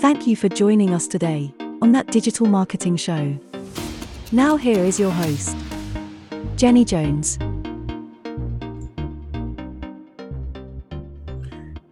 Thank 0.00 0.28
you 0.28 0.36
for 0.36 0.48
joining 0.48 0.94
us 0.94 1.08
today 1.08 1.52
on 1.82 1.90
that 1.90 2.06
digital 2.12 2.46
marketing 2.46 2.96
show. 2.96 3.36
Now, 4.30 4.56
here 4.56 4.84
is 4.84 5.00
your 5.00 5.10
host, 5.10 5.56
Jenny 6.54 6.84
Jones. 6.84 7.36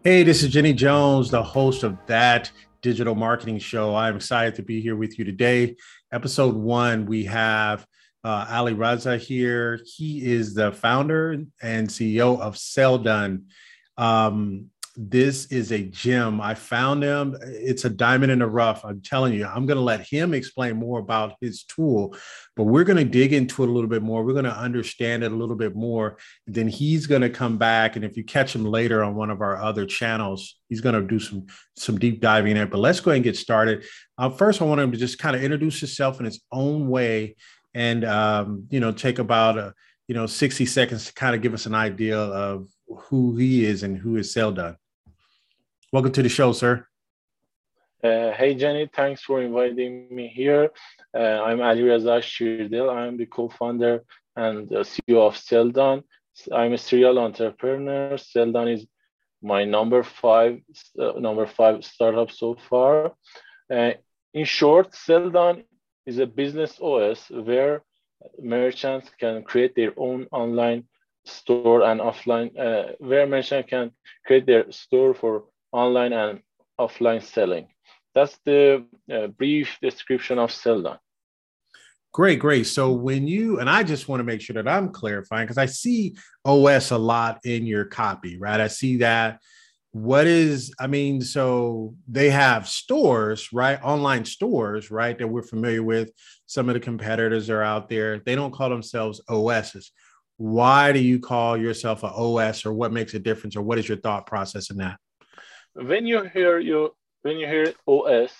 Hey, 0.04 0.22
this 0.22 0.44
is 0.44 0.50
Jenny 0.50 0.72
Jones, 0.72 1.32
the 1.32 1.42
host 1.42 1.82
of 1.82 1.98
That 2.06 2.52
Digital 2.80 3.16
Marketing 3.16 3.58
Show. 3.58 3.96
I'm 3.96 4.14
excited 4.14 4.54
to 4.54 4.62
be 4.62 4.80
here 4.80 4.94
with 4.94 5.18
you 5.18 5.24
today. 5.24 5.74
Episode 6.12 6.54
one, 6.54 7.06
we 7.06 7.24
have 7.24 7.84
uh, 8.22 8.46
Ali 8.48 8.74
Raza 8.74 9.18
here. 9.18 9.80
He 9.84 10.24
is 10.24 10.54
the 10.54 10.70
founder 10.70 11.44
and 11.60 11.88
CEO 11.88 12.38
of 12.38 12.54
Selldone. 12.54 13.46
Um, 13.98 14.70
this 14.96 15.46
is 15.46 15.72
a 15.72 15.82
gem. 15.82 16.40
I 16.40 16.54
found 16.54 17.02
him. 17.02 17.36
It's 17.42 17.84
a 17.84 17.90
diamond 17.90 18.32
in 18.32 18.38
the 18.38 18.46
rough. 18.46 18.84
I'm 18.84 19.02
telling 19.02 19.34
you, 19.34 19.44
I'm 19.44 19.66
going 19.66 19.76
to 19.76 19.82
let 19.82 20.00
him 20.00 20.32
explain 20.32 20.76
more 20.76 20.98
about 20.98 21.34
his 21.40 21.64
tool, 21.64 22.16
but 22.56 22.64
we're 22.64 22.84
going 22.84 22.96
to 22.96 23.04
dig 23.04 23.34
into 23.34 23.62
it 23.62 23.68
a 23.68 23.72
little 23.72 23.90
bit 23.90 24.02
more. 24.02 24.24
We're 24.24 24.32
going 24.32 24.46
to 24.46 24.56
understand 24.56 25.22
it 25.22 25.32
a 25.32 25.36
little 25.36 25.54
bit 25.54 25.76
more. 25.76 26.16
Then 26.46 26.66
he's 26.66 27.06
going 27.06 27.20
to 27.20 27.28
come 27.28 27.58
back. 27.58 27.96
And 27.96 28.04
if 28.04 28.16
you 28.16 28.24
catch 28.24 28.54
him 28.54 28.64
later 28.64 29.04
on 29.04 29.14
one 29.14 29.30
of 29.30 29.42
our 29.42 29.56
other 29.56 29.84
channels, 29.84 30.56
he's 30.70 30.80
going 30.80 30.94
to 30.94 31.06
do 31.06 31.18
some, 31.18 31.46
some 31.76 31.98
deep 31.98 32.22
diving 32.22 32.52
in 32.52 32.62
it. 32.62 32.70
But 32.70 32.78
let's 32.78 33.00
go 33.00 33.10
ahead 33.10 33.18
and 33.18 33.24
get 33.24 33.36
started. 33.36 33.84
Uh, 34.16 34.30
first, 34.30 34.62
I 34.62 34.64
want 34.64 34.80
him 34.80 34.92
to 34.92 34.98
just 34.98 35.18
kind 35.18 35.36
of 35.36 35.42
introduce 35.42 35.78
himself 35.78 36.20
in 36.20 36.24
his 36.24 36.40
own 36.50 36.88
way 36.88 37.36
and, 37.74 38.02
um, 38.04 38.66
you 38.70 38.80
know, 38.80 38.92
take 38.92 39.18
about 39.18 39.58
a, 39.58 39.74
you 40.08 40.14
know, 40.14 40.24
60 40.26 40.64
seconds 40.64 41.06
to 41.06 41.12
kind 41.12 41.34
of 41.34 41.42
give 41.42 41.52
us 41.52 41.66
an 41.66 41.74
idea 41.74 42.18
of 42.18 42.68
who 42.88 43.36
he 43.36 43.66
is 43.66 43.82
and 43.82 43.98
who 43.98 44.16
is 44.16 44.32
Selldone. 44.32 44.76
Welcome 45.92 46.10
to 46.12 46.22
the 46.22 46.28
show, 46.28 46.52
sir. 46.52 46.84
Uh, 48.02 48.32
hey, 48.32 48.56
Jenny, 48.56 48.90
thanks 48.92 49.22
for 49.22 49.40
inviting 49.40 50.08
me 50.10 50.26
here. 50.26 50.70
Uh, 51.14 51.40
I'm 51.44 51.62
Ali 51.62 51.82
Reza 51.82 52.18
Shirdil. 52.20 52.92
I'm 52.92 53.16
the 53.16 53.26
co-founder 53.26 54.02
and 54.34 54.68
CEO 54.68 55.28
of 55.28 55.36
Selldone. 55.36 56.02
I'm 56.52 56.72
a 56.72 56.78
serial 56.78 57.20
entrepreneur. 57.20 58.16
Selldone 58.16 58.74
is 58.74 58.86
my 59.40 59.64
number 59.64 60.02
five, 60.02 60.60
uh, 60.98 61.12
number 61.20 61.46
five 61.46 61.84
startup 61.84 62.32
so 62.32 62.56
far. 62.68 63.12
Uh, 63.72 63.92
in 64.34 64.44
short, 64.44 64.90
Selldone 64.90 65.62
is 66.04 66.18
a 66.18 66.26
business 66.26 66.80
OS 66.80 67.30
where 67.30 67.84
merchants 68.42 69.08
can 69.20 69.44
create 69.44 69.76
their 69.76 69.92
own 69.96 70.26
online 70.32 70.88
store 71.24 71.82
and 71.82 72.00
offline, 72.00 72.50
uh, 72.58 72.94
where 72.98 73.26
merchants 73.28 73.70
can 73.70 73.92
create 74.26 74.46
their 74.46 74.70
store 74.72 75.14
for 75.14 75.44
online 75.76 76.12
and 76.12 76.40
offline 76.80 77.22
selling. 77.22 77.68
That's 78.14 78.38
the 78.44 78.84
uh, 79.12 79.26
brief 79.26 79.76
description 79.82 80.38
of 80.38 80.50
Selldone. 80.50 80.98
Great, 82.12 82.38
great. 82.38 82.66
So 82.66 82.92
when 82.92 83.28
you 83.28 83.60
and 83.60 83.68
I 83.68 83.82
just 83.82 84.08
want 84.08 84.20
to 84.20 84.24
make 84.24 84.40
sure 84.40 84.54
that 84.54 84.66
I'm 84.66 84.88
clarifying 84.88 85.44
because 85.44 85.58
I 85.58 85.66
see 85.66 86.16
OS 86.46 86.90
a 86.90 86.96
lot 86.96 87.40
in 87.44 87.66
your 87.66 87.84
copy, 87.84 88.38
right? 88.38 88.58
I 88.58 88.68
see 88.68 88.96
that. 88.98 89.40
What 89.92 90.26
is, 90.26 90.74
I 90.78 90.86
mean, 90.86 91.20
so 91.20 91.94
they 92.08 92.30
have 92.30 92.68
stores, 92.68 93.50
right? 93.52 93.78
Online 93.82 94.24
stores, 94.24 94.90
right? 94.90 95.18
That 95.18 95.28
we're 95.28 95.42
familiar 95.42 95.82
with. 95.82 96.10
Some 96.46 96.68
of 96.68 96.74
the 96.74 96.80
competitors 96.80 97.50
are 97.50 97.62
out 97.62 97.88
there. 97.88 98.20
They 98.24 98.34
don't 98.34 98.52
call 98.52 98.70
themselves 98.70 99.20
OSs. 99.28 99.90
Why 100.38 100.92
do 100.92 100.98
you 100.98 101.18
call 101.18 101.56
yourself 101.56 102.02
an 102.02 102.12
OS 102.14 102.64
or 102.66 102.72
what 102.72 102.92
makes 102.92 103.14
a 103.14 103.18
difference 103.18 103.56
or 103.56 103.62
what 103.62 103.78
is 103.78 103.88
your 103.88 103.98
thought 103.98 104.26
process 104.26 104.70
in 104.70 104.78
that? 104.78 104.98
When 105.76 106.06
you 106.06 106.24
hear 106.24 106.58
you 106.58 106.94
when 107.22 107.38
you 107.38 107.46
hear 107.46 107.74
OS, 107.86 108.32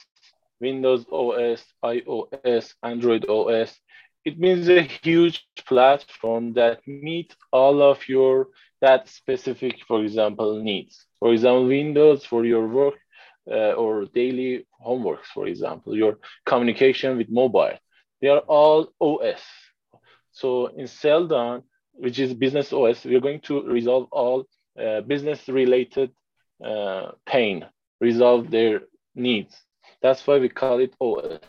Windows 0.60 1.04
OS, 1.10 1.64
iOS, 1.84 2.74
Android 2.82 3.28
OS, 3.28 3.78
it 4.24 4.38
means 4.38 4.68
a 4.68 4.82
huge 4.82 5.46
platform 5.66 6.52
that 6.54 6.86
meet 6.86 7.34
all 7.52 7.82
of 7.82 8.08
your 8.08 8.48
that 8.80 9.08
specific, 9.08 9.80
for 9.86 10.02
example, 10.02 10.62
needs. 10.62 11.06
For 11.20 11.32
example, 11.32 11.66
Windows 11.66 12.24
for 12.24 12.44
your 12.44 12.66
work 12.68 12.94
uh, 13.50 13.72
or 13.72 14.06
daily 14.06 14.66
homeworks, 14.84 15.26
for 15.32 15.46
example, 15.46 15.96
your 15.96 16.18
communication 16.44 17.16
with 17.16 17.30
mobile. 17.30 17.78
They 18.20 18.28
are 18.28 18.40
all 18.40 18.92
OS. 19.00 19.42
So 20.32 20.66
in 20.66 20.86
Selldone, 20.86 21.62
which 21.92 22.18
is 22.18 22.34
business 22.34 22.72
OS, 22.72 23.04
we're 23.04 23.20
going 23.20 23.40
to 23.42 23.62
resolve 23.62 24.08
all 24.12 24.46
uh, 24.78 25.00
business 25.00 25.48
related 25.48 26.10
uh, 26.64 27.12
pain, 27.26 27.66
resolve 28.00 28.50
their 28.50 28.82
needs. 29.14 29.56
That's 30.02 30.26
why 30.26 30.38
we 30.38 30.48
call 30.48 30.80
it 30.80 30.94
OS. 31.00 31.40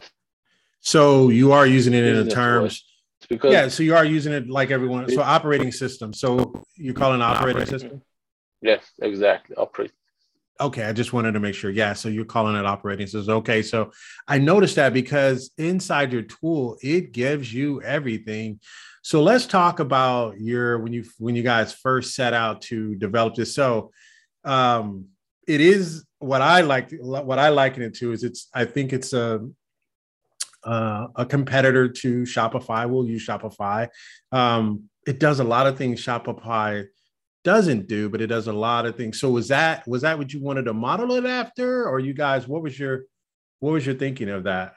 So 0.80 1.30
you 1.30 1.52
are 1.52 1.68
using 1.68 1.94
it 1.94 2.06
in 2.06 2.26
the 2.26 2.32
terms. 2.32 2.84
Because 3.30 3.52
yeah, 3.52 3.68
so 3.68 3.84
you 3.84 3.96
are 3.96 4.06
using 4.06 4.32
it 4.32 4.48
like 4.48 4.72
everyone. 4.72 5.10
So 5.10 5.22
operating 5.22 5.72
system. 5.72 6.14
So 6.14 6.64
you're 6.76 6.94
calling 6.94 7.22
operating, 7.22 7.64
operating 7.64 7.80
system. 7.80 8.02
Yes, 8.62 8.84
exactly. 9.02 9.56
Operating. 9.56 9.96
Okay, 10.60 10.84
I 10.84 10.94
just 10.94 11.14
wanted 11.14 11.34
to 11.34 11.40
make 11.40 11.56
sure. 11.56 11.70
Yeah, 11.70 11.94
so 11.94 12.10
you're 12.10 12.26
calling 12.26 12.56
it 12.56 12.66
operating 12.66 13.06
system. 13.08 13.36
Okay, 13.38 13.62
so 13.62 13.92
I 14.28 14.38
noticed 14.38 14.76
that 14.78 14.94
because 14.94 15.52
inside 15.58 16.14
your 16.14 16.24
tool, 16.24 16.78
it 16.82 17.12
gives 17.12 17.54
you 17.54 17.82
everything. 17.82 18.60
So 19.02 19.22
let's 19.22 19.46
talk 19.46 19.80
about 19.80 20.40
your 20.40 20.80
when 20.80 20.94
you 20.94 21.06
when 21.18 21.36
you 21.36 21.44
guys 21.44 21.74
first 21.74 22.16
set 22.16 22.34
out 22.34 22.62
to 22.64 22.96
develop 22.96 23.36
this. 23.36 23.54
So 23.54 23.92
um, 24.48 25.06
it 25.48 25.62
is 25.62 26.06
what 26.20 26.42
I 26.42 26.62
like. 26.62 26.92
What 27.00 27.40
I 27.40 27.50
liken 27.50 27.84
it 27.84 27.94
to 27.96 28.12
is 28.12 28.24
it's. 28.24 28.50
I 28.54 28.66
think 28.66 28.94
it's 28.94 29.14
a 29.14 29.48
uh, 30.64 31.08
a 31.16 31.26
competitor 31.26 31.88
to 31.88 32.24
Shopify. 32.24 32.90
We'll 32.90 33.08
use 33.08 33.26
Shopify. 33.26 33.88
Um, 34.32 34.90
it 35.06 35.20
does 35.20 35.40
a 35.40 35.44
lot 35.44 35.68
of 35.68 35.78
things 35.78 36.04
Shopify 36.04 36.86
doesn't 37.44 37.88
do, 37.88 38.10
but 38.10 38.22
it 38.22 38.28
does 38.28 38.48
a 38.48 38.54
lot 38.54 38.86
of 38.86 38.98
things. 38.98 39.20
So 39.20 39.30
was 39.30 39.48
that 39.50 39.88
was 39.88 40.02
that 40.02 40.18
what 40.18 40.34
you 40.34 40.42
wanted 40.42 40.64
to 40.64 40.74
model 40.74 41.12
it 41.14 41.26
after, 41.26 41.88
or 41.88 42.00
you 42.00 42.14
guys? 42.14 42.48
What 42.48 42.62
was 42.62 42.78
your 42.78 43.04
what 43.60 43.72
was 43.72 43.86
your 43.86 43.96
thinking 43.96 44.30
of 44.30 44.44
that? 44.44 44.74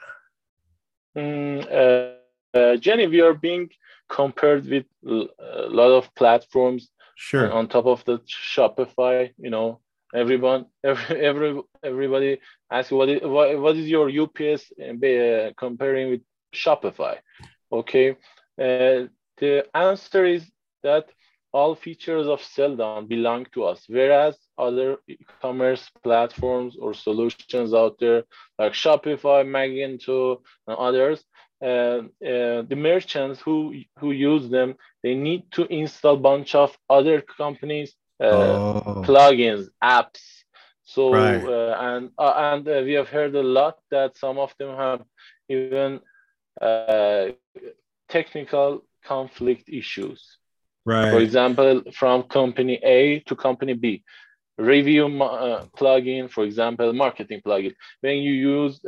Mm, 1.17 1.67
uh, 1.69 2.57
uh, 2.57 2.75
Jenny, 2.77 3.07
we 3.07 3.21
are 3.21 3.33
being 3.33 3.69
compared 4.09 4.65
with 4.65 4.85
a 5.05 5.67
lot 5.67 5.91
of 5.91 6.13
platforms 6.15 6.89
Sure. 7.21 7.51
on 7.51 7.67
top 7.67 7.85
of 7.85 8.03
the 8.05 8.17
Shopify, 8.19 9.31
you 9.37 9.51
know, 9.51 9.79
everyone, 10.13 10.65
every, 10.83 11.23
every 11.23 11.61
everybody 11.83 12.39
asks 12.71 12.91
what 12.91 13.09
is 13.09 13.21
what, 13.21 13.77
is 13.77 13.87
your 13.87 14.09
UPS 14.09 14.71
uh, 14.81 15.51
comparing 15.55 16.09
with 16.09 16.21
Shopify? 16.51 17.17
Okay, 17.71 18.17
uh, 18.59 19.05
the 19.37 19.65
answer 19.75 20.25
is 20.25 20.49
that 20.81 21.09
all 21.53 21.75
features 21.75 22.25
of 22.27 22.41
Selldone 22.41 23.07
belong 23.07 23.45
to 23.53 23.65
us, 23.65 23.85
whereas 23.87 24.35
other 24.57 24.97
e-commerce 25.07 25.91
platforms 26.03 26.75
or 26.79 26.95
solutions 26.95 27.71
out 27.71 27.99
there 27.99 28.23
like 28.57 28.73
Shopify, 28.73 29.45
Magento, 29.45 30.41
and 30.65 30.75
others 30.75 31.23
uh, 31.61 31.65
uh, 31.65 32.61
the 32.69 32.75
merchants 32.75 33.39
who 33.39 33.75
who 33.99 34.11
use 34.11 34.49
them 34.49 34.75
they 35.03 35.13
need 35.13 35.43
to 35.51 35.65
install 35.67 36.17
bunch 36.17 36.55
of 36.55 36.75
other 36.89 37.21
companies 37.21 37.93
uh, 38.21 38.25
oh. 38.25 39.03
plugins 39.05 39.67
apps. 39.83 40.21
So 40.83 41.13
right. 41.13 41.43
Uh, 41.43 41.75
and 41.79 42.11
uh, 42.17 42.33
and 42.35 42.67
uh, 42.67 42.81
we 42.83 42.93
have 42.93 43.09
heard 43.09 43.33
a 43.35 43.41
lot 43.41 43.79
that 43.89 44.17
some 44.17 44.37
of 44.37 44.53
them 44.59 44.75
have 44.75 45.01
even 45.49 45.99
technical 48.09 48.83
conflict 49.03 49.69
issues. 49.69 50.37
Right. 50.83 51.11
for 51.11 51.19
example 51.19 51.83
from 51.93 52.23
company 52.23 52.79
a 52.83 53.19
to 53.27 53.35
company 53.35 53.73
b. 53.73 54.03
Review 54.57 55.05
plugin 55.77 56.29
for 56.29 56.43
example 56.43 56.91
marketing 56.93 57.41
plugin. 57.45 57.73
When 58.01 58.17
you 58.17 58.33
use 58.33 58.79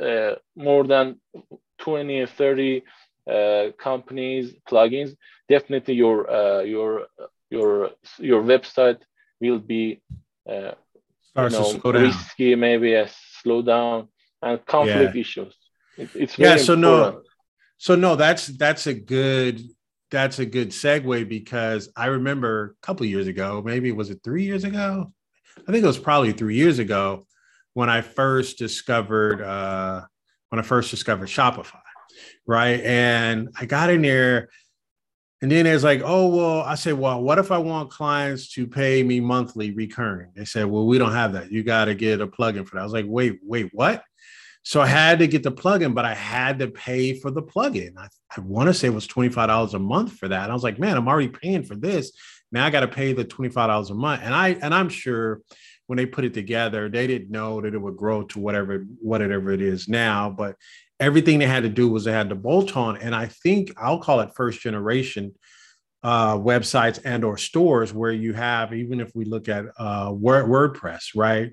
more 0.56 0.84
than 0.84 1.20
20 1.84 2.20
or 2.22 2.28
30 2.28 2.84
uh, 3.30 3.68
companies 3.78 4.54
plugins 4.70 5.16
definitely 5.50 5.96
your 5.96 6.30
uh, 6.30 6.62
your 6.62 7.08
your 7.50 7.92
your 8.20 8.42
website 8.42 9.00
will 9.42 9.60
be 9.60 10.02
uh, 10.50 10.72
you 11.38 11.50
know, 11.50 11.82
risky 11.84 12.56
maybe 12.56 12.94
a 12.94 13.08
slowdown 13.38 14.08
and 14.42 14.66
conflict 14.66 15.16
yeah. 15.16 15.22
issues 15.22 15.54
it, 15.98 16.10
it's 16.16 16.38
yeah 16.40 16.56
so 16.58 16.74
important. 16.74 17.16
no 17.16 17.22
so 17.78 17.96
no 17.96 18.16
that's 18.16 18.48
that's 18.48 18.88
a 18.88 18.94
good 18.94 19.62
that's 20.10 20.40
a 20.40 20.46
good 20.46 20.70
segue 20.70 21.28
because 21.28 21.90
i 21.98 22.06
remember 22.06 22.76
a 22.82 22.86
couple 22.86 23.06
years 23.06 23.28
ago 23.28 23.62
maybe 23.66 23.92
was 23.92 24.10
it 24.10 24.20
three 24.24 24.44
years 24.44 24.64
ago 24.64 25.12
i 25.68 25.72
think 25.72 25.84
it 25.84 25.88
was 25.88 26.00
probably 26.00 26.32
three 26.32 26.56
years 26.56 26.80
ago 26.80 27.26
when 27.74 27.90
i 27.90 28.00
first 28.02 28.58
discovered 28.58 29.42
uh 29.42 30.02
when 30.54 30.60
I 30.60 30.62
first 30.62 30.92
discovered 30.92 31.30
Shopify, 31.30 31.82
right? 32.46 32.80
And 32.82 33.50
I 33.60 33.66
got 33.66 33.90
in 33.90 34.04
there, 34.04 34.50
and 35.42 35.52
then 35.52 35.66
it's 35.66 35.84
like, 35.84 36.04
oh, 36.06 36.28
well, 36.28 36.62
I 36.62 36.76
said, 36.76 36.94
well, 36.94 37.24
what 37.24 37.40
if 37.40 37.52
I 37.52 37.58
want 37.58 37.90
clients 37.90 38.54
to 38.54 38.68
pay 38.68 39.02
me 39.02 39.20
monthly 39.20 39.72
recurring? 39.72 40.30
They 40.36 40.46
said, 40.46 40.68
well, 40.68 40.86
we 40.86 41.00
don't 41.00 41.12
have 41.12 41.34
that. 41.34 41.52
You 41.52 41.64
got 41.64 41.86
to 41.86 41.96
get 41.96 42.22
a 42.22 42.28
plugin 42.28 42.68
for 42.68 42.76
that. 42.76 42.82
I 42.82 42.84
was 42.84 42.94
like, 42.94 43.08
wait, 43.08 43.40
wait, 43.42 43.72
what? 43.74 44.04
So 44.62 44.80
I 44.80 44.86
had 44.86 45.18
to 45.20 45.28
get 45.28 45.42
the 45.42 45.52
plugin, 45.52 45.96
but 45.96 46.06
I 46.06 46.14
had 46.14 46.60
to 46.60 46.68
pay 46.68 47.16
for 47.20 47.32
the 47.32 47.42
plugin. 47.42 47.98
I, 47.98 48.10
I 48.38 48.42
want 48.42 48.68
to 48.68 48.76
say 48.76 48.90
it 48.90 48.94
was 48.94 49.08
$25 49.08 49.74
a 49.74 49.80
month 49.80 50.14
for 50.14 50.28
that. 50.28 50.44
And 50.44 50.52
I 50.52 50.54
was 50.54 50.64
like, 50.64 50.78
man, 50.78 50.98
I'm 50.98 51.08
already 51.08 51.30
paying 51.30 51.64
for 51.64 51.74
this. 51.74 52.12
Now 52.52 52.64
I 52.64 52.70
got 52.70 52.82
to 52.82 52.88
pay 52.88 53.14
the 53.14 53.26
$25 53.26 53.90
a 53.90 53.94
month. 53.96 54.22
And 54.24 54.36
I 54.36 54.50
and 54.50 54.72
I'm 54.72 54.90
sure 54.90 55.42
when 55.88 55.98
they 55.98 56.06
put 56.06 56.26
it 56.26 56.34
together, 56.34 56.90
they 56.90 57.08
didn't 57.08 57.32
know 57.32 57.62
that 57.62 57.74
it 57.74 57.78
would 57.78 57.98
grow 57.98 58.24
to 58.24 58.40
whatever 58.40 58.86
whatever 59.00 59.52
it 59.52 59.62
is 59.62 59.88
now. 59.88 60.30
But 60.30 60.56
everything 61.00 61.40
they 61.40 61.46
had 61.46 61.64
to 61.64 61.70
do 61.70 61.90
was 61.90 62.06
they 62.06 62.12
had 62.12 62.30
to 62.30 62.36
bolt 62.36 62.76
on. 62.78 62.98
And 62.98 63.14
I 63.14 63.28
think 63.28 63.72
I'll 63.78 64.00
call 64.00 64.22
it 64.22 64.36
first 64.36 64.62
generation 64.62 65.34
uh, 66.04 66.38
websites 66.38 67.00
and 67.04 67.24
or 67.24 67.38
stores 67.38 67.94
where 67.94 68.12
you 68.12 68.34
have, 68.34 68.74
even 68.74 69.00
if 69.00 69.12
we 69.14 69.26
look 69.26 69.50
at 69.50 69.66
uh, 69.78 70.10
WordPress, 70.10 71.12
right? 71.16 71.52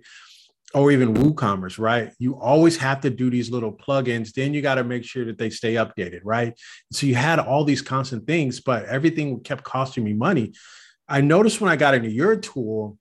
Or 0.73 0.93
even 0.93 1.15
WooCommerce, 1.15 1.81
right? 1.81 2.13
You 2.21 2.39
always 2.39 2.77
have 2.77 3.01
to 3.01 3.11
do 3.11 3.29
these 3.29 3.51
little 3.51 3.73
plugins. 3.73 4.33
Then 4.33 4.55
you 4.55 4.63
got 4.63 4.77
to 4.77 4.85
make 4.85 5.05
sure 5.05 5.25
that 5.25 5.37
they 5.37 5.51
stay 5.51 5.75
updated, 5.75 6.21
right? 6.23 6.57
So 6.93 7.07
you 7.07 7.17
had 7.17 7.41
all 7.41 7.65
these 7.65 7.83
constant 7.83 8.27
things, 8.27 8.61
but 8.61 8.85
everything 8.85 9.41
kept 9.41 9.65
costing 9.65 10.05
me 10.05 10.13
money. 10.13 10.53
I 11.09 11.23
noticed 11.23 11.61
when 11.61 11.73
I 11.73 11.75
got 11.75 11.95
into 11.95 12.11
your 12.11 12.37
tool, 12.37 12.99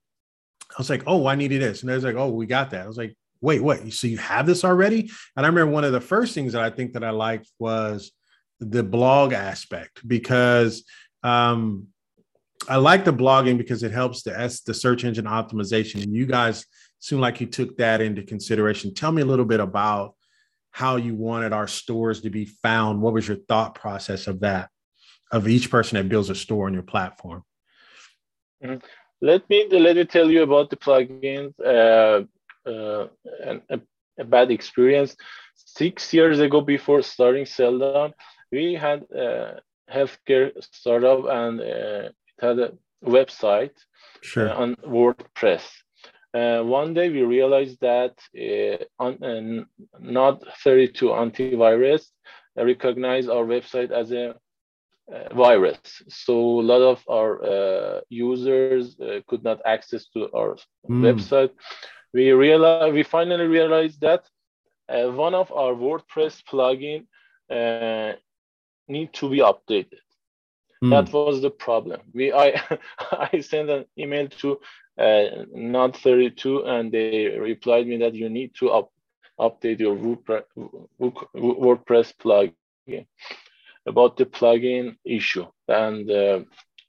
was 0.80 0.90
like, 0.90 1.04
oh, 1.06 1.26
I 1.26 1.34
needed 1.34 1.62
this. 1.62 1.80
And 1.80 1.90
they 1.90 1.94
was 1.94 2.04
like, 2.04 2.16
oh, 2.16 2.30
we 2.30 2.46
got 2.46 2.70
that. 2.70 2.84
I 2.84 2.88
was 2.88 2.98
like, 2.98 3.16
wait, 3.40 3.62
what? 3.62 3.92
So 3.92 4.06
you 4.06 4.18
have 4.18 4.46
this 4.46 4.64
already? 4.64 5.10
And 5.36 5.46
I 5.46 5.48
remember 5.48 5.72
one 5.72 5.84
of 5.84 5.92
the 5.92 6.00
first 6.00 6.34
things 6.34 6.52
that 6.52 6.62
I 6.62 6.70
think 6.70 6.92
that 6.92 7.04
I 7.04 7.10
liked 7.10 7.48
was 7.58 8.12
the 8.60 8.82
blog 8.82 9.32
aspect 9.32 10.06
because 10.06 10.84
um, 11.22 11.88
I 12.68 12.76
like 12.76 13.04
the 13.04 13.12
blogging 13.12 13.56
because 13.56 13.82
it 13.82 13.92
helps 13.92 14.22
the 14.22 14.38
S 14.38 14.60
the 14.60 14.74
search 14.74 15.04
engine 15.04 15.24
optimization. 15.24 16.02
And 16.02 16.14
you 16.14 16.26
guys 16.26 16.66
seem 16.98 17.20
like 17.20 17.40
you 17.40 17.46
took 17.46 17.78
that 17.78 18.00
into 18.00 18.22
consideration. 18.22 18.94
Tell 18.94 19.12
me 19.12 19.22
a 19.22 19.26
little 19.26 19.46
bit 19.46 19.60
about 19.60 20.14
how 20.70 20.96
you 20.96 21.14
wanted 21.14 21.52
our 21.52 21.66
stores 21.66 22.20
to 22.20 22.30
be 22.30 22.44
found. 22.44 23.00
What 23.00 23.14
was 23.14 23.26
your 23.26 23.38
thought 23.48 23.74
process 23.74 24.26
of 24.26 24.40
that, 24.40 24.68
of 25.32 25.48
each 25.48 25.70
person 25.70 25.96
that 25.96 26.08
builds 26.08 26.30
a 26.30 26.34
store 26.34 26.66
on 26.66 26.74
your 26.74 26.82
platform? 26.82 27.42
Mm-hmm. 28.62 28.76
Let 29.22 29.48
me 29.50 29.68
let 29.70 29.96
me 29.96 30.04
tell 30.04 30.30
you 30.30 30.42
about 30.42 30.70
the 30.70 30.76
plugins. 30.76 31.54
Uh, 31.60 32.24
uh, 32.68 33.08
a, 33.70 33.80
a, 34.18 34.24
bad 34.24 34.50
experience. 34.50 35.16
Six 35.54 36.12
years 36.12 36.40
ago, 36.40 36.60
before 36.60 37.02
starting 37.02 37.44
Selldone, 37.44 38.12
we 38.52 38.74
had 38.74 39.02
a 39.14 39.60
healthcare 39.90 40.52
startup 40.60 41.24
and 41.28 41.60
uh, 41.60 41.64
it 41.64 42.14
had 42.38 42.58
a 42.58 42.72
website 43.04 43.72
sure. 44.20 44.50
uh, 44.50 44.54
on 44.54 44.76
WordPress. 44.76 45.64
Uh, 46.32 46.62
one 46.62 46.94
day 46.94 47.08
we 47.08 47.22
realized 47.22 47.78
that 47.80 48.14
uh, 48.38 49.02
on, 49.02 49.66
not 49.98 50.42
32 50.62 51.06
antivirus 51.06 52.06
recognize 52.56 53.28
our 53.28 53.44
website 53.44 53.90
as 53.90 54.12
a 54.12 54.30
uh, 54.30 54.32
virus. 55.34 56.02
So 56.08 56.60
a 56.60 56.66
lot 56.72 56.82
of 56.82 57.02
our 57.08 57.42
uh, 57.42 58.00
users 58.08 58.96
uh, 59.00 59.20
could 59.26 59.42
not 59.42 59.60
access 59.64 60.06
to 60.14 60.30
our 60.32 60.56
mm. 60.88 61.02
website 61.02 61.50
we 62.12 62.32
realize 62.32 62.92
we 62.92 63.02
finally 63.02 63.46
realized 63.46 64.00
that 64.00 64.24
uh, 64.88 65.10
one 65.10 65.34
of 65.34 65.52
our 65.52 65.74
WordPress 65.74 66.42
plugin 66.44 67.06
uh, 67.50 68.14
need 68.88 69.12
to 69.14 69.30
be 69.30 69.38
updated. 69.38 70.00
Mm. 70.82 70.90
That 70.90 71.12
was 71.12 71.42
the 71.42 71.50
problem. 71.50 72.00
We 72.12 72.32
I 72.32 72.60
I 73.12 73.40
sent 73.40 73.70
an 73.70 73.84
email 73.98 74.28
to 74.28 74.60
uh, 74.98 75.44
NOD32 75.56 76.66
and 76.66 76.92
they 76.92 77.38
replied 77.38 77.86
me 77.86 77.98
that 77.98 78.14
you 78.14 78.28
need 78.28 78.54
to 78.56 78.70
up, 78.70 78.90
update 79.38 79.78
your 79.78 79.96
WordPress 79.96 80.44
plugin 82.22 83.06
about 83.92 84.16
the 84.16 84.26
plugin 84.36 84.96
issue 85.04 85.46
and 85.68 86.10
uh, 86.10 86.40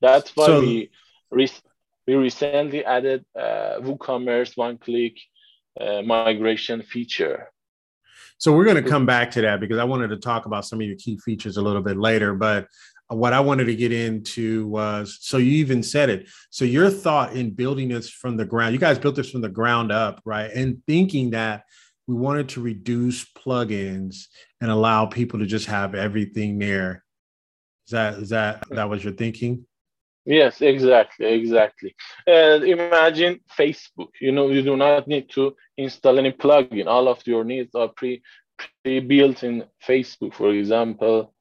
that's 0.01 0.36
why 0.36 0.45
so, 0.48 0.59
we 0.62 0.89
we 2.07 2.15
recently 2.15 2.83
added 2.83 3.24
uh, 3.38 3.80
WooCommerce 3.80 4.57
one-click 4.57 5.18
uh, 5.80 6.01
migration 6.01 6.81
feature. 6.81 7.50
So 8.38 8.51
we're 8.51 8.65
going 8.65 8.83
to 8.83 8.89
come 8.89 9.06
back 9.06 9.31
to 9.31 9.42
that 9.42 9.59
because 9.59 9.77
I 9.77 9.83
wanted 9.83 10.09
to 10.09 10.18
talk 10.18 10.45
about 10.45 10.65
some 10.65 10.81
of 10.81 10.88
your 10.88 10.98
key 10.98 11.18
features 11.19 11.57
a 11.57 11.62
little 11.62 11.81
bit 11.81 11.98
later. 11.98 12.33
But 12.33 12.68
what 13.07 13.33
I 13.33 13.39
wanted 13.39 13.65
to 13.65 13.75
get 13.75 13.92
into 13.92 14.68
was 14.68 15.19
so 15.21 15.38
you 15.38 15.51
even 15.51 15.83
said 15.83 16.09
it. 16.09 16.27
So 16.50 16.65
your 16.65 16.89
thought 16.89 17.33
in 17.33 17.51
building 17.51 17.89
this 17.89 18.09
from 18.09 18.38
the 18.38 18.45
ground, 18.45 18.74
you 18.74 18.80
guys 18.80 18.98
built 18.98 19.15
this 19.15 19.30
from 19.30 19.42
the 19.42 19.50
ground 19.50 19.92
up, 19.92 20.21
right? 20.25 20.50
And 20.51 20.81
thinking 20.88 21.31
that 21.31 21.63
we 22.07 22.15
wanted 22.15 22.50
to 22.50 22.62
reduce 22.62 23.25
plugins 23.25 24.25
and 24.59 24.71
allow 24.71 25.06
people 25.06 25.39
to 25.39 25.45
just 25.45 25.68
have 25.68 25.95
everything 25.95 26.59
there. 26.59 27.03
Is 27.88 27.92
that 27.92 28.13
is 28.15 28.30
that 28.30 28.63
that 28.69 28.89
was 28.89 29.03
your 29.03 29.13
thinking? 29.13 29.65
Yes, 30.25 30.62
exactly, 30.62 31.25
exactly. 31.25 31.95
Imagine 32.27 33.39
Facebook. 33.57 34.09
You 34.19 34.31
know, 34.31 34.50
you 34.50 34.62
do 34.62 34.77
not 34.77 35.07
need 35.07 35.30
to 35.31 35.56
install 35.77 36.19
any 36.19 36.31
plugin. 36.31 36.88
All 36.88 37.07
of 37.07 37.25
your 37.25 37.44
needs 37.44 37.74
are 37.74 37.88
pre 37.88 38.21
pre-built 38.83 39.44
in 39.44 39.65
Facebook. 39.83 40.33
For 40.36 40.51
example, 40.51 41.33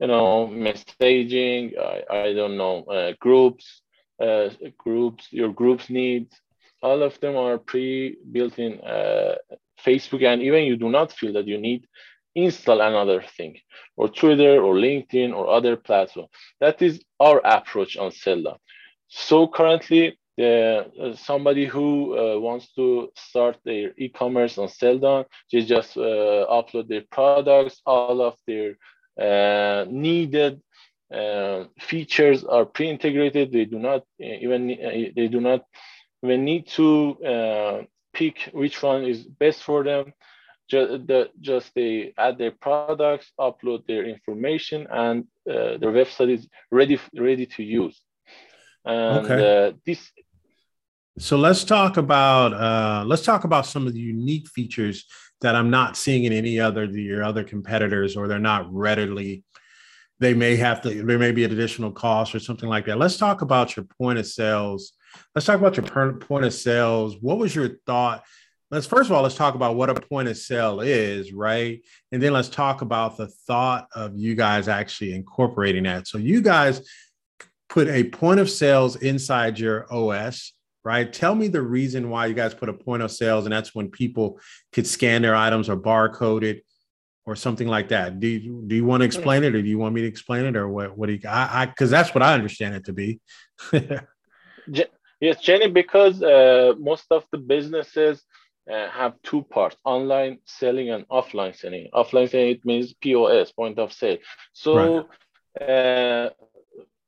you 0.00 0.06
know, 0.06 0.48
messaging. 0.48 1.76
I, 1.78 2.28
I 2.28 2.32
don't 2.32 2.56
know 2.56 2.84
uh, 2.84 3.12
groups, 3.18 3.82
uh, 4.22 4.50
groups. 4.78 5.28
Your 5.30 5.52
groups 5.52 5.90
needs. 5.90 6.34
All 6.82 7.02
of 7.02 7.18
them 7.20 7.36
are 7.36 7.58
pre-built 7.58 8.58
in 8.58 8.80
uh, 8.80 9.36
Facebook, 9.86 10.24
and 10.24 10.42
even 10.42 10.64
you 10.64 10.76
do 10.76 10.88
not 10.88 11.12
feel 11.12 11.32
that 11.34 11.46
you 11.46 11.58
need 11.58 11.86
install 12.34 12.80
another 12.80 13.22
thing 13.36 13.56
or 13.96 14.08
Twitter 14.08 14.60
or 14.60 14.74
LinkedIn 14.74 15.32
or 15.34 15.48
other 15.48 15.76
platform. 15.76 16.26
That 16.60 16.82
is 16.82 17.00
our 17.20 17.40
approach 17.44 17.96
on 17.96 18.10
Selldone. 18.10 18.58
So 19.08 19.46
currently, 19.46 20.18
uh, 20.42 21.14
somebody 21.14 21.66
who 21.66 22.18
uh, 22.18 22.40
wants 22.40 22.72
to 22.74 23.12
start 23.14 23.58
their 23.64 23.92
e-commerce 23.96 24.58
on 24.58 24.68
Selldone, 24.68 25.26
they 25.52 25.62
just 25.62 25.96
uh, 25.96 26.46
upload 26.50 26.88
their 26.88 27.04
products, 27.10 27.80
all 27.86 28.20
of 28.20 28.34
their 28.46 28.76
uh, 29.20 29.84
needed 29.88 30.60
uh, 31.14 31.64
features 31.78 32.42
are 32.42 32.64
pre-integrated. 32.64 33.52
They 33.52 33.66
do 33.66 33.78
not 33.78 34.00
uh, 34.20 34.36
even 34.40 34.66
they 35.14 35.28
do 35.28 35.40
not 35.40 35.64
even 36.24 36.44
need 36.44 36.66
to 36.68 37.86
pick 38.14 38.50
which 38.52 38.82
one 38.82 39.04
is 39.04 39.24
best 39.24 39.62
for 39.62 39.84
them 39.84 40.12
just, 40.68 41.06
the, 41.06 41.30
just 41.40 41.70
they 41.74 42.14
add 42.16 42.38
their 42.38 42.52
products, 42.52 43.32
upload 43.38 43.86
their 43.86 44.04
information, 44.04 44.86
and 44.90 45.24
uh, 45.48 45.76
their 45.78 45.92
website 45.92 46.32
is 46.32 46.48
ready 46.70 46.98
ready 47.16 47.46
to 47.46 47.62
use. 47.62 48.00
And 48.84 49.26
okay. 49.26 49.68
uh, 49.68 49.72
this. 49.84 50.10
So 51.18 51.36
let's 51.36 51.64
talk 51.64 51.96
about 51.96 52.52
uh, 52.54 53.04
let's 53.06 53.22
talk 53.22 53.44
about 53.44 53.66
some 53.66 53.86
of 53.86 53.92
the 53.92 54.00
unique 54.00 54.48
features 54.48 55.04
that 55.42 55.54
I'm 55.54 55.70
not 55.70 55.96
seeing 55.96 56.24
in 56.24 56.32
any 56.32 56.58
other 56.58 56.84
your 56.86 57.22
other 57.22 57.44
competitors, 57.44 58.16
or 58.16 58.26
they're 58.26 58.38
not 58.38 58.72
readily. 58.72 59.44
They 60.20 60.32
may 60.32 60.56
have 60.56 60.80
to. 60.82 61.02
There 61.02 61.18
may 61.18 61.32
be 61.32 61.44
an 61.44 61.52
additional 61.52 61.92
cost 61.92 62.34
or 62.34 62.40
something 62.40 62.68
like 62.68 62.86
that. 62.86 62.98
Let's 62.98 63.18
talk 63.18 63.42
about 63.42 63.76
your 63.76 63.84
point 63.98 64.18
of 64.18 64.26
sales. 64.26 64.92
Let's 65.34 65.46
talk 65.46 65.58
about 65.58 65.76
your 65.76 66.12
point 66.14 66.44
of 66.44 66.54
sales. 66.54 67.16
What 67.20 67.38
was 67.38 67.54
your 67.54 67.76
thought? 67.86 68.24
let's 68.74 68.86
first 68.86 69.08
of 69.08 69.16
all 69.16 69.22
let's 69.22 69.36
talk 69.36 69.54
about 69.54 69.76
what 69.76 69.88
a 69.88 69.94
point 69.94 70.28
of 70.28 70.36
sale 70.36 70.80
is 70.80 71.32
right? 71.32 71.82
And 72.12 72.22
then 72.22 72.32
let's 72.32 72.48
talk 72.48 72.82
about 72.82 73.16
the 73.16 73.28
thought 73.28 73.86
of 73.94 74.16
you 74.16 74.34
guys 74.34 74.68
actually 74.68 75.14
incorporating 75.14 75.84
that. 75.84 76.08
So 76.08 76.18
you 76.18 76.42
guys 76.42 76.86
put 77.68 77.88
a 77.88 78.04
point 78.04 78.40
of 78.40 78.50
sales 78.50 78.96
inside 78.96 79.58
your 79.58 79.92
os 79.92 80.52
right? 80.84 81.10
Tell 81.10 81.34
me 81.34 81.48
the 81.48 81.62
reason 81.62 82.10
why 82.10 82.26
you 82.26 82.34
guys 82.34 82.52
put 82.52 82.68
a 82.68 82.74
point 82.74 83.02
of 83.02 83.10
sales 83.10 83.46
and 83.46 83.52
that's 83.52 83.74
when 83.74 83.90
people 83.90 84.38
could 84.72 84.86
scan 84.86 85.22
their 85.22 85.34
items 85.34 85.70
or 85.70 85.78
barcode 85.78 86.42
it 86.42 86.62
or 87.24 87.34
something 87.34 87.66
like 87.66 87.88
that. 87.88 88.20
Do 88.20 88.28
you, 88.28 88.62
do 88.66 88.76
you 88.76 88.84
want 88.84 89.00
to 89.00 89.06
explain 89.06 89.44
it 89.44 89.54
or 89.54 89.62
do 89.62 89.68
you 89.68 89.78
want 89.78 89.94
me 89.94 90.02
to 90.02 90.06
explain 90.06 90.44
it 90.44 90.56
or 90.56 90.68
what 90.68 90.98
what 90.98 91.06
do 91.06 91.14
you 91.14 91.20
i 91.26 91.64
because 91.66 91.90
that's 91.90 92.14
what 92.14 92.22
i 92.22 92.34
understand 92.34 92.74
it 92.74 92.84
to 92.84 92.92
be 92.92 93.20
yes 95.20 95.40
jenny 95.40 95.68
because 95.68 96.22
uh, 96.22 96.74
most 96.78 97.06
of 97.10 97.24
the 97.32 97.38
businesses 97.38 98.22
uh, 98.70 98.88
have 98.90 99.14
two 99.22 99.42
parts 99.42 99.76
online 99.84 100.38
selling 100.46 100.90
and 100.90 101.06
offline 101.08 101.54
selling 101.56 101.88
offline 101.92 102.30
selling 102.30 102.50
it 102.50 102.64
means 102.64 102.94
pos 102.94 103.52
point 103.52 103.78
of 103.78 103.92
sale 103.92 104.18
so 104.52 105.06
right. 105.60 105.68
uh, 105.68 106.30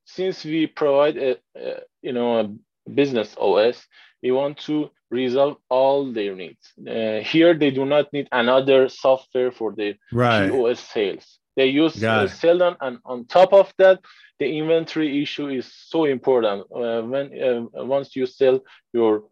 since 0.04 0.44
we 0.44 0.66
provide 0.66 1.16
a, 1.16 1.36
a, 1.56 1.80
you 2.02 2.12
know 2.12 2.40
a 2.40 2.90
business 2.90 3.34
os 3.38 3.86
we 4.22 4.30
want 4.30 4.58
to 4.58 4.90
resolve 5.10 5.56
all 5.68 6.12
their 6.12 6.34
needs 6.34 6.72
uh, 6.88 7.20
here 7.20 7.54
they 7.54 7.70
do 7.70 7.84
not 7.84 8.12
need 8.12 8.28
another 8.32 8.88
software 8.88 9.52
for 9.52 9.72
their 9.72 9.94
right. 10.12 10.50
pos 10.50 10.80
sales 10.80 11.38
they 11.56 11.66
use 11.66 12.02
uh, 12.04 12.24
Selldone, 12.24 12.76
and 12.80 12.98
on 13.04 13.24
top 13.26 13.52
of 13.52 13.72
that 13.78 14.00
the 14.38 14.58
inventory 14.58 15.22
issue 15.22 15.48
is 15.48 15.72
so 15.72 16.04
important 16.04 16.62
uh, 16.74 17.02
when 17.02 17.26
uh, 17.42 17.84
once 17.84 18.14
you 18.14 18.26
sell 18.26 18.60
your 18.92 19.24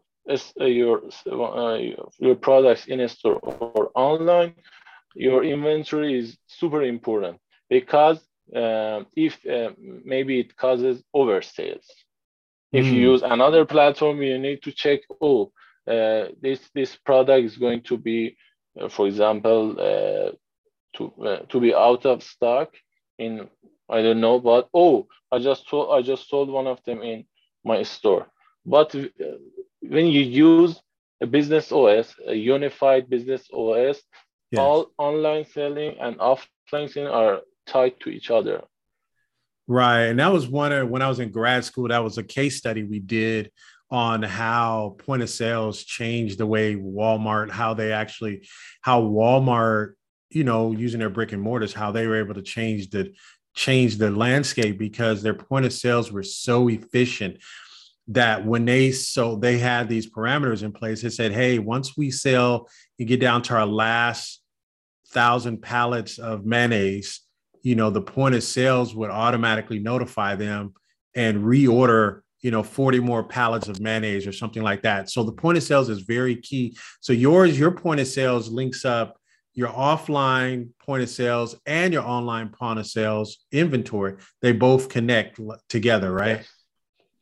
your 0.55 1.01
uh, 1.31 1.77
your 2.17 2.35
products 2.35 2.87
in 2.87 2.99
a 3.01 3.07
store 3.07 3.35
or 3.35 3.91
online, 3.95 4.55
your 5.15 5.43
inventory 5.43 6.17
is 6.17 6.37
super 6.47 6.81
important 6.81 7.39
because 7.69 8.19
uh, 8.55 9.03
if 9.15 9.45
uh, 9.45 9.71
maybe 10.03 10.39
it 10.39 10.55
causes 10.57 11.03
oversales. 11.15 11.85
If 12.71 12.85
you 12.87 12.91
hmm. 12.91 13.11
use 13.11 13.21
another 13.21 13.63
platform, 13.63 14.21
you 14.21 14.37
need 14.37 14.61
to 14.63 14.71
check. 14.71 14.99
Oh, 15.21 15.51
uh, 15.87 16.25
this 16.41 16.59
this 16.73 16.95
product 16.95 17.45
is 17.45 17.57
going 17.57 17.81
to 17.83 17.97
be, 17.97 18.35
uh, 18.79 18.89
for 18.89 19.07
example, 19.07 19.79
uh, 19.79 20.31
to 20.95 21.13
uh, 21.23 21.37
to 21.49 21.59
be 21.59 21.73
out 21.73 22.05
of 22.05 22.23
stock 22.23 22.73
in 23.17 23.47
I 23.89 24.01
don't 24.01 24.21
know, 24.21 24.39
but 24.39 24.69
oh, 24.73 25.07
I 25.31 25.39
just 25.39 25.69
told 25.69 25.97
I 25.97 26.01
just 26.01 26.29
sold 26.29 26.49
one 26.49 26.67
of 26.67 26.83
them 26.83 27.01
in 27.01 27.25
my 27.63 27.83
store. 27.83 28.27
But 28.65 28.95
uh, 28.95 29.37
when 29.81 30.07
you 30.07 30.21
use 30.21 30.79
a 31.21 31.27
business 31.27 31.71
OS, 31.71 32.13
a 32.27 32.33
unified 32.33 33.09
business 33.09 33.47
OS, 33.53 34.01
yes. 34.51 34.59
all 34.59 34.87
online 34.97 35.45
selling 35.45 35.97
and 35.99 36.17
offline 36.17 36.91
selling 36.91 37.07
are 37.07 37.41
tied 37.67 37.99
to 38.01 38.09
each 38.09 38.31
other. 38.31 38.63
Right. 39.67 40.03
And 40.03 40.19
that 40.19 40.31
was 40.31 40.47
one 40.47 40.71
of 40.71 40.89
when 40.89 41.01
I 41.01 41.09
was 41.09 41.19
in 41.19 41.31
grad 41.31 41.65
school, 41.65 41.87
that 41.87 42.03
was 42.03 42.17
a 42.17 42.23
case 42.23 42.57
study 42.57 42.83
we 42.83 42.99
did 42.99 43.51
on 43.89 44.21
how 44.23 44.95
point 44.99 45.21
of 45.21 45.29
sales 45.29 45.83
changed 45.83 46.37
the 46.37 46.45
way 46.45 46.75
Walmart, 46.75 47.51
how 47.51 47.73
they 47.73 47.91
actually, 47.91 48.47
how 48.81 49.01
Walmart, 49.01 49.93
you 50.29 50.43
know, 50.43 50.71
using 50.71 50.99
their 50.99 51.09
brick 51.09 51.31
and 51.31 51.41
mortars, 51.41 51.73
how 51.73 51.91
they 51.91 52.07
were 52.07 52.19
able 52.19 52.33
to 52.33 52.41
change 52.41 52.89
the 52.89 53.13
change 53.55 53.97
the 53.97 54.11
landscape 54.11 54.77
because 54.77 55.23
their 55.23 55.33
point 55.33 55.65
of 55.65 55.71
sales 55.71 56.11
were 56.11 56.23
so 56.23 56.67
efficient 56.67 57.37
that 58.07 58.45
when 58.45 58.65
they 58.65 58.91
so 58.91 59.35
they 59.35 59.57
had 59.57 59.89
these 59.89 60.09
parameters 60.09 60.61
in 60.61 60.71
place, 60.71 61.01
they 61.01 61.09
said, 61.09 61.31
hey, 61.31 61.57
once 61.57 61.97
we 61.97 62.11
sell 62.11 62.69
and 62.99 63.07
get 63.07 63.19
down 63.19 63.41
to 63.43 63.55
our 63.55 63.65
last 63.65 64.41
thousand 65.09 65.61
pallets 65.61 66.19
of 66.19 66.45
mayonnaise, 66.45 67.21
you 67.63 67.75
know, 67.75 67.89
the 67.89 68.01
point 68.01 68.35
of 68.35 68.43
sales 68.43 68.93
would 68.93 69.09
automatically 69.09 69.79
notify 69.79 70.35
them 70.35 70.73
and 71.15 71.43
reorder, 71.43 72.21
you 72.41 72.51
know, 72.51 72.61
40 72.61 72.99
more 72.99 73.23
pallets 73.23 73.67
of 73.67 73.79
mayonnaise 73.79 74.27
or 74.27 74.31
something 74.31 74.61
like 74.61 74.83
that. 74.83 75.09
So 75.09 75.23
the 75.23 75.31
point 75.31 75.57
of 75.57 75.63
sales 75.63 75.89
is 75.89 76.01
very 76.01 76.35
key. 76.35 76.77
So 76.99 77.11
yours, 77.13 77.57
your 77.57 77.71
point 77.71 78.01
of 78.01 78.07
sales 78.07 78.49
links 78.49 78.85
up 78.85 79.17
your 79.55 79.69
offline 79.69 80.69
point 80.79 81.01
of 81.01 81.09
sales 81.09 81.55
and 81.65 81.93
your 81.93 82.03
online 82.03 82.49
point 82.49 82.77
of 82.77 82.85
sales 82.85 83.45
inventory. 83.51 84.17
They 84.41 84.51
both 84.51 84.89
connect 84.89 85.39
together, 85.69 86.11
right? 86.11 86.37
Yes. 86.37 86.51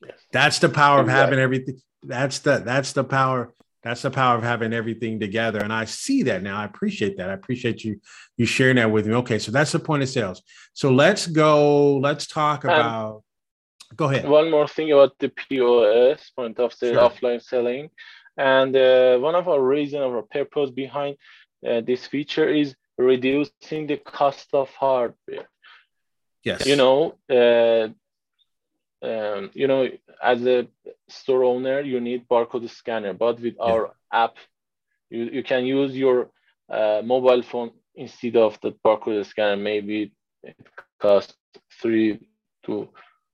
Yes. 0.05 0.19
That's 0.31 0.59
the 0.59 0.69
power 0.69 1.01
exactly. 1.01 1.13
of 1.13 1.25
having 1.25 1.39
everything. 1.39 1.81
That's 2.01 2.39
the 2.39 2.57
that's 2.57 2.91
the 2.91 3.03
power 3.03 3.53
that's 3.83 4.01
the 4.01 4.11
power 4.11 4.37
of 4.37 4.43
having 4.43 4.73
everything 4.73 5.19
together 5.19 5.59
and 5.59 5.71
i 5.71 5.85
see 5.85 6.23
that 6.23 6.41
now 6.41 6.57
i 6.57 6.65
appreciate 6.65 7.17
that 7.17 7.29
i 7.29 7.33
appreciate 7.33 7.83
you 7.83 7.99
you 8.37 8.45
sharing 8.45 8.77
that 8.77 8.89
with 8.89 9.05
me 9.05 9.13
okay 9.13 9.37
so 9.37 9.51
that's 9.51 9.71
the 9.71 9.79
point 9.79 10.01
of 10.01 10.09
sales 10.09 10.41
so 10.73 10.91
let's 10.91 11.27
go 11.27 11.97
let's 11.97 12.25
talk 12.25 12.63
about 12.63 13.15
um, 13.15 13.21
go 13.95 14.09
ahead 14.09 14.27
one 14.27 14.49
more 14.49 14.67
thing 14.67 14.91
about 14.91 15.17
the 15.19 15.29
pos 15.29 16.29
point 16.31 16.57
of 16.59 16.73
sale 16.73 16.93
sure. 16.93 17.09
offline 17.09 17.41
selling 17.41 17.89
and 18.37 18.75
uh, 18.75 19.17
one 19.19 19.35
of 19.35 19.47
our 19.47 19.61
reason 19.61 20.01
of 20.01 20.11
our 20.11 20.23
purpose 20.23 20.71
behind 20.71 21.15
uh, 21.67 21.81
this 21.81 22.05
feature 22.07 22.49
is 22.49 22.75
reducing 22.97 23.87
the 23.87 23.97
cost 23.97 24.49
of 24.53 24.69
hardware 24.71 25.49
yes 26.43 26.65
you 26.65 26.75
know 26.75 27.15
uh, 27.29 27.87
um, 29.03 29.51
you 29.53 29.67
know, 29.67 29.89
as 30.21 30.45
a 30.45 30.67
store 31.09 31.43
owner, 31.43 31.81
you 31.81 31.99
need 31.99 32.27
barcode 32.27 32.69
scanner, 32.69 33.13
but 33.13 33.39
with 33.39 33.55
yeah. 33.59 33.65
our 33.65 33.95
app, 34.11 34.35
you, 35.09 35.25
you 35.25 35.43
can 35.43 35.65
use 35.65 35.95
your 35.95 36.29
uh, 36.69 37.01
mobile 37.03 37.41
phone 37.41 37.71
instead 37.95 38.37
of 38.37 38.57
the 38.61 38.71
barcode 38.85 39.25
scanner. 39.25 39.57
Maybe 39.57 40.13
it 40.41 40.55
costs 40.99 41.35
three 41.81 42.27
to 42.65 42.89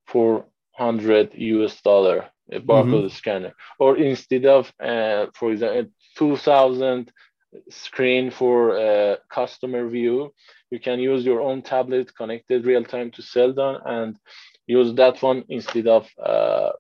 four 0.08 0.46
hundred 0.72 1.34
US 1.36 1.80
dollar 1.82 2.30
a 2.52 2.60
barcode 2.60 3.06
mm-hmm. 3.06 3.08
scanner, 3.10 3.54
or 3.78 3.96
instead 3.98 4.48
of, 4.48 4.74
uh, 4.80 5.28
for 5.36 5.52
example, 5.52 5.92
two 6.18 6.36
thousand 6.36 7.12
screen 7.70 8.32
for 8.32 8.78
uh, 8.78 9.16
customer 9.30 9.88
view, 9.88 10.34
you 10.72 10.80
can 10.80 11.00
use 11.00 11.26
your 11.26 11.42
own 11.42 11.62
tablet 11.62 12.16
connected 12.16 12.66
real 12.66 12.84
time 12.84 13.12
to 13.12 13.22
Selldone 13.22 13.82
and 13.86 14.18
use 14.68 14.94
that 14.96 15.22
one 15.22 15.44
instead 15.50 15.88
of 15.88 16.08
uh, 16.24 16.72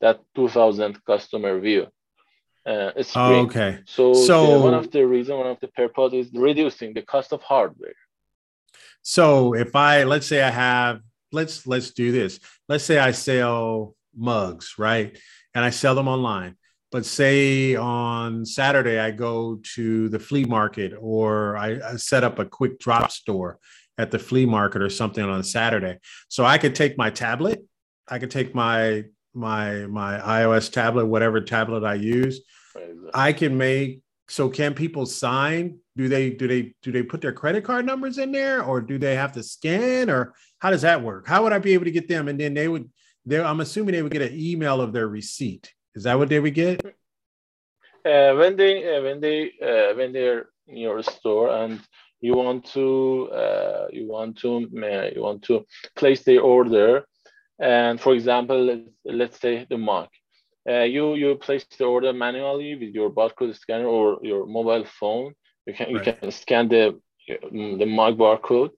that 0.00 0.20
2000 0.34 1.04
customer 1.04 1.58
view. 1.60 1.86
Uh, 2.64 2.92
oh, 3.16 3.34
okay. 3.46 3.80
So, 3.86 4.12
so 4.12 4.58
the, 4.58 4.64
one 4.64 4.74
of 4.74 4.90
the 4.92 5.04
reason, 5.04 5.36
one 5.36 5.48
of 5.48 5.58
the 5.60 5.68
purpose 5.68 6.12
is 6.12 6.30
reducing 6.32 6.94
the 6.94 7.02
cost 7.02 7.32
of 7.32 7.42
hardware. 7.42 7.94
So 9.02 9.54
if 9.54 9.74
I 9.74 10.04
let's 10.04 10.28
say 10.28 10.42
I 10.42 10.50
have 10.50 11.00
let's 11.32 11.66
let's 11.66 11.90
do 11.90 12.12
this. 12.12 12.38
Let's 12.68 12.84
say 12.84 12.98
I 12.98 13.10
sell 13.10 13.96
mugs, 14.14 14.74
right? 14.78 15.18
And 15.54 15.64
I 15.64 15.70
sell 15.70 15.94
them 15.94 16.06
online. 16.06 16.56
But 16.92 17.06
say 17.06 17.74
on 17.74 18.44
Saturday 18.44 18.98
I 18.98 19.10
go 19.10 19.58
to 19.74 20.10
the 20.10 20.18
flea 20.18 20.44
market 20.44 20.92
or 21.00 21.56
I, 21.56 21.80
I 21.82 21.96
set 21.96 22.22
up 22.22 22.38
a 22.38 22.44
quick 22.44 22.78
drop 22.78 23.10
store 23.10 23.58
at 23.96 24.10
the 24.10 24.18
flea 24.18 24.44
market 24.44 24.82
or 24.82 24.90
something 24.90 25.24
on 25.24 25.42
Saturday. 25.42 25.98
So 26.28 26.44
I 26.44 26.58
could 26.58 26.74
take 26.74 26.98
my 26.98 27.08
tablet, 27.08 27.64
I 28.08 28.18
could 28.18 28.30
take 28.30 28.54
my 28.54 29.04
my 29.34 29.86
my 29.86 30.18
iOS 30.18 30.70
tablet, 30.70 31.06
whatever 31.06 31.40
tablet 31.40 31.82
I 31.82 31.94
use. 31.94 32.42
I 33.14 33.32
can 33.32 33.56
make 33.56 34.02
so 34.28 34.50
can 34.50 34.74
people 34.74 35.06
sign? 35.06 35.78
Do 35.96 36.08
they 36.08 36.30
do 36.30 36.46
they 36.46 36.74
do 36.82 36.92
they 36.92 37.02
put 37.02 37.22
their 37.22 37.32
credit 37.32 37.64
card 37.64 37.86
numbers 37.86 38.18
in 38.18 38.32
there 38.32 38.62
or 38.62 38.82
do 38.82 38.98
they 38.98 39.14
have 39.14 39.32
to 39.32 39.42
scan 39.42 40.10
or 40.10 40.34
how 40.58 40.70
does 40.70 40.82
that 40.82 41.02
work? 41.02 41.26
How 41.26 41.42
would 41.42 41.52
I 41.52 41.58
be 41.58 41.72
able 41.72 41.84
to 41.84 41.90
get 41.90 42.08
them? 42.08 42.28
And 42.28 42.38
then 42.38 42.52
they 42.52 42.68
would 42.68 42.90
they 43.24 43.40
I'm 43.40 43.60
assuming 43.60 43.92
they 43.92 44.02
would 44.02 44.12
get 44.12 44.22
an 44.22 44.38
email 44.38 44.80
of 44.82 44.92
their 44.92 45.08
receipt. 45.08 45.72
Is 45.94 46.04
that 46.04 46.18
what 46.18 46.28
they 46.28 46.40
would 46.40 46.54
get? 46.54 46.84
Uh, 48.04 48.34
when 48.34 48.56
they 48.56 48.96
uh, 48.96 49.02
when 49.02 49.20
they 49.20 49.52
uh, 49.62 49.94
when 49.94 50.12
they're 50.12 50.46
in 50.66 50.76
your 50.76 51.02
store 51.02 51.50
and 51.50 51.80
you 52.20 52.34
want 52.34 52.64
to 52.72 53.28
uh, 53.32 53.86
you 53.92 54.08
want 54.08 54.38
to 54.38 54.68
you 55.14 55.22
want 55.22 55.42
to 55.42 55.64
place 55.94 56.22
the 56.24 56.38
order 56.38 57.04
and 57.60 58.00
for 58.00 58.14
example 58.14 58.82
let's 59.04 59.38
say 59.40 59.66
the 59.70 59.78
mug 59.78 60.08
uh, 60.68 60.82
you 60.82 61.14
you 61.14 61.34
place 61.36 61.64
the 61.78 61.84
order 61.84 62.12
manually 62.12 62.74
with 62.74 62.94
your 62.94 63.10
barcode 63.10 63.54
scanner 63.56 63.86
or 63.86 64.18
your 64.22 64.46
mobile 64.46 64.84
phone 64.84 65.32
you 65.66 65.74
can 65.74 65.94
right. 65.94 66.06
you 66.06 66.12
can 66.12 66.30
scan 66.30 66.68
the 66.68 66.98
the 67.78 67.86
mug 67.86 68.18
barcode 68.18 68.70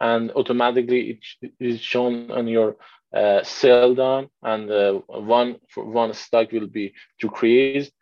and 0.00 0.30
automatically 0.32 1.20
it 1.42 1.52
is 1.58 1.80
shown 1.80 2.30
on 2.30 2.46
your 2.46 2.76
uh, 3.14 3.40
Selldone 3.42 4.28
and 4.42 4.70
uh, 4.70 4.92
one 5.08 5.56
one 5.76 6.12
stock 6.14 6.52
will 6.52 6.68
be 6.68 6.92
decreased. 7.20 7.92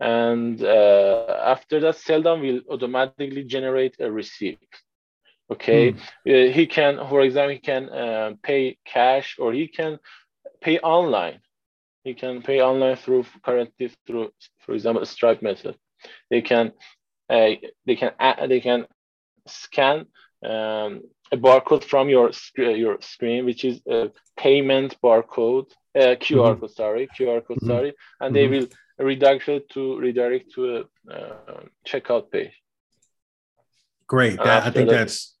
And 0.00 0.62
uh, 0.62 1.40
after 1.44 1.80
that 1.80 1.96
Selldone 1.96 2.40
will 2.40 2.60
automatically 2.74 3.44
generate 3.44 3.96
a 4.00 4.10
receipt. 4.10 4.58
Okay? 5.50 5.94
Mm. 6.24 6.52
he 6.52 6.66
can 6.66 6.96
for 7.08 7.20
example 7.20 7.52
he 7.52 7.58
can 7.58 7.88
uh, 7.90 8.32
pay 8.42 8.78
cash 8.84 9.36
or 9.38 9.52
he 9.52 9.68
can 9.68 9.98
pay 10.60 10.78
online. 10.78 11.40
He 12.02 12.14
can 12.14 12.42
pay 12.42 12.60
online 12.60 12.96
through 12.96 13.24
currently 13.42 13.90
through 14.06 14.30
for 14.60 14.72
example 14.74 15.04
stripe 15.06 15.42
method. 15.42 15.76
They 16.30 16.42
can 16.42 16.72
uh, 17.28 17.50
they 17.86 17.96
can 17.96 18.12
they 18.48 18.60
can 18.60 18.86
scan 19.46 20.06
um, 20.44 21.02
a 21.34 21.36
barcode 21.36 21.84
from 21.92 22.08
your 22.14 22.28
your 22.84 22.96
screen 23.12 23.44
which 23.48 23.62
is 23.70 23.76
a 23.98 24.00
payment 24.44 24.90
barcode 25.02 25.68
uh, 26.00 26.14
QR 26.24 26.50
mm-hmm. 26.50 26.60
code 26.60 26.74
sorry 26.82 27.04
QR 27.16 27.40
code 27.46 27.58
mm-hmm. 27.58 27.72
sorry 27.72 27.92
and 28.20 28.28
mm-hmm. 28.28 28.34
they 28.34 28.46
will 28.52 28.68
redirect 28.98 29.72
to 29.72 29.98
redirect 29.98 30.52
to 30.54 30.76
a 30.76 31.12
uh, 31.12 31.60
checkout 31.86 32.30
page. 32.30 32.52
Great. 34.06 34.36
That, 34.36 34.64
I 34.64 34.70
think 34.70 34.88
that, 34.88 34.96
that's 34.96 35.36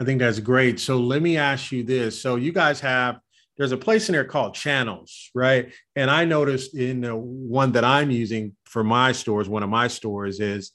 I 0.00 0.04
think 0.04 0.20
that's 0.20 0.40
great. 0.40 0.80
So 0.80 0.98
let 0.98 1.22
me 1.22 1.36
ask 1.36 1.70
you 1.72 1.84
this. 1.84 2.20
So 2.20 2.36
you 2.36 2.52
guys 2.52 2.80
have 2.80 3.20
there's 3.56 3.72
a 3.72 3.76
place 3.76 4.08
in 4.08 4.14
there 4.14 4.24
called 4.24 4.54
channels, 4.54 5.30
right? 5.34 5.72
And 5.94 6.10
I 6.10 6.24
noticed 6.24 6.74
in 6.74 7.02
the 7.02 7.14
one 7.14 7.72
that 7.72 7.84
I'm 7.84 8.10
using 8.10 8.56
for 8.64 8.82
my 8.82 9.12
stores, 9.12 9.50
one 9.50 9.62
of 9.62 9.68
my 9.68 9.88
stores 9.88 10.40
is 10.40 10.72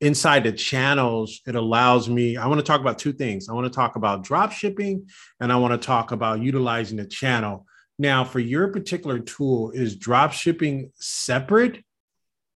inside 0.00 0.44
the 0.44 0.52
channels, 0.52 1.40
it 1.46 1.54
allows 1.54 2.08
me. 2.08 2.36
I 2.36 2.46
want 2.46 2.58
to 2.58 2.64
talk 2.64 2.80
about 2.80 2.98
two 2.98 3.12
things. 3.12 3.48
I 3.48 3.52
want 3.52 3.66
to 3.66 3.76
talk 3.76 3.96
about 3.96 4.24
drop 4.24 4.52
shipping 4.52 5.06
and 5.40 5.52
I 5.52 5.56
want 5.56 5.80
to 5.80 5.86
talk 5.86 6.12
about 6.12 6.40
utilizing 6.40 6.96
the 6.96 7.06
channel. 7.06 7.66
Now, 7.98 8.24
for 8.24 8.38
your 8.38 8.68
particular 8.68 9.18
tool, 9.18 9.72
is 9.72 9.96
drop 9.96 10.32
shipping 10.32 10.90
separate 10.94 11.84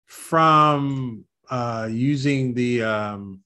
from 0.05 1.25
uh, 1.49 1.89
using 1.91 2.53
the 2.53 2.83
um, 2.83 3.41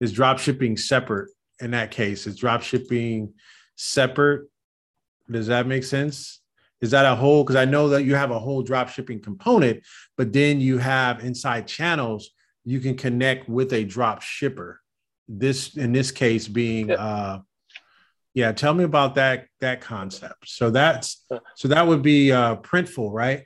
is 0.00 0.12
drop 0.12 0.38
shipping 0.38 0.76
separate 0.76 1.30
in 1.60 1.72
that 1.72 1.90
case? 1.90 2.26
Is 2.26 2.36
drop 2.36 2.62
shipping 2.62 3.34
separate? 3.74 4.48
Does 5.28 5.48
that 5.48 5.66
make 5.66 5.82
sense? 5.84 6.40
Is 6.80 6.92
that 6.92 7.06
a 7.06 7.14
whole? 7.14 7.42
Because 7.42 7.56
I 7.56 7.64
know 7.64 7.88
that 7.88 8.04
you 8.04 8.14
have 8.14 8.30
a 8.30 8.38
whole 8.38 8.62
drop 8.62 8.88
shipping 8.88 9.20
component, 9.20 9.82
but 10.16 10.32
then 10.32 10.60
you 10.60 10.78
have 10.78 11.24
inside 11.24 11.66
channels 11.66 12.30
you 12.64 12.80
can 12.80 12.96
connect 12.96 13.48
with 13.48 13.72
a 13.72 13.84
drop 13.84 14.22
shipper. 14.22 14.80
This 15.28 15.76
in 15.76 15.92
this 15.92 16.10
case 16.10 16.48
being 16.48 16.88
Yeah. 16.88 16.94
uh 16.96 17.40
yeah, 18.34 18.52
tell 18.52 18.72
me 18.72 18.84
about 18.84 19.16
that 19.16 19.46
that 19.60 19.80
concept. 19.82 20.48
So 20.48 20.70
that's 20.70 21.24
so 21.56 21.68
that 21.68 21.86
would 21.86 22.02
be 22.02 22.32
uh 22.32 22.56
Printful, 22.56 23.12
right? 23.12 23.44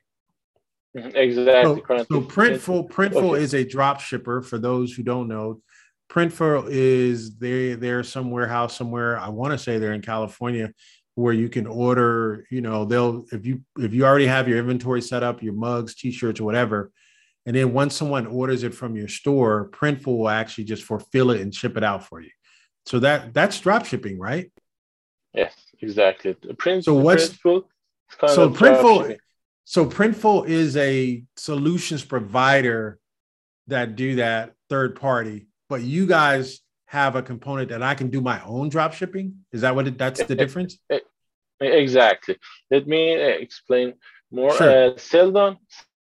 Mhm, 0.97 1.15
Exactly. 1.15 1.83
So, 1.87 2.05
so 2.05 2.21
Printful, 2.23 2.89
Printful 2.91 3.33
Okay. 3.35 3.43
is 3.43 3.55
a 3.55 3.65
drop 3.65 4.01
shipper 4.01 4.43
for 4.43 4.59
those 4.59 4.93
who 4.95 5.03
don't 5.03 5.29
know. 5.29 5.61
Printful 6.09 6.69
is 6.71 7.37
they 7.37 7.75
they're 7.75 8.05
some 8.05 8.31
warehouse 8.31 8.77
somewhere. 8.77 9.19
I 9.19 9.29
want 9.29 9.53
to 9.53 9.59
say 9.59 9.79
they're 9.79 9.93
in 9.93 10.03
California 10.03 10.73
where 11.17 11.33
you 11.33 11.49
can 11.49 11.67
order, 11.67 12.47
you 12.51 12.61
know, 12.61 12.85
they'll 12.85 13.25
if 13.33 13.45
you 13.45 13.63
if 13.79 13.93
you 13.93 14.05
already 14.05 14.27
have 14.27 14.47
your 14.49 14.59
inventory 14.59 15.03
set 15.03 15.23
up, 15.23 15.43
your 15.43 15.55
mugs, 15.55 15.95
t-shirts, 15.95 16.41
or 16.41 16.45
whatever. 16.45 16.93
And 17.47 17.55
then 17.55 17.73
once 17.73 17.95
someone 17.95 18.27
orders 18.27 18.65
it 18.65 18.75
from 18.75 18.97
your 18.97 19.09
store, 19.09 19.71
Printful 19.71 20.19
will 20.19 20.29
actually 20.29 20.65
just 20.65 20.83
fulfill 20.83 21.31
it 21.31 21.41
and 21.41 21.55
ship 21.55 21.77
it 21.77 21.85
out 21.85 22.05
for 22.05 22.21
you. 22.21 22.31
So 22.85 22.99
that 23.01 23.33
that's 23.33 23.59
drop 23.61 23.87
shipping, 23.87 24.19
right? 24.19 24.53
Yes, 25.33 25.55
exactly. 25.81 26.35
Print, 26.59 26.85
So 26.85 26.95
what's- 26.95 27.31
Printful 27.31 27.65
so 28.29 28.51
Printful, 28.51 29.17
so 29.65 29.87
Printful 29.87 30.47
is 30.49 30.77
a 30.77 31.25
solutions 31.37 32.05
provider 32.05 32.99
that 33.67 33.97
do 33.97 34.17
that 34.17 34.53
third 34.71 34.97
party, 34.97 35.49
but 35.69 35.83
you 35.83 36.07
guys 36.07 36.61
have 36.87 37.17
a 37.17 37.23
component 37.23 37.71
that 37.71 37.83
I 37.83 37.95
can 37.95 38.11
do 38.11 38.21
my 38.21 38.41
own 38.45 38.69
drop 38.69 38.93
shipping. 38.93 39.45
Is 39.53 39.63
that 39.63 39.75
what 39.75 39.89
it, 39.89 39.99
that's 39.99 40.23
the 40.23 40.37
difference? 40.37 40.79
Exactly. 41.61 42.37
Let 42.71 42.87
me 42.87 43.15
uh, 43.15 43.29
explain 43.29 43.95
more. 44.31 44.55
Sure. 44.55 44.71
Uh, 44.71 44.91
Selldone, 44.95 45.57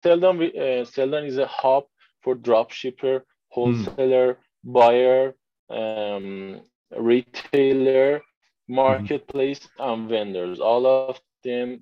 Selldone, 0.05 0.39
we- 0.39 0.59
uh, 0.59 0.85
Selldone 0.85 1.27
is 1.27 1.39
a 1.39 1.47
hub 1.47 1.85
for 2.23 2.35
dropshipper, 2.37 3.23
wholesaler, 3.49 4.39
buyer, 4.65 5.35
um, 5.71 6.61
retailer, 6.91 8.23
marketplace, 8.69 9.69
and 9.79 10.09
vendors. 10.09 10.61
All 10.61 10.87
of 10.87 11.21
them 11.43 11.81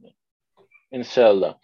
in 0.92 1.02
Selldone. 1.02 1.56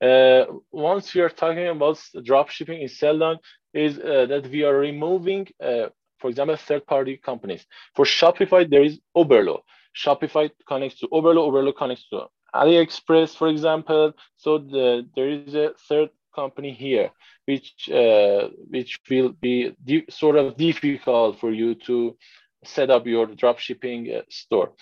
Uh, 0.00 0.46
once 0.72 1.14
we 1.14 1.20
are 1.20 1.28
talking 1.28 1.68
about 1.68 1.96
dropshipping 2.16 2.80
in 2.80 2.88
Selldone, 2.88 3.38
is 3.72 3.98
uh, 3.98 4.26
that 4.26 4.46
we 4.48 4.64
are 4.64 4.76
removing, 4.76 5.46
uh, 5.62 5.88
for 6.18 6.28
example, 6.28 6.56
third-party 6.56 7.18
companies. 7.18 7.64
For 7.94 8.04
Shopify, 8.04 8.68
there 8.68 8.82
is 8.82 9.00
Oberlo. 9.16 9.60
Shopify 9.94 10.50
connects 10.66 10.98
to 11.00 11.08
Oberlo, 11.08 11.48
Oberlo 11.48 11.74
connects 11.74 12.08
to 12.08 12.26
AliExpress, 12.54 13.36
for 13.36 13.48
example. 13.48 14.12
So 14.36 14.58
the, 14.58 15.06
there 15.14 15.28
is 15.28 15.54
a 15.54 15.72
third 15.88 16.10
company 16.34 16.72
here, 16.72 17.10
which 17.46 17.88
uh, 17.90 18.48
which 18.68 19.00
will 19.10 19.30
be 19.30 19.74
sort 20.08 20.36
of 20.36 20.56
difficult 20.56 21.40
for 21.40 21.50
you 21.52 21.74
to 21.86 22.16
set 22.64 22.90
up 22.90 23.06
your 23.06 23.26
dropshipping 23.26 24.18
uh, 24.18 24.22
store. 24.28 24.72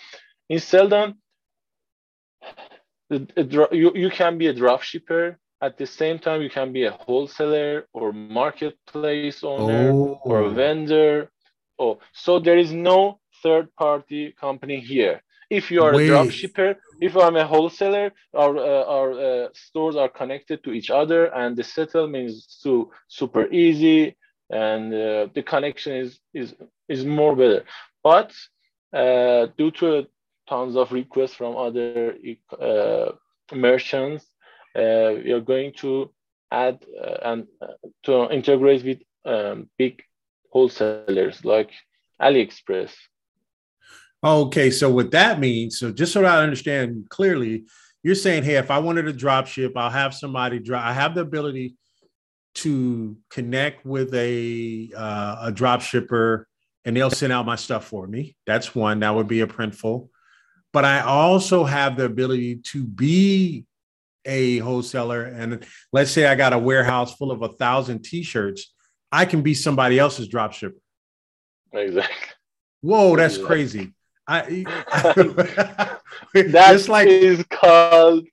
In 0.49 0.57
Selldone, 0.59 1.15
the, 3.09 3.27
the 3.35 3.43
dro- 3.43 3.71
you, 3.71 3.91
you 3.95 4.09
can 4.09 4.37
be 4.37 4.47
a 4.47 4.53
dropshipper. 4.53 5.35
At 5.61 5.77
the 5.77 5.85
same 5.85 6.19
time, 6.19 6.41
you 6.41 6.49
can 6.49 6.71
be 6.71 6.85
a 6.85 6.91
wholesaler 6.91 7.85
or 7.91 8.13
marketplace 8.13 9.43
owner 9.43 9.91
or 9.91 10.39
a 10.41 10.45
Oh, 10.45 10.49
vendor. 10.49 11.31
Oh, 11.77 11.99
so 12.13 12.39
there 12.39 12.57
is 12.57 12.71
no 12.71 13.19
third 13.43 13.73
party 13.75 14.33
company 14.39 14.79
here. 14.79 15.21
If 15.49 15.69
you 15.71 15.83
are 15.83 15.93
Wait. 15.93 16.05
a 16.05 16.07
drop 16.07 16.29
shipper, 16.29 16.75
if 17.01 17.15
I'm 17.15 17.35
a 17.35 17.47
wholesaler, 17.47 18.11
our 18.33 18.57
uh, 18.57 18.83
our 18.85 19.11
uh, 19.11 19.47
stores 19.53 19.95
are 19.95 20.09
connected 20.09 20.63
to 20.63 20.71
each 20.71 20.89
other, 20.89 21.25
and 21.25 21.55
the 21.55 21.63
settlement 21.63 22.29
is 22.29 22.45
so 22.47 22.91
super 23.07 23.47
easy, 23.51 24.15
and 24.49 24.93
uh, 24.93 25.27
the 25.33 25.43
connection 25.43 25.93
is 25.95 26.19
is 26.33 26.55
is 26.87 27.05
more 27.05 27.35
better. 27.35 27.63
But 28.03 28.33
uh, 28.93 29.47
due 29.57 29.71
to 29.71 30.07
tons 30.47 30.75
of 30.75 30.91
requests 30.91 31.35
from 31.35 31.55
other 31.55 32.15
uh, 32.59 33.11
merchants, 33.53 34.25
uh, 34.75 35.11
we 35.23 35.31
are 35.31 35.41
going 35.41 35.73
to 35.77 36.11
add 36.51 36.83
and 37.21 37.47
to 38.03 38.29
integrate 38.31 38.83
with 38.83 38.99
um, 39.25 39.69
big 39.77 40.01
wholesalers 40.51 41.45
like 41.45 41.71
AliExpress. 42.21 42.91
Okay. 44.23 44.71
So 44.71 44.89
what 44.89 45.11
that 45.11 45.39
means, 45.39 45.79
so 45.79 45.91
just 45.91 46.13
so 46.13 46.23
I 46.25 46.41
understand 46.41 47.07
clearly, 47.09 47.65
you're 48.03 48.15
saying, 48.15 48.43
hey, 48.43 48.55
if 48.55 48.71
I 48.71 48.79
wanted 48.79 49.03
to 49.03 49.13
drop 49.13 49.47
ship, 49.47 49.73
I'll 49.75 49.89
have 49.89 50.13
somebody 50.13 50.59
drop. 50.59 50.85
I 50.85 50.93
have 50.93 51.15
the 51.15 51.21
ability 51.21 51.75
to 52.55 53.17
connect 53.29 53.85
with 53.85 54.13
a 54.13 54.89
uh, 54.95 55.37
a 55.43 55.51
drop 55.51 55.81
shipper, 55.81 56.47
and 56.85 56.95
they'll 56.95 57.11
send 57.11 57.33
out 57.33 57.45
my 57.45 57.55
stuff 57.55 57.85
for 57.85 58.07
me. 58.07 58.35
That's 58.47 58.73
one. 58.73 59.01
That 59.01 59.15
would 59.15 59.27
be 59.27 59.41
a 59.41 59.47
printful. 59.47 60.09
But 60.71 60.85
I 60.85 61.01
also 61.01 61.63
have 61.63 61.97
the 61.97 62.05
ability 62.05 62.57
to 62.71 62.83
be 62.83 63.65
a 64.25 64.59
wholesaler, 64.59 65.23
and 65.23 65.65
let's 65.91 66.11
say 66.11 66.25
I 66.27 66.35
got 66.35 66.53
a 66.53 66.57
warehouse 66.57 67.15
full 67.15 67.31
of 67.31 67.41
a 67.41 67.49
thousand 67.49 68.03
t-shirts, 68.03 68.73
I 69.11 69.25
can 69.25 69.41
be 69.41 69.53
somebody 69.53 69.97
else's 69.97 70.27
drop 70.27 70.53
shipper. 70.53 70.77
Exactly. 71.73 72.15
Whoa, 72.81 73.15
that's 73.15 73.37
Yeah. 73.37 73.45
crazy. 73.45 73.93
I, 74.29 74.39
That 76.33 76.75
it's 76.75 76.87
like 76.87 77.07
is 77.07 77.43
called 77.49 78.27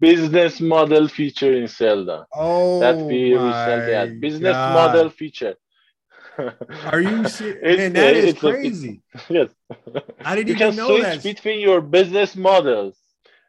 business 0.00 0.60
model 0.60 1.06
feature 1.08 1.52
in 1.54 1.64
Selldone. 1.64 2.26
oh 2.34 2.80
that 2.80 2.96
we 2.96 3.34
my. 3.34 4.06
Business 4.20 4.52
God. 4.54 4.74
model 4.74 5.08
feature. 5.10 5.54
Are 6.90 7.00
you 7.00 7.28
serious? 7.38 7.78
Man, 7.78 7.92
that 7.92 8.16
is 8.16 8.24
it's 8.30 8.42
a- 8.42 8.50
crazy. 8.50 9.02
yes. 9.28 9.50
I 10.24 10.34
didn't 10.34 10.48
you 10.48 10.54
even 10.54 10.68
can 10.68 10.76
know 10.76 10.88
switch 10.88 11.02
that. 11.02 11.22
between 11.22 11.60
your 11.60 11.80
business 11.80 12.34
models. 12.34 12.96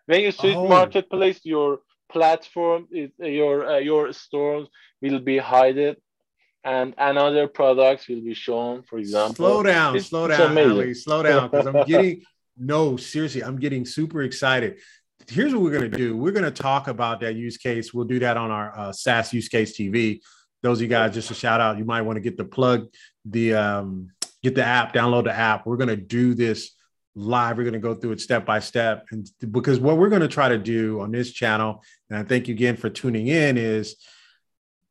When 0.06 0.22
you 0.22 0.32
switch 0.32 0.56
Oh. 0.56 0.68
marketplace, 0.68 1.40
your 1.44 1.80
platform, 2.12 2.88
your 3.18 3.56
uh, 3.66 3.78
your 3.80 4.14
stores 4.14 4.68
will 5.02 5.20
be 5.20 5.40
hidden, 5.40 5.96
and 6.63 6.93
another 6.97 7.47
products 7.47 8.08
will 8.08 8.21
be 8.21 8.34
shown. 8.34 8.84
For 8.84 8.97
example, 8.99 9.36
Slow 9.36 9.63
down, 9.63 9.95
It's- 9.95 10.10
slow 10.10 10.28
down. 10.28 10.58
Ali. 10.58 10.93
Slow 10.93 11.23
down, 11.23 11.49
because 11.49 11.65
I'm 11.67 11.86
getting 11.86 12.23
no 12.58 12.97
seriously. 12.97 13.43
I'm 13.43 13.58
getting 13.58 13.86
super 13.86 14.23
excited. 14.23 14.80
Here's 15.30 15.54
what 15.54 15.62
we're 15.62 15.71
gonna 15.71 15.89
do. 15.89 16.17
We're 16.17 16.32
gonna 16.34 16.52
talk 16.52 16.88
about 16.88 17.21
that 17.21 17.36
use 17.36 17.58
case. 17.58 17.93
We'll 17.93 18.06
do 18.06 18.19
that 18.19 18.36
on 18.38 18.52
our 18.52 18.78
uh, 18.78 18.91
SaaS 18.91 19.34
use 19.34 19.47
case 19.47 19.78
TV. 19.78 20.19
Those 20.62 20.78
of 20.78 20.82
you 20.84 20.88
guys, 20.88 21.13
just 21.13 21.32
a 21.32 21.34
shout 21.34 21.60
out. 21.62 21.78
You 21.78 21.86
might 21.86 22.02
want 22.02 22.17
to 22.17 22.21
get 22.21 22.38
the 22.38 22.45
plug, 22.45 22.88
the 23.26 23.54
um, 23.54 24.10
get 24.41 24.56
the 24.56 24.63
app, 24.63 24.93
download 24.93 25.23
the 25.26 25.34
app. 25.34 25.65
We're 25.65 25.78
gonna 25.78 25.95
do 25.95 26.34
this 26.34 26.71
live. 27.15 27.58
We're 27.58 27.63
gonna 27.63 27.80
go 27.80 27.93
through 27.93 28.13
it 28.13 28.21
step 28.21 28.45
by 28.45 28.60
step, 28.60 29.06
and 29.12 29.30
because 29.52 29.80
what 29.80 29.97
we're 29.97 30.10
gonna 30.10 30.28
try 30.28 30.49
to 30.49 30.58
do 30.58 30.99
on 31.02 31.12
this 31.12 31.32
channel, 31.32 31.84
and 32.10 32.19
I 32.19 32.23
thank 32.23 32.47
you 32.47 32.54
again 32.54 32.76
for 32.76 32.89
tuning 32.89 33.28
in, 33.28 33.58
is 33.58 33.95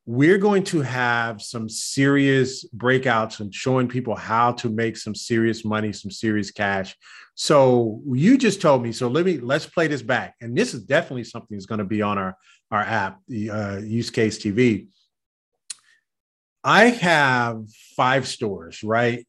we're 0.05 0.39
going 0.39 0.65
to 0.65 0.81
have 0.81 1.41
some 1.41 1.69
serious 1.69 2.69
breakouts 2.77 3.41
and 3.41 3.55
showing 3.55 3.87
people 3.87 4.17
how 4.17 4.53
to 4.53 4.69
make 4.69 4.97
some 4.97 5.15
serious 5.15 5.65
money, 5.65 5.93
some 5.93 6.11
serious 6.11 6.51
cash. 6.51 6.97
So 7.35 8.03
you 8.13 8.37
just 8.37 8.61
told 8.61 8.83
me. 8.83 8.93
So 8.93 9.09
let 9.09 9.25
me 9.25 9.39
let's 9.39 9.67
play 9.67 9.87
this 9.87 10.03
back. 10.03 10.35
And 10.41 10.57
this 10.57 10.75
is 10.75 10.83
definitely 10.85 11.25
something 11.25 11.57
that's 11.57 11.67
going 11.67 11.79
to 11.79 11.85
be 11.85 12.03
on 12.03 12.19
our 12.19 12.37
our 12.71 12.81
app, 12.83 13.21
the 13.29 13.51
uh, 13.51 13.79
Use 13.79 14.11
Case 14.11 14.39
TV. 14.39 14.89
I 16.65 16.87
have 16.87 17.65
five 17.97 18.27
stores 18.27 18.83
right 18.83 19.27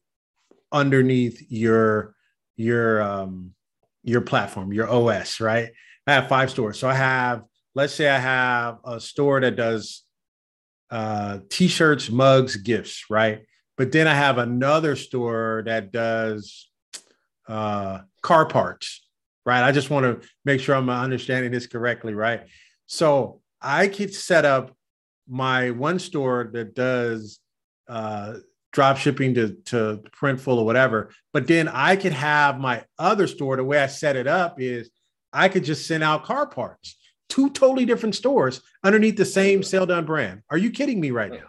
underneath 0.72 1.44
your 1.48 2.14
your 2.56 3.02
um, 3.02 3.52
your 4.02 4.20
platform, 4.20 4.72
your 4.72 4.88
OS, 4.88 5.40
right? 5.40 5.70
I 6.06 6.12
have 6.14 6.28
five 6.28 6.50
stores. 6.50 6.78
So 6.78 6.88
I 6.88 6.94
have, 6.94 7.42
let's 7.74 7.94
say 7.94 8.08
I 8.08 8.18
have 8.18 8.78
a 8.84 9.00
store 9.00 9.40
that 9.40 9.56
does 9.56 10.03
uh, 10.90 11.38
t-shirts, 11.48 12.10
mugs, 12.10 12.56
gifts, 12.56 13.04
right? 13.10 13.44
But 13.76 13.92
then 13.92 14.06
I 14.06 14.14
have 14.14 14.38
another 14.38 14.96
store 14.96 15.62
that 15.66 15.90
does 15.92 16.68
uh, 17.48 18.00
car 18.22 18.46
parts, 18.46 19.06
right? 19.44 19.62
I 19.62 19.72
just 19.72 19.90
want 19.90 20.22
to 20.22 20.28
make 20.44 20.60
sure 20.60 20.74
I'm 20.74 20.88
understanding 20.88 21.50
this 21.50 21.66
correctly, 21.66 22.14
right? 22.14 22.46
So 22.86 23.40
I 23.60 23.88
could 23.88 24.14
set 24.14 24.44
up 24.44 24.76
my 25.28 25.70
one 25.70 25.98
store 25.98 26.50
that 26.52 26.74
does 26.74 27.40
uh, 27.88 28.34
drop 28.72 28.96
shipping 28.98 29.34
to, 29.34 29.54
to 29.66 30.02
Printful 30.16 30.58
or 30.58 30.64
whatever, 30.64 31.10
but 31.32 31.46
then 31.46 31.68
I 31.68 31.96
could 31.96 32.12
have 32.12 32.60
my 32.60 32.84
other 32.98 33.26
store. 33.26 33.56
The 33.56 33.64
way 33.64 33.78
I 33.78 33.86
set 33.86 34.16
it 34.16 34.26
up 34.26 34.60
is 34.60 34.90
I 35.32 35.48
could 35.48 35.64
just 35.64 35.86
send 35.86 36.02
out 36.02 36.24
car 36.24 36.46
parts 36.46 36.96
two 37.28 37.50
totally 37.50 37.84
different 37.84 38.14
stores 38.14 38.60
underneath 38.82 39.16
the 39.16 39.24
same 39.24 39.60
Selldone 39.60 40.06
brand. 40.06 40.42
Are 40.50 40.58
you 40.58 40.70
kidding 40.70 41.00
me 41.00 41.10
right 41.10 41.32
now? 41.32 41.48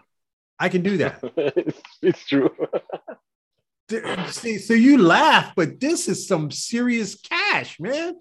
I 0.60 0.70
can 0.70 0.84
do 0.84 0.98
that. 0.98 1.20
it's, 2.02 2.26
true. 2.26 2.50
See, 4.30 4.58
so 4.58 4.74
you 4.74 4.98
laugh, 4.98 5.54
but 5.56 5.80
this 5.80 6.08
is 6.08 6.28
some 6.28 6.50
serious 6.50 7.16
cash, 7.16 7.80
man. 7.80 8.16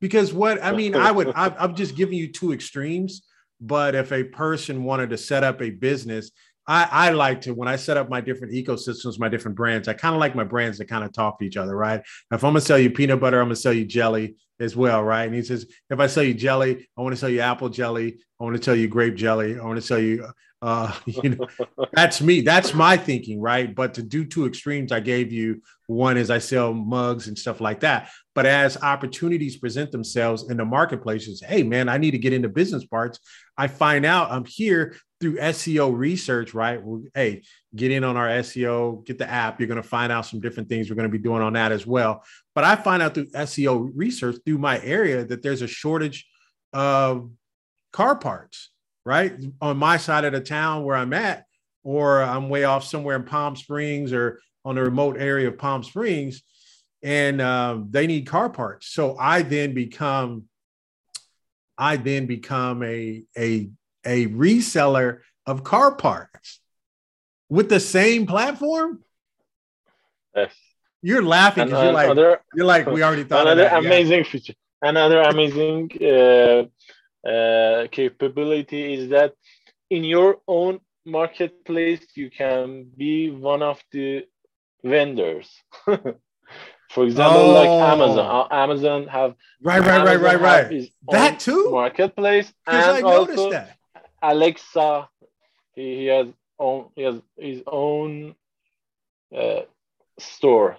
Because 0.00 0.32
what 0.32 0.62
I 0.62 0.72
mean, 0.72 0.94
I 0.94 1.10
would, 1.10 1.32
I, 1.34 1.48
I'm 1.58 1.74
just 1.74 1.96
giving 1.96 2.16
you 2.16 2.30
two 2.30 2.52
extremes. 2.52 3.22
But 3.60 3.96
if 3.96 4.12
a 4.12 4.22
person 4.22 4.84
wanted 4.84 5.10
to 5.10 5.18
set 5.18 5.42
up 5.42 5.60
a 5.60 5.70
business, 5.70 6.30
I, 6.68 6.88
I 6.90 7.10
like 7.10 7.40
to 7.42 7.54
when 7.54 7.66
I 7.66 7.76
set 7.76 7.96
up 7.96 8.10
my 8.10 8.20
different 8.20 8.52
ecosystems, 8.52 9.18
my 9.18 9.28
different 9.28 9.56
brands. 9.56 9.88
I 9.88 9.94
kind 9.94 10.14
of 10.14 10.20
like 10.20 10.36
my 10.36 10.44
brands 10.44 10.78
to 10.78 10.84
kind 10.84 11.02
of 11.02 11.12
talk 11.12 11.38
to 11.38 11.44
each 11.44 11.56
other, 11.56 11.74
right? 11.74 12.00
If 12.30 12.44
I'm 12.44 12.50
gonna 12.50 12.60
sell 12.60 12.78
you 12.78 12.90
peanut 12.90 13.20
butter, 13.20 13.40
I'm 13.40 13.46
gonna 13.46 13.56
sell 13.56 13.72
you 13.72 13.86
jelly 13.86 14.36
as 14.60 14.76
well, 14.76 15.02
right? 15.02 15.24
And 15.24 15.34
he 15.34 15.42
says, 15.42 15.66
if 15.90 16.00
I 16.00 16.06
sell 16.06 16.22
you 16.22 16.34
jelly, 16.34 16.88
I 16.96 17.02
want 17.02 17.12
to 17.12 17.16
sell 17.16 17.28
you 17.28 17.40
apple 17.40 17.68
jelly. 17.68 18.18
I 18.40 18.44
want 18.44 18.56
to 18.56 18.62
tell 18.62 18.74
you 18.74 18.88
grape 18.88 19.14
jelly. 19.14 19.58
I 19.58 19.64
want 19.64 19.76
to 19.76 19.86
sell 19.86 19.98
you 19.98 20.28
uh, 20.60 20.94
you 21.06 21.30
know, 21.30 21.48
that's 21.92 22.20
me. 22.20 22.40
That's 22.40 22.74
my 22.74 22.96
thinking, 22.96 23.40
right? 23.40 23.74
But 23.74 23.94
to 23.94 24.02
do 24.02 24.24
two 24.24 24.46
extremes, 24.46 24.92
I 24.92 25.00
gave 25.00 25.32
you 25.32 25.62
one 25.86 26.16
is 26.16 26.30
I 26.30 26.38
sell 26.38 26.74
mugs 26.74 27.28
and 27.28 27.38
stuff 27.38 27.60
like 27.60 27.80
that. 27.80 28.10
But 28.34 28.46
as 28.46 28.76
opportunities 28.82 29.56
present 29.56 29.90
themselves 29.90 30.50
in 30.50 30.58
the 30.58 30.64
marketplaces, 30.64 31.42
hey 31.44 31.62
man, 31.62 31.88
I 31.88 31.98
need 31.98 32.12
to 32.12 32.18
get 32.18 32.32
into 32.32 32.48
business 32.48 32.84
parts. 32.84 33.18
I 33.56 33.68
find 33.68 34.04
out 34.04 34.30
I'm 34.30 34.44
here 34.44 34.96
through 35.20 35.38
SEO 35.38 35.96
research, 35.96 36.54
right? 36.54 36.80
Well, 36.80 37.02
hey, 37.14 37.42
get 37.74 37.90
in 37.90 38.04
on 38.04 38.16
our 38.16 38.28
SEO, 38.28 39.04
get 39.04 39.18
the 39.18 39.28
app. 39.28 39.58
You're 39.58 39.66
going 39.66 39.82
to 39.82 39.88
find 39.88 40.12
out 40.12 40.26
some 40.26 40.40
different 40.40 40.68
things 40.68 40.88
we're 40.88 40.96
going 40.96 41.10
to 41.10 41.18
be 41.18 41.22
doing 41.22 41.42
on 41.42 41.54
that 41.54 41.72
as 41.72 41.86
well. 41.86 42.22
But 42.54 42.64
I 42.64 42.76
find 42.76 43.02
out 43.02 43.14
through 43.14 43.30
SEO 43.30 43.90
research 43.94 44.36
through 44.44 44.58
my 44.58 44.80
area 44.82 45.24
that 45.24 45.42
there's 45.42 45.62
a 45.62 45.66
shortage 45.66 46.28
of 46.72 47.30
car 47.92 48.14
parts 48.16 48.70
right? 49.08 49.32
On 49.62 49.78
my 49.78 49.96
side 49.96 50.26
of 50.26 50.34
the 50.34 50.40
town 50.40 50.84
where 50.84 50.94
I'm 50.94 51.14
at, 51.14 51.46
or 51.82 52.22
I'm 52.22 52.50
way 52.50 52.64
off 52.64 52.84
somewhere 52.84 53.16
in 53.16 53.24
Palm 53.24 53.56
Springs 53.56 54.12
or 54.12 54.40
on 54.66 54.74
the 54.74 54.82
remote 54.82 55.16
area 55.18 55.48
of 55.48 55.56
Palm 55.56 55.82
Springs, 55.82 56.42
and 57.02 57.40
um, 57.40 57.86
they 57.90 58.06
need 58.06 58.26
car 58.26 58.50
parts. 58.50 58.88
So 58.88 59.16
I 59.16 59.40
then 59.40 59.72
become, 59.72 60.44
I 61.78 61.96
then 61.96 62.26
become 62.26 62.82
a 62.82 63.24
a 63.36 63.70
a 64.04 64.26
reseller 64.26 65.20
of 65.46 65.64
car 65.64 65.94
parts 65.94 66.60
with 67.48 67.70
the 67.70 67.80
same 67.80 68.26
platform. 68.26 69.02
Yes. 70.36 70.52
You're 71.00 71.22
laughing 71.22 71.64
because 71.64 71.82
you're 71.82 71.92
like 71.92 72.10
another, 72.10 72.40
you're 72.54 72.66
like 72.66 72.86
we 72.86 73.02
already 73.02 73.24
thought. 73.28 73.46
Another 73.46 73.62
that, 73.62 73.78
amazing 73.78 74.18
yeah. 74.18 74.30
feature. 74.30 74.54
Another 74.82 75.22
amazing 75.22 75.90
uh, 76.02 76.04
uh, 76.04 76.64
capability 77.90 78.94
is 78.94 79.10
that 79.10 79.34
in 79.90 80.04
your 80.04 80.38
own 80.46 80.80
marketplace 81.04 82.04
you 82.14 82.30
can 82.30 82.86
be 82.96 83.30
one 83.30 83.62
of 83.62 83.82
the 83.92 84.26
vendors. 84.84 85.50
For 86.90 87.04
example 87.04 87.40
oh. 87.40 87.52
like 87.52 87.68
amazon. 87.68 88.46
Uh, 88.50 88.54
amazon 88.54 89.06
have 89.08 89.34
right 89.62 89.80
right 89.80 90.00
amazon 90.00 90.22
right. 90.22 90.40
right 90.40 90.70
right 90.70 90.92
that 91.10 91.38
too? 91.38 91.70
marketplace 91.70 92.50
and 92.66 92.76
I 92.76 93.00
also 93.02 93.50
that. 93.50 93.76
alexa 94.22 95.06
he, 95.74 95.96
he 95.96 96.06
has 96.06 96.28
own 96.58 96.88
he 96.96 97.02
has 97.02 97.20
his 97.36 97.62
own 97.66 98.34
uh, 99.36 99.60
store. 100.18 100.76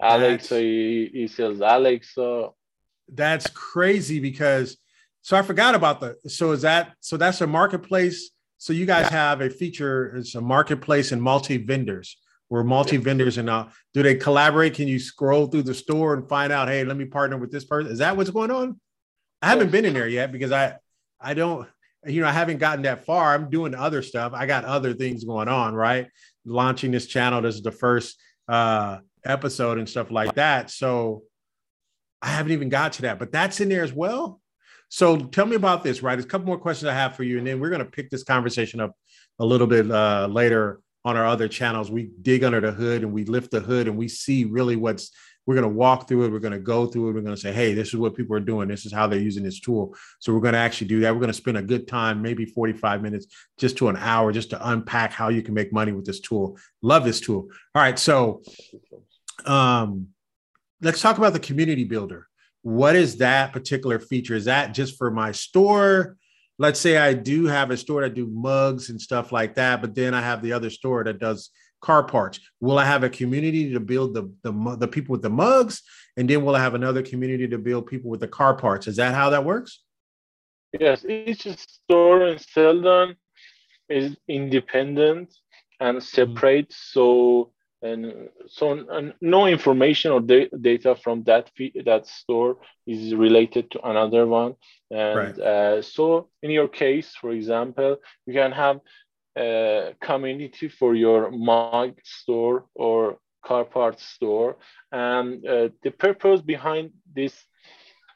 Alexa 0.00 0.58
he, 0.58 1.10
he 1.12 1.28
sells 1.28 1.60
alexa. 1.60 2.50
That's 3.08 3.48
crazy 3.48 4.20
because 4.20 4.76
so 5.22 5.36
I 5.36 5.42
forgot 5.42 5.76
about 5.76 6.00
the. 6.00 6.16
So 6.28 6.50
is 6.50 6.62
that 6.62 6.94
so? 7.00 7.16
That's 7.16 7.40
a 7.40 7.46
marketplace. 7.46 8.30
So 8.58 8.72
you 8.72 8.86
guys 8.86 9.08
have 9.08 9.40
a 9.40 9.48
feature. 9.48 10.16
It's 10.16 10.34
a 10.34 10.40
marketplace 10.40 11.12
and 11.12 11.22
multi 11.22 11.56
vendors. 11.56 12.16
Where 12.48 12.64
multi 12.64 12.98
vendors 12.98 13.38
and 13.38 13.48
uh, 13.48 13.68
do 13.94 14.02
they 14.02 14.16
collaborate? 14.16 14.74
Can 14.74 14.86
you 14.86 14.98
scroll 14.98 15.46
through 15.46 15.62
the 15.62 15.74
store 15.74 16.12
and 16.12 16.28
find 16.28 16.52
out? 16.52 16.68
Hey, 16.68 16.84
let 16.84 16.96
me 16.96 17.06
partner 17.06 17.38
with 17.38 17.50
this 17.50 17.64
person. 17.64 17.90
Is 17.90 17.98
that 17.98 18.16
what's 18.16 18.30
going 18.30 18.50
on? 18.50 18.78
I 19.40 19.48
haven't 19.48 19.70
been 19.70 19.84
in 19.84 19.94
there 19.94 20.08
yet 20.08 20.32
because 20.32 20.52
I 20.52 20.76
I 21.20 21.34
don't 21.34 21.68
you 22.04 22.20
know 22.20 22.28
I 22.28 22.32
haven't 22.32 22.58
gotten 22.58 22.82
that 22.82 23.06
far. 23.06 23.32
I'm 23.32 23.48
doing 23.48 23.74
other 23.74 24.02
stuff. 24.02 24.32
I 24.34 24.46
got 24.46 24.64
other 24.64 24.92
things 24.92 25.24
going 25.24 25.48
on. 25.48 25.74
Right, 25.74 26.08
launching 26.44 26.90
this 26.90 27.06
channel. 27.06 27.40
This 27.42 27.54
is 27.54 27.62
the 27.62 27.72
first 27.72 28.20
uh, 28.48 28.98
episode 29.24 29.78
and 29.78 29.88
stuff 29.88 30.10
like 30.10 30.34
that. 30.34 30.70
So 30.70 31.22
I 32.20 32.28
haven't 32.28 32.52
even 32.52 32.68
got 32.68 32.94
to 32.94 33.02
that, 33.02 33.20
but 33.20 33.30
that's 33.30 33.60
in 33.60 33.68
there 33.68 33.84
as 33.84 33.92
well. 33.92 34.41
So 34.92 35.16
tell 35.16 35.46
me 35.46 35.56
about 35.56 35.82
this, 35.82 36.02
right? 36.02 36.16
There's 36.16 36.26
a 36.26 36.28
couple 36.28 36.46
more 36.46 36.58
questions 36.58 36.86
I 36.86 36.92
have 36.92 37.16
for 37.16 37.22
you, 37.22 37.38
and 37.38 37.46
then 37.46 37.58
we're 37.58 37.70
going 37.70 37.78
to 37.78 37.90
pick 37.90 38.10
this 38.10 38.22
conversation 38.22 38.78
up 38.78 38.94
a 39.38 39.44
little 39.44 39.66
bit 39.66 39.90
uh, 39.90 40.28
later 40.30 40.82
on 41.02 41.16
our 41.16 41.24
other 41.24 41.48
channels. 41.48 41.90
We 41.90 42.10
dig 42.20 42.44
under 42.44 42.60
the 42.60 42.72
hood 42.72 43.02
and 43.02 43.10
we 43.10 43.24
lift 43.24 43.52
the 43.52 43.60
hood 43.60 43.88
and 43.88 43.96
we 43.96 44.06
see 44.06 44.44
really 44.44 44.76
what's. 44.76 45.10
We're 45.46 45.54
going 45.54 45.62
to 45.62 45.74
walk 45.74 46.08
through 46.08 46.26
it. 46.26 46.30
We're 46.30 46.40
going 46.40 46.52
to 46.52 46.58
go 46.58 46.84
through 46.84 47.08
it. 47.08 47.12
We're 47.14 47.22
going 47.22 47.34
to 47.34 47.40
say, 47.40 47.54
hey, 47.54 47.72
this 47.72 47.88
is 47.88 47.96
what 47.96 48.14
people 48.14 48.36
are 48.36 48.40
doing. 48.40 48.68
This 48.68 48.84
is 48.84 48.92
how 48.92 49.06
they're 49.06 49.18
using 49.18 49.42
this 49.42 49.60
tool. 49.60 49.94
So 50.18 50.34
we're 50.34 50.40
going 50.40 50.52
to 50.52 50.60
actually 50.60 50.88
do 50.88 51.00
that. 51.00 51.14
We're 51.14 51.20
going 51.20 51.28
to 51.28 51.32
spend 51.32 51.56
a 51.56 51.62
good 51.62 51.88
time, 51.88 52.20
maybe 52.20 52.44
45 52.44 53.00
minutes, 53.00 53.28
just 53.58 53.78
to 53.78 53.88
an 53.88 53.96
hour, 53.96 54.30
just 54.30 54.50
to 54.50 54.68
unpack 54.68 55.10
how 55.10 55.30
you 55.30 55.40
can 55.40 55.54
make 55.54 55.72
money 55.72 55.92
with 55.92 56.04
this 56.04 56.20
tool. 56.20 56.58
Love 56.82 57.04
this 57.04 57.18
tool. 57.18 57.48
All 57.74 57.82
right. 57.82 57.98
So 57.98 58.42
um, 59.46 60.08
let's 60.82 61.00
talk 61.00 61.16
about 61.16 61.32
the 61.32 61.40
community 61.40 61.84
builder 61.84 62.28
what 62.62 62.96
is 62.96 63.18
that 63.18 63.52
particular 63.52 63.98
feature? 63.98 64.34
Is 64.34 64.46
that 64.46 64.72
just 64.72 64.96
for 64.96 65.10
my 65.10 65.32
store? 65.32 66.16
Let's 66.58 66.80
say 66.80 66.96
I 66.96 67.12
do 67.12 67.46
have 67.46 67.70
a 67.70 67.76
store 67.76 68.02
that 68.02 68.14
do 68.14 68.26
mugs 68.26 68.88
and 68.88 69.00
stuff 69.00 69.32
like 69.32 69.56
that, 69.56 69.80
but 69.80 69.94
then 69.94 70.14
I 70.14 70.20
have 70.20 70.42
the 70.42 70.52
other 70.52 70.70
store 70.70 71.04
that 71.04 71.18
does 71.18 71.50
car 71.80 72.04
parts. 72.04 72.40
Will 72.60 72.78
I 72.78 72.84
have 72.84 73.02
a 73.02 73.10
community 73.10 73.72
to 73.72 73.80
build 73.80 74.14
the, 74.14 74.32
the, 74.42 74.76
the 74.76 74.88
people 74.88 75.12
with 75.12 75.22
the 75.22 75.30
mugs? 75.30 75.82
And 76.16 76.30
then 76.30 76.44
will 76.44 76.54
I 76.54 76.60
have 76.60 76.74
another 76.74 77.02
community 77.02 77.48
to 77.48 77.58
build 77.58 77.86
people 77.86 78.10
with 78.10 78.20
the 78.20 78.28
car 78.28 78.54
parts? 78.54 78.86
Is 78.86 78.96
that 78.96 79.14
how 79.14 79.30
that 79.30 79.44
works? 79.44 79.80
Yes, 80.78 81.04
each 81.04 81.46
store 81.46 82.28
in 82.28 82.38
Selldone 82.38 83.16
is 83.88 84.16
independent 84.28 85.34
and 85.80 86.02
separate. 86.02 86.72
So 86.72 87.51
and 87.82 88.28
so 88.46 88.84
and 88.90 89.14
no 89.20 89.46
information 89.46 90.12
or 90.12 90.20
da- 90.20 90.48
data 90.60 90.94
from 90.94 91.24
that 91.24 91.50
fee- 91.56 91.82
that 91.84 92.06
store 92.06 92.58
is 92.86 93.14
related 93.14 93.70
to 93.72 93.80
another 93.88 94.26
one. 94.26 94.54
And 94.90 95.16
right. 95.16 95.38
uh, 95.38 95.82
so 95.82 96.28
in 96.42 96.50
your 96.50 96.68
case 96.68 97.14
for 97.20 97.32
example 97.32 97.96
you 98.26 98.34
can 98.34 98.52
have 98.52 98.80
a 99.36 99.94
community 100.00 100.68
for 100.68 100.94
your 100.94 101.30
mug 101.30 101.98
store 102.04 102.66
or 102.74 103.18
car 103.44 103.64
parts 103.64 104.04
store. 104.04 104.56
And 104.90 105.46
uh, 105.46 105.68
the 105.82 105.90
purpose 105.90 106.40
behind 106.40 106.90
this 107.14 107.34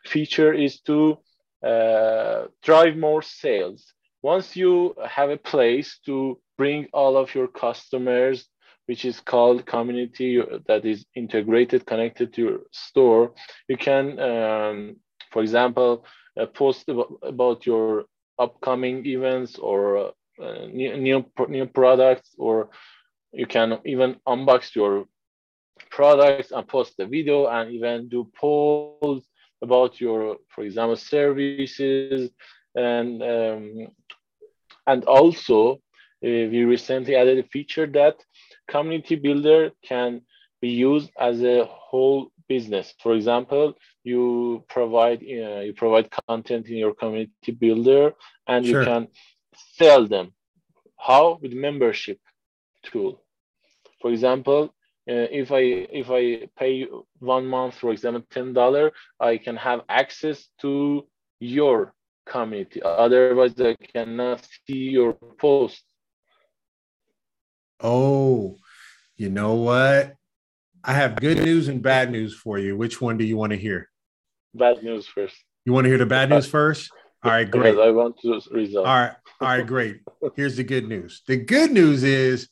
feature 0.07 0.53
is 0.53 0.81
to 0.83 1.19
uh, 1.65 2.45
drive 2.63 2.97
more 2.97 3.23
sales. 3.23 3.93
Once 4.23 4.57
you 4.57 4.95
have 5.09 5.31
a 5.31 5.37
place 5.37 5.99
to 6.07 6.39
bring 6.59 6.87
all 6.93 7.17
of 7.17 7.35
your 7.35 7.49
customers 7.49 8.47
which 8.87 9.05
is 9.05 9.21
called 9.21 9.67
community 9.67 10.41
that 10.67 10.85
is 10.85 11.05
integrated, 11.15 11.87
connected 11.87 12.33
to 12.33 12.43
your 12.43 12.59
store. 12.73 13.33
You 13.69 13.77
can, 13.77 14.19
um, 14.19 14.97
for 15.31 15.43
example, 15.43 16.05
uh, 16.41 16.47
post 16.47 16.89
about 17.23 17.67
your 17.67 18.05
upcoming 18.39 19.05
events 19.07 19.59
or 19.59 20.13
uh, 20.43 20.67
new, 20.73 20.97
new, 20.97 21.25
new 21.49 21.67
products, 21.67 22.35
or 22.39 22.71
you 23.33 23.47
can 23.47 23.79
even 23.85 24.17
unbox 24.27 24.75
your 24.75 25.07
products 25.91 26.53
and 26.53 26.67
post 26.69 26.95
the 26.97 27.07
video 27.07 27.47
and 27.47 27.73
even 27.73 28.09
do 28.09 28.31
polls 28.39 29.27
about 29.63 30.01
your, 30.01 30.37
for 30.49 30.65
example, 30.65 30.97
services 30.97 32.31
and 32.75 33.23
um, 33.23 33.89
and 34.87 35.05
also 35.05 35.73
uh, 35.73 35.79
we 36.23 36.65
recently 36.65 37.17
added 37.17 37.39
a 37.39 37.49
feature 37.49 37.87
that 37.87 38.17
community 38.69 39.17
builder 39.17 39.71
can 39.83 40.23
be 40.61 40.69
used 40.69 41.11
as 41.19 41.43
a 41.43 41.65
whole 41.65 42.31
business. 42.49 42.95
For 43.03 43.15
example, 43.15 43.75
you 44.05 44.65
provide 44.69 45.21
uh, 45.23 45.61
you 45.67 45.75
provide 45.75 46.11
content 46.29 46.69
in 46.69 46.77
your 46.77 46.95
community 46.95 47.53
builder, 47.59 48.15
and 48.47 48.65
sure. 48.65 48.81
you 48.81 48.87
can 48.87 49.09
sell 49.79 50.07
them. 50.07 50.33
How 50.99 51.39
with 51.41 51.53
membership 51.53 52.19
tool. 52.85 53.23
For 54.01 54.11
example, 54.11 54.75
uh, 55.09 55.29
if 55.43 55.53
I 55.53 55.61
if 56.03 56.11
I 56.11 56.49
pay 56.59 56.87
one 57.19 57.47
month, 57.47 57.75
for 57.77 57.91
example, 57.93 58.25
ten 58.31 58.53
dollar, 58.53 58.93
I 59.21 59.39
can 59.39 59.57
have 59.57 59.83
access 59.89 60.49
to 60.63 61.07
your 61.41 61.95
community. 62.27 62.83
Otherwise, 62.83 63.61
I 63.61 63.77
cannot 63.93 64.47
see 64.67 64.91
your 64.99 65.15
post 65.39 65.83
Oh, 67.81 68.57
you 69.17 69.31
know 69.31 69.55
what? 69.55 70.15
I 70.85 70.93
have 70.93 71.17
good 71.17 71.39
news 71.39 71.69
and 71.69 71.83
bad 71.83 72.11
news 72.11 72.35
for 72.35 72.59
you. 72.59 72.77
Which 72.77 73.01
one 73.01 73.17
do 73.19 73.25
you 73.25 73.37
want 73.37 73.51
to 73.51 73.59
hear? 73.59 73.91
Bad 74.55 74.83
news 74.83 75.07
first. 75.07 75.37
You 75.65 75.73
want 75.73 75.85
to 75.85 75.89
hear 75.89 75.99
the 75.99 76.07
bad 76.07 76.31
news 76.31 76.47
first? 76.47 76.91
All 77.23 77.33
right, 77.33 77.51
great. 77.51 77.73
Because 77.73 77.87
I 77.87 77.91
want 77.91 78.19
to 78.21 78.41
resolve. 78.53 78.87
All 78.87 78.95
right, 78.95 79.13
all 79.41 79.49
right, 79.49 79.67
great. 79.67 80.01
Here's 80.37 80.57
the 80.57 80.65
good 80.65 80.89
news. 80.89 81.23
The 81.27 81.37
good 81.37 81.73
news 81.73 82.05
is 82.05 82.49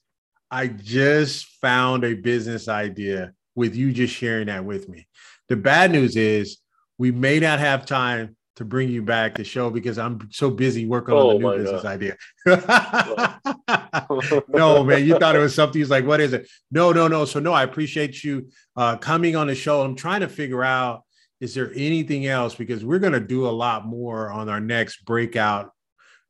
I 0.51 0.67
just 0.67 1.47
found 1.61 2.05
a 2.05 2.15
business 2.15 2.69
idea 2.69 3.33
with 3.55 3.77
you 3.77 3.93
just 3.93 4.15
sharing 4.15 4.49
that 4.49 4.65
with 4.65 4.89
me. 4.89 5.07
The 5.49 5.57
bad 5.57 5.93
news 5.93 6.17
is 6.17 6.59
we 6.99 7.13
may 7.13 7.39
not 7.39 7.61
have 7.61 7.87
time 7.87 8.37
to 8.57 8.65
bring 8.65 8.89
you 8.89 9.03
back 9.03 9.35
to 9.35 9.45
show 9.45 9.69
because 9.69 9.99
I'm 9.99 10.29
so 10.31 10.51
busy 10.51 10.87
working 10.87 11.15
Oh 11.15 11.31
on 11.31 11.41
the 11.41 11.49
new 11.49 11.59
business 11.59 11.83
God. 11.83 11.93
idea. 11.93 12.17
no, 14.49 14.85
man, 14.85 15.05
you 15.05 15.19
thought 15.19 15.35
it 15.35 15.41
was 15.41 15.55
something. 15.55 15.81
He's 15.81 15.91
like, 15.91 16.07
what 16.07 16.21
is 16.21 16.33
it? 16.33 16.49
No, 16.71 16.93
no, 16.93 17.09
no. 17.09 17.25
So 17.25 17.41
no, 17.41 17.53
I 17.53 17.65
appreciate 17.65 18.23
you 18.23 18.49
uh, 18.77 18.97
coming 18.97 19.35
on 19.35 19.49
the 19.49 19.55
show. 19.55 19.83
I'm 19.83 19.97
trying 19.97 20.21
to 20.21 20.29
figure 20.29 20.63
out 20.63 21.03
is 21.41 21.55
there 21.55 21.73
anything 21.75 22.27
else 22.27 22.55
because 22.55 22.85
we're 22.85 23.01
going 23.01 23.13
to 23.13 23.21
do 23.21 23.47
a 23.47 23.51
lot 23.51 23.87
more 23.87 24.31
on 24.31 24.49
our 24.49 24.61
next 24.61 25.05
breakout 25.05 25.73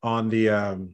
on 0.03 0.31
the 0.31 0.49
um, 0.49 0.93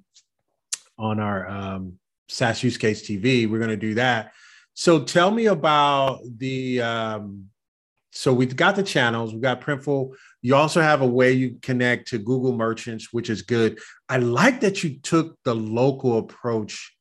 on 0.98 1.20
our 1.20 1.48
um, 1.48 1.98
SaaS 2.28 2.62
use 2.62 2.76
case 2.76 3.08
TV. 3.08 3.48
We're 3.48 3.58
going 3.58 3.70
to 3.70 3.76
do 3.76 3.94
that. 3.94 4.32
So 4.74 5.04
tell 5.04 5.30
me 5.30 5.46
about 5.46 6.20
the. 6.38 6.82
Um, 6.82 7.49
so 8.10 8.32
we've 8.32 8.56
got 8.56 8.76
the 8.76 8.82
channels. 8.82 9.32
We've 9.32 9.42
got 9.42 9.60
Printful. 9.60 10.14
You 10.42 10.56
also 10.56 10.80
have 10.80 11.00
a 11.00 11.06
way 11.06 11.32
you 11.32 11.58
connect 11.62 12.08
to 12.08 12.18
Google 12.18 12.56
Merchants, 12.56 13.12
which 13.12 13.30
is 13.30 13.42
good. 13.42 13.78
I 14.08 14.18
like 14.18 14.60
that 14.60 14.82
you 14.82 14.98
took 14.98 15.38
the 15.44 15.54
local 15.54 16.18
approach 16.18 16.92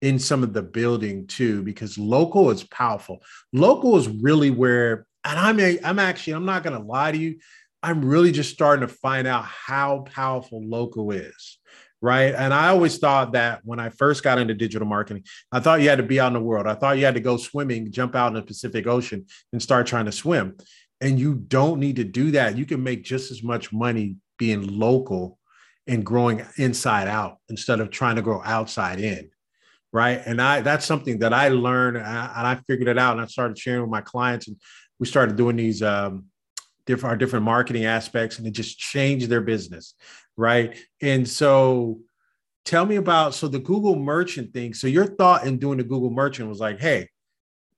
in 0.00 0.18
some 0.18 0.42
of 0.42 0.52
the 0.52 0.62
building 0.62 1.26
too, 1.26 1.62
because 1.62 1.98
local 1.98 2.50
is 2.50 2.64
powerful. 2.64 3.22
Local 3.52 3.96
is 3.96 4.08
really 4.08 4.50
where, 4.50 5.06
and 5.24 5.38
I'm 5.38 5.58
a, 5.60 5.78
I'm 5.82 5.98
actually, 5.98 6.34
I'm 6.34 6.44
not 6.44 6.62
to 6.64 6.78
lie 6.78 7.12
to 7.12 7.18
you. 7.18 7.38
I'm 7.82 8.04
really 8.04 8.32
just 8.32 8.52
starting 8.52 8.86
to 8.86 8.94
find 8.94 9.26
out 9.26 9.44
how 9.44 10.00
powerful 10.00 10.62
local 10.66 11.10
is. 11.10 11.58
Right. 12.04 12.34
And 12.34 12.52
I 12.52 12.68
always 12.68 12.98
thought 12.98 13.32
that 13.32 13.62
when 13.64 13.80
I 13.80 13.88
first 13.88 14.22
got 14.22 14.38
into 14.38 14.52
digital 14.52 14.86
marketing, 14.86 15.24
I 15.50 15.58
thought 15.58 15.80
you 15.80 15.88
had 15.88 15.96
to 15.96 16.02
be 16.02 16.20
out 16.20 16.26
in 16.26 16.32
the 16.34 16.40
world. 16.40 16.66
I 16.66 16.74
thought 16.74 16.98
you 16.98 17.06
had 17.06 17.14
to 17.14 17.20
go 17.20 17.38
swimming, 17.38 17.90
jump 17.90 18.14
out 18.14 18.26
in 18.26 18.34
the 18.34 18.42
Pacific 18.42 18.86
Ocean 18.86 19.24
and 19.54 19.62
start 19.62 19.86
trying 19.86 20.04
to 20.04 20.12
swim. 20.12 20.58
And 21.00 21.18
you 21.18 21.34
don't 21.34 21.80
need 21.80 21.96
to 21.96 22.04
do 22.04 22.32
that. 22.32 22.58
You 22.58 22.66
can 22.66 22.82
make 22.82 23.04
just 23.04 23.30
as 23.30 23.42
much 23.42 23.72
money 23.72 24.16
being 24.36 24.78
local 24.78 25.38
and 25.86 26.04
growing 26.04 26.44
inside 26.58 27.08
out 27.08 27.38
instead 27.48 27.80
of 27.80 27.88
trying 27.88 28.16
to 28.16 28.22
grow 28.22 28.42
outside 28.44 29.00
in. 29.00 29.30
Right. 29.90 30.20
And 30.26 30.42
I 30.42 30.60
that's 30.60 30.84
something 30.84 31.20
that 31.20 31.32
I 31.32 31.48
learned 31.48 31.96
and 31.96 32.06
I, 32.06 32.60
figured 32.66 32.88
it 32.88 32.98
out 32.98 33.12
and 33.12 33.22
I 33.22 33.26
started 33.28 33.56
sharing 33.56 33.80
with 33.80 33.90
my 33.90 34.02
clients 34.02 34.46
and 34.46 34.58
we 34.98 35.06
started 35.06 35.36
doing 35.36 35.56
these 35.56 35.82
um, 35.82 36.26
different 36.84 37.12
our 37.12 37.16
different 37.16 37.46
marketing 37.46 37.86
aspects 37.86 38.36
and 38.36 38.46
it 38.46 38.50
just 38.50 38.78
changed 38.78 39.30
their 39.30 39.40
business. 39.40 39.94
Right. 40.36 40.76
And 41.00 41.28
so 41.28 42.00
tell 42.64 42.86
me 42.86 42.96
about 42.96 43.34
so 43.34 43.48
the 43.48 43.58
Google 43.58 43.96
merchant 43.96 44.52
thing. 44.52 44.74
So 44.74 44.86
your 44.86 45.06
thought 45.06 45.46
in 45.46 45.58
doing 45.58 45.78
the 45.78 45.84
Google 45.84 46.10
merchant 46.10 46.48
was 46.48 46.60
like, 46.60 46.80
hey, 46.80 47.08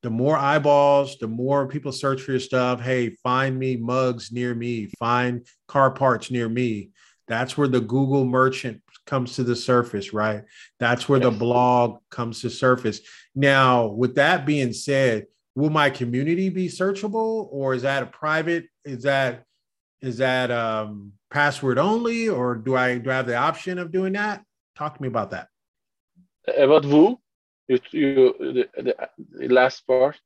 the 0.02 0.10
more 0.10 0.36
eyeballs, 0.36 1.18
the 1.18 1.26
more 1.26 1.66
people 1.66 1.92
search 1.92 2.22
for 2.22 2.30
your 2.32 2.40
stuff. 2.40 2.80
Hey, 2.80 3.10
find 3.22 3.58
me 3.58 3.76
mugs 3.76 4.30
near 4.30 4.54
me, 4.54 4.90
find 4.98 5.46
car 5.68 5.90
parts 5.90 6.30
near 6.30 6.48
me. 6.48 6.90
That's 7.28 7.58
where 7.58 7.68
the 7.68 7.80
Google 7.80 8.24
merchant 8.24 8.82
comes 9.04 9.34
to 9.34 9.42
the 9.44 9.56
surface, 9.56 10.12
right? 10.12 10.44
That's 10.78 11.08
where 11.08 11.18
the 11.18 11.30
blog 11.30 11.98
comes 12.10 12.40
to 12.42 12.50
surface. 12.50 13.00
Now, 13.34 13.86
with 13.86 14.14
that 14.14 14.46
being 14.46 14.72
said, 14.72 15.26
will 15.56 15.70
my 15.70 15.90
community 15.90 16.50
be 16.50 16.68
searchable 16.68 17.48
or 17.50 17.74
is 17.74 17.82
that 17.82 18.02
a 18.04 18.06
private? 18.06 18.66
Is 18.84 19.02
that 19.02 19.44
is 20.00 20.18
that 20.18 20.50
um 20.50 21.12
password 21.30 21.78
only 21.78 22.28
or 22.28 22.54
do 22.54 22.76
I 22.76 22.98
do 22.98 23.10
I 23.10 23.14
have 23.16 23.26
the 23.26 23.36
option 23.36 23.78
of 23.78 23.92
doing 23.92 24.12
that? 24.14 24.44
Talk 24.76 24.96
to 24.96 25.02
me 25.02 25.08
about 25.08 25.30
that. 25.30 25.48
About 26.56 26.84
Woo, 26.84 27.18
you, 27.68 27.78
you 27.90 28.34
the, 28.76 28.94
the, 29.38 29.48
last 29.48 29.86
part. 29.86 30.18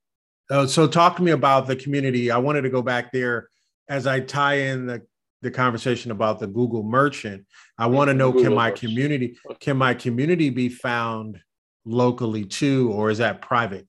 Uh, 0.51 0.67
so 0.67 0.87
talk 0.87 1.17
to 1.17 1.23
me 1.23 1.31
about 1.31 1.67
the 1.67 1.77
community. 1.77 2.31
I 2.31 2.39
wanted 2.39 2.63
to 2.63 2.71
go 2.71 2.83
back 2.83 3.13
there 3.13 3.49
as 3.89 4.07
I 4.07 4.21
tie 4.21 4.55
in 4.55 4.87
the, 4.87 5.03
the 5.43 5.51
conversation 5.51 6.11
about 6.11 6.41
the 6.41 6.47
Google 6.47 6.83
merchant. 6.83 7.47
I 7.79 7.87
want 7.87 8.09
to 8.09 8.15
know 8.15 8.33
can 8.33 8.55
my 8.55 8.71
Merchant. 8.71 8.81
community 8.81 9.39
can 9.61 9.77
my 9.77 9.95
community 9.95 10.51
be 10.51 10.69
found 10.69 11.41
locally 11.85 12.45
too, 12.45 12.93
or 12.93 13.11
is 13.11 13.19
that 13.19 13.41
private? 13.41 13.87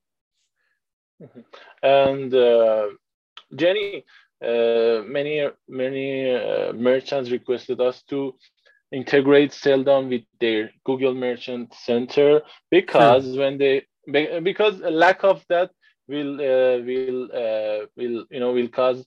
And 1.84 2.34
uh, 2.34 2.88
Jenny, 3.56 3.98
uh, 3.98 4.02
many 4.42 5.48
many 5.68 6.32
uh, 6.32 6.74
merchants 6.74 7.30
requested 7.32 7.80
us 7.80 8.02
to 8.10 8.34
integrate 8.92 9.52
Selldone 9.52 10.10
with 10.10 10.24
their 10.40 10.72
Google 10.84 11.14
Merchant 11.14 11.74
Center 11.74 12.42
because 12.70 13.38
when 13.38 13.58
they 13.58 13.84
because 14.44 14.82
a 14.82 14.90
lack 14.92 15.24
of 15.24 15.44
that 15.50 15.72
will 16.08 16.36
uh, 16.36 16.78
will 16.84 17.30
uh, 17.34 17.86
will 17.96 18.26
you 18.30 18.40
know 18.40 18.52
will 18.52 18.68
cause 18.68 19.06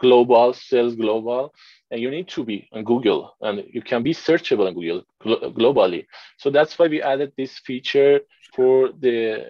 global, 0.00 0.52
sales 0.52 0.94
global, 0.96 1.52
and 1.90 2.00
you 2.00 2.10
need 2.10 2.28
to 2.28 2.44
be 2.44 2.68
on 2.72 2.84
Google, 2.84 3.34
and 3.40 3.64
you 3.72 3.82
can 3.82 4.02
be 4.02 4.12
searchable 4.12 4.66
on 4.66 4.74
Google 4.74 5.02
glo- 5.22 5.50
globally. 5.52 6.04
So 6.38 6.50
that's 6.50 6.78
why 6.78 6.86
we 6.88 7.02
added 7.02 7.32
this 7.36 7.58
feature 7.58 8.20
for 8.54 8.90
the, 9.00 9.44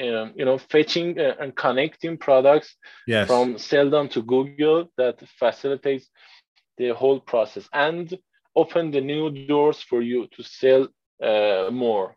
um, 0.00 0.32
you 0.36 0.44
know, 0.44 0.58
fetching 0.58 1.18
uh, 1.18 1.34
and 1.40 1.54
connecting 1.56 2.16
products 2.18 2.76
Yes. 3.06 3.46
from 3.46 3.56
Selldone 3.56 4.10
to 4.12 4.22
Google 4.22 4.80
that 4.96 5.20
facilitates 5.38 6.10
the 6.78 6.88
whole 6.90 7.20
process 7.20 7.68
and 7.72 8.18
open 8.56 8.90
the 8.90 9.00
new 9.00 9.30
doors 9.30 9.82
for 9.82 10.02
you 10.02 10.26
to 10.26 10.42
sell 10.42 10.88
uh, 11.22 11.70
more. 11.70 12.16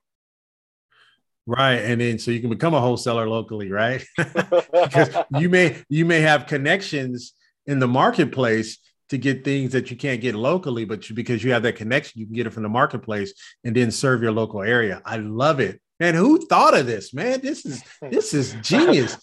right. 1.46 1.76
And 1.76 2.00
then 2.00 2.20
so 2.20 2.32
you 2.32 2.40
can 2.40 2.50
become 2.50 2.74
a 2.74 2.82
wholesaler 2.82 3.28
locally, 3.28 3.72
right? 3.72 4.04
because 4.18 5.10
you 5.40 5.50
may 5.50 5.84
you 5.90 6.06
may 6.06 6.22
have 6.22 6.48
connections 6.48 7.34
in 7.66 7.80
the 7.80 7.88
marketplace 7.88 8.80
to 9.10 9.18
get 9.18 9.44
things 9.44 9.74
that 9.74 9.92
you 9.92 9.98
can't 9.98 10.22
get 10.22 10.36
locally, 10.36 10.86
but 10.86 11.10
you, 11.10 11.16
because 11.16 11.44
you 11.44 11.52
have 11.52 11.64
that 11.64 11.76
connection, 11.76 12.20
you 12.20 12.26
can 12.26 12.36
get 12.36 12.48
it 12.48 12.54
from 12.54 12.64
the 12.64 12.70
marketplace 12.70 13.34
and 13.64 13.76
then 13.76 13.92
serve 13.92 14.24
your 14.24 14.32
local 14.32 14.62
area. 14.62 15.02
I 15.06 15.18
love 15.18 15.60
it. 15.60 15.80
Man, 16.00 16.16
who 16.16 16.46
thought 16.48 16.76
of 16.76 16.88
this, 16.88 17.14
man? 17.14 17.40
This 17.42 17.66
is 17.66 17.84
this 18.02 18.34
is 18.34 18.56
genius. 18.62 19.18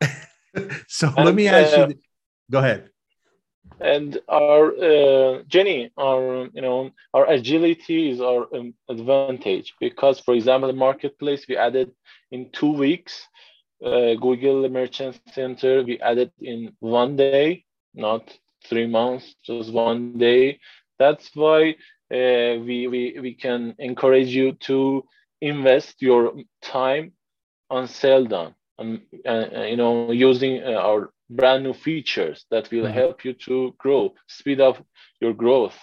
so 0.88 1.12
let 1.16 1.34
me 1.34 1.48
ask 1.48 1.76
uh, 1.76 1.88
you. 1.88 1.94
Go 2.50 2.58
ahead. 2.58 2.90
And 3.80 4.18
our 4.28 4.72
uh, 4.76 5.42
Jenny, 5.48 5.90
our 5.98 6.48
you 6.54 6.62
know 6.62 6.90
our 7.14 7.26
agility 7.30 8.10
is 8.10 8.20
our 8.20 8.46
um, 8.54 8.74
advantage 8.88 9.74
because, 9.80 10.20
for 10.20 10.34
example, 10.34 10.68
the 10.68 10.74
marketplace 10.74 11.46
we 11.48 11.56
added 11.56 11.90
in 12.30 12.50
two 12.52 12.72
weeks. 12.72 13.26
Uh, 13.84 14.14
Google 14.14 14.68
Merchant 14.68 15.18
Center 15.32 15.82
we 15.82 15.98
added 16.00 16.32
in 16.40 16.74
one 16.80 17.16
day, 17.16 17.64
not 17.94 18.38
three 18.64 18.86
months, 18.86 19.36
just 19.44 19.72
one 19.72 20.18
day. 20.18 20.58
That's 20.98 21.30
why 21.34 21.70
uh, 22.12 22.58
we, 22.66 22.86
we 22.88 23.18
we 23.20 23.34
can 23.34 23.74
encourage 23.78 24.28
you 24.34 24.52
to 24.68 25.04
invest 25.40 26.02
your 26.02 26.34
time 26.62 27.12
on 27.70 27.84
Selldone 27.86 28.54
and 28.78 29.00
uh, 29.26 29.62
you 29.64 29.76
know 29.76 30.10
using 30.12 30.62
uh, 30.62 30.72
our 30.88 31.10
brand 31.30 31.62
new 31.62 31.72
features 31.72 32.44
that 32.50 32.70
will 32.70 32.86
Mhm. 32.86 32.92
help 32.92 33.24
you 33.24 33.32
to 33.32 33.74
grow, 33.78 34.14
speed 34.26 34.60
up 34.60 34.84
your 35.20 35.32
growth. 35.32 35.78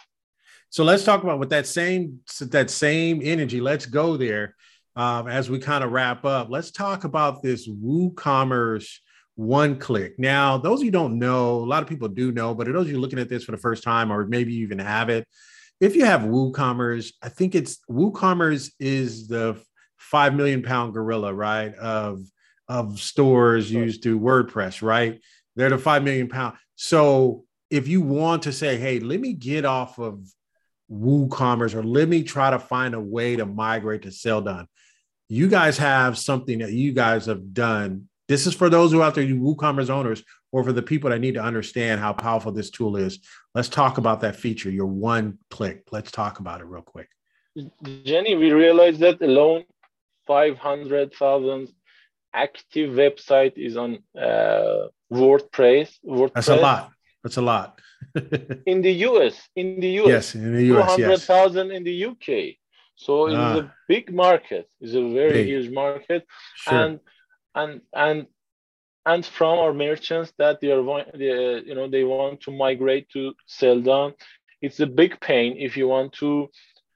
So 0.70 0.84
let's 0.84 1.06
talk 1.06 1.24
about 1.24 1.40
with 1.40 1.50
that 1.50 1.66
same 1.66 2.20
that 2.42 2.70
same 2.70 3.22
energy. 3.24 3.62
Let's 3.62 3.86
go 3.86 4.18
there 4.18 4.56
um, 4.96 5.28
as 5.28 5.50
we 5.50 5.60
kind 5.60 5.84
of 5.84 5.92
wrap 5.92 6.26
up. 6.26 6.50
Let's 6.50 6.72
talk 6.72 7.04
about 7.04 7.42
this 7.42 7.68
WooCommerce 7.68 8.98
one 9.36 9.78
click. 9.78 10.18
Now, 10.18 10.58
those 10.58 10.80
of 10.82 10.86
you 10.86 10.92
don't 10.92 11.20
know, 11.20 11.58
a 11.58 11.70
lot 11.74 11.84
of 11.84 11.90
people 11.90 12.08
do 12.08 12.32
know, 12.32 12.54
but 12.56 12.66
those 12.68 12.88
of 12.88 12.92
you 12.92 13.00
looking 13.00 13.20
at 13.20 13.30
this 13.30 13.44
for 13.44 13.52
the 13.52 13.58
first 13.60 13.84
time, 13.84 14.12
or 14.12 14.26
maybe 14.26 14.54
you 14.54 14.64
even 14.64 14.80
have 14.80 15.10
it, 15.10 15.28
if 15.80 15.96
you 15.96 16.06
have 16.06 16.22
WooCommerce, 16.22 17.14
I 17.22 17.30
think 17.30 17.54
it's 17.54 17.78
WooCommerce 17.90 18.72
is 18.80 19.28
the 19.28 19.62
five 19.98 20.34
million 20.34 20.64
pound 20.64 20.94
gorilla, 20.94 21.34
right? 21.34 21.74
Of 21.76 22.22
of 22.68 23.00
stores 23.00 23.72
used 23.72 24.04
to 24.04 24.20
WordPress, 24.20 24.82
right? 24.82 25.22
They're 25.58 25.70
the 25.70 25.78
five 25.78 26.04
million 26.04 26.30
pound. 26.30 26.56
So 26.76 27.44
if 27.70 27.88
you 27.88 28.00
want 28.02 28.44
to 28.44 28.54
say, 28.54 28.78
hey, 28.78 29.00
let 29.00 29.20
me 29.20 29.34
get 29.34 29.66
off 29.66 30.00
of 30.00 30.26
WooCommerce 30.90 31.76
or 31.76 31.84
let 31.84 32.08
me 32.08 32.24
try 32.24 32.52
to 32.52 32.60
find 32.60 32.94
a 32.94 33.00
way 33.00 33.36
to 33.36 33.46
migrate 33.46 34.04
to 34.04 34.10
Selldone, 34.10 34.68
you 35.28 35.50
guys 35.50 35.78
have 35.80 36.18
something 36.18 36.60
that 36.60 36.72
you 36.72 36.94
guys 36.94 37.26
have 37.26 37.54
done. 37.54 38.08
This 38.28 38.46
is 38.46 38.54
for 38.54 38.70
those 38.70 38.92
who 38.92 39.02
are 39.02 39.04
out 39.04 39.16
there, 39.16 39.24
you 39.24 39.36
WooCommerce 39.36 39.90
owners, 39.90 40.24
or 40.52 40.64
for 40.64 40.72
the 40.72 40.82
people 40.82 41.10
that 41.10 41.20
need 41.20 41.34
to 41.34 41.44
understand 41.44 42.00
how 42.00 42.14
powerful 42.14 42.52
this 42.52 42.70
tool 42.70 42.96
is. 42.96 43.20
Let's 43.56 43.68
talk 43.68 43.98
about 43.98 44.22
that 44.22 44.36
feature, 44.36 44.70
your 44.70 44.86
one 44.86 45.40
click. 45.50 45.84
Let's 45.92 46.12
talk 46.12 46.40
about 46.40 46.62
it 46.62 46.66
real 46.66 46.84
quick. 46.84 47.10
Jenny, 48.04 48.36
we 48.36 48.52
realized 48.52 49.00
that 49.00 49.22
alone 49.22 49.66
500,000 50.28 51.70
active 52.34 52.92
website 52.92 53.54
is 53.58 53.78
on 53.78 54.00
uh, 54.18 54.88
WordPress. 55.12 55.96
WordPress. 56.06 56.34
That's 56.34 56.48
a 56.50 56.56
lot. 56.56 56.92
That's 57.24 57.38
a 57.38 57.42
lot. 57.42 57.80
in 58.66 58.82
the 58.82 58.94
US, 59.10 59.50
in 59.56 59.80
the 59.80 59.90
US, 60.02 60.08
yes, 60.08 60.36
in 60.36 60.56
the 60.56 60.64
US, 60.78 60.96
200,000 60.96 61.68
yes. 61.68 61.78
in 61.78 61.84
the 61.84 62.06
UK. 62.06 62.56
So 62.96 63.28
it's 63.28 63.36
ah. 63.36 63.60
a 63.60 63.74
big 63.88 64.14
market. 64.14 64.70
It's 64.82 64.94
a 64.94 65.14
very 65.14 65.44
big. 65.44 65.48
huge 65.48 65.72
market, 65.72 66.26
sure. 66.56 66.74
and 66.74 67.00
and 67.54 67.82
and 67.94 68.26
and 69.06 69.26
from 69.26 69.60
our 69.60 69.74
merchants 69.74 70.34
that 70.40 70.60
they 70.62 70.72
are 70.72 70.84
they, 71.14 71.62
you 71.66 71.76
know 71.76 71.88
they 71.88 72.04
want 72.04 72.42
to 72.42 72.52
migrate 72.52 73.08
to 73.10 73.34
Selldone. 73.48 74.14
It's 74.62 74.80
a 74.80 74.88
big 74.88 75.20
pain 75.20 75.58
if 75.60 75.78
you 75.78 75.88
want 75.88 76.14
to 76.14 76.50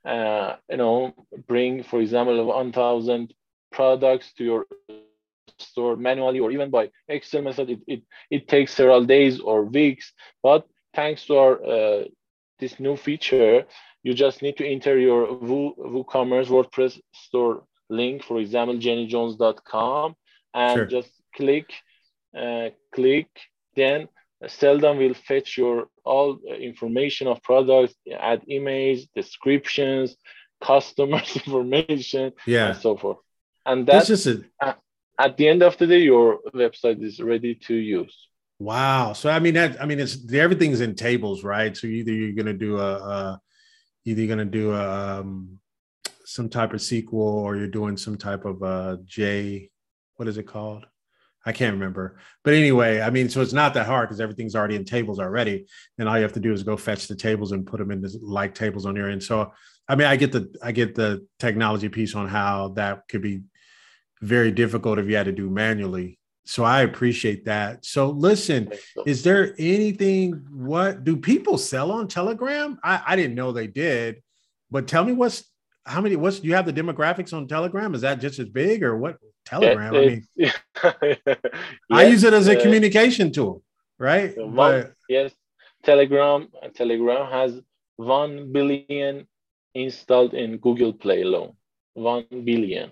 uh, 0.06 0.56
you 0.70 0.78
know 0.78 1.14
bring, 1.48 1.84
for 1.84 2.02
example, 2.02 2.44
1,000 2.46 3.34
products 3.72 4.34
to 4.34 4.44
your 4.44 4.66
store 5.62 5.96
manually 5.96 6.40
or 6.40 6.52
even 6.52 6.70
by 6.70 6.90
Excel 7.08 7.42
method. 7.42 7.70
It, 7.70 7.80
it, 7.88 8.02
it 8.30 8.48
takes 8.48 8.74
several 8.74 9.06
days 9.06 9.40
or 9.40 9.64
weeks, 9.66 10.14
but 10.44 10.68
thanks 10.94 11.26
to 11.28 11.38
our 11.38 11.64
uh, 11.64 12.04
this 12.60 12.80
new 12.80 12.96
feature, 12.96 13.66
you 14.04 14.14
just 14.14 14.42
need 14.42 14.58
to 14.58 14.68
enter 14.68 14.98
your 14.98 15.28
WooCommerce 15.28 16.48
WordPress 16.48 17.00
store 17.14 17.64
link, 17.90 18.24
for 18.24 18.40
example, 18.40 18.76
jennyjones.com, 18.78 20.16
and 20.54 20.78
sure. 20.78 20.86
just 20.86 21.10
click, 21.36 21.72
uh, 22.38 22.70
click, 22.94 23.28
then 23.76 24.08
Selldone 24.44 24.98
will 24.98 25.14
fetch 25.14 25.58
your 25.58 25.88
all 26.04 26.40
information 26.60 27.28
of 27.28 27.44
products, 27.44 27.94
add 28.18 28.42
images, 28.48 29.08
descriptions, 29.16 30.16
customers 30.62 31.36
information, 31.46 32.34
yeah. 32.46 32.70
and 32.70 32.78
so 32.78 32.98
forth. 32.98 33.18
And 33.66 33.86
that's 33.86 34.08
just 34.08 34.26
a... 34.28 34.44
at 35.22 35.38
the 35.38 35.48
end 35.48 35.62
of 35.62 35.78
the 35.78 35.88
day, 35.88 36.00
your 36.00 36.40
website 36.54 37.04
is 37.04 37.20
ready 37.20 37.56
to 37.68 37.76
use. 37.76 38.28
Wow. 38.60 39.14
So 39.14 39.30
I 39.30 39.40
mean 39.40 39.56
that 39.56 39.82
I 39.82 39.86
mean 39.86 40.00
it's 40.00 40.32
everything's 40.34 40.82
in 40.82 40.96
tables, 40.96 41.44
right? 41.44 41.76
So 41.76 41.88
either 41.88 42.12
you're 42.12 42.34
gonna 42.34 42.54
do 42.54 42.78
a, 42.78 42.94
a 42.96 43.42
either 44.06 44.22
you're 44.22 44.30
gonna 44.30 44.46
do 44.46 44.72
a 44.74 45.20
um, 45.20 45.60
some 46.26 46.48
type 46.48 46.74
of 46.74 46.80
SQL 46.80 47.14
or 47.14 47.56
you're 47.56 47.68
doing 47.68 47.98
some 47.98 48.18
type 48.18 48.46
of 48.46 48.62
uh 48.62 48.98
J, 49.06 49.70
what 50.18 50.28
is 50.28 50.38
it 50.38 50.48
called? 50.48 50.86
I 51.44 51.52
can't 51.54 51.74
remember. 51.74 52.20
But 52.44 52.54
anyway, 52.54 53.02
I 53.02 53.10
mean, 53.10 53.28
so 53.30 53.42
it's 53.42 53.54
not 53.54 53.74
that 53.74 53.88
hard 53.88 54.08
because 54.08 54.22
everything's 54.22 54.56
already 54.56 54.76
in 54.76 54.86
tables 54.86 55.20
already. 55.20 55.66
And 55.98 56.08
all 56.08 56.16
you 56.16 56.22
have 56.22 56.34
to 56.34 56.40
do 56.40 56.54
is 56.54 56.62
go 56.62 56.78
fetch 56.78 57.08
the 57.08 57.16
tables 57.16 57.52
and 57.52 57.66
put 57.66 57.80
them 57.80 57.90
in 57.90 58.00
the 58.00 58.16
like 58.22 58.54
tables 58.54 58.86
on 58.86 58.96
your 58.96 59.10
end. 59.10 59.24
So 59.24 59.52
I 59.88 59.96
mean, 59.96 60.08
I 60.08 60.18
get 60.18 60.32
the 60.32 60.54
I 60.62 60.72
get 60.72 60.94
the 60.94 61.26
technology 61.40 61.90
piece 61.90 62.14
on 62.16 62.28
how 62.28 62.70
that 62.76 63.08
could 63.10 63.24
be 63.24 63.42
very 64.22 64.52
difficult 64.52 65.00
if 65.00 65.08
you 65.10 65.16
had 65.16 65.26
to 65.26 65.32
do 65.32 65.50
manually 65.50 66.20
so 66.46 66.64
I 66.64 66.82
appreciate 66.82 67.46
that. 67.46 67.86
So 67.86 68.10
listen, 68.10 68.72
is 69.06 69.24
there 69.24 69.54
anything 69.60 70.46
what 70.52 71.04
do 71.04 71.16
people 71.16 71.58
sell 71.58 71.92
on 71.92 72.08
Telegram? 72.08 72.80
I, 72.84 73.02
I 73.08 73.16
didn't 73.16 73.36
know 73.36 73.52
they 73.52 73.68
did, 73.68 74.22
but 74.70 74.88
tell 74.88 75.04
me 75.04 75.14
what's 75.14 75.44
how 75.86 76.02
many 76.02 76.16
what's 76.16 76.40
do 76.40 76.48
you 76.48 76.56
have 76.56 76.66
the 76.66 76.74
demographics 76.74 77.34
on 77.34 77.48
Telegram? 77.48 77.94
Is 77.94 78.02
that 78.02 78.20
just 78.20 78.40
as 78.40 78.50
big 78.50 78.84
or 78.84 78.98
what 78.98 79.18
Telegram? 79.46 79.96
I 79.96 80.00
mean 80.00 80.28
yes, 80.36 80.58
I 81.92 82.06
use 82.06 82.24
it 82.24 82.34
as 82.34 82.48
a 82.48 82.58
uh, 82.58 82.62
communication 82.62 83.32
tool, 83.32 83.64
right? 84.00 84.36
One, 84.38 84.54
but 84.56 84.94
yes, 85.08 85.32
Telegram 85.84 86.48
Telegram 86.74 87.32
has 87.32 87.62
one 87.98 88.52
billion 88.52 89.28
installed 89.76 90.34
in 90.34 90.58
Google 90.58 90.94
Play 90.94 91.22
alone. 91.22 91.54
One 91.94 92.26
billion. 92.30 92.92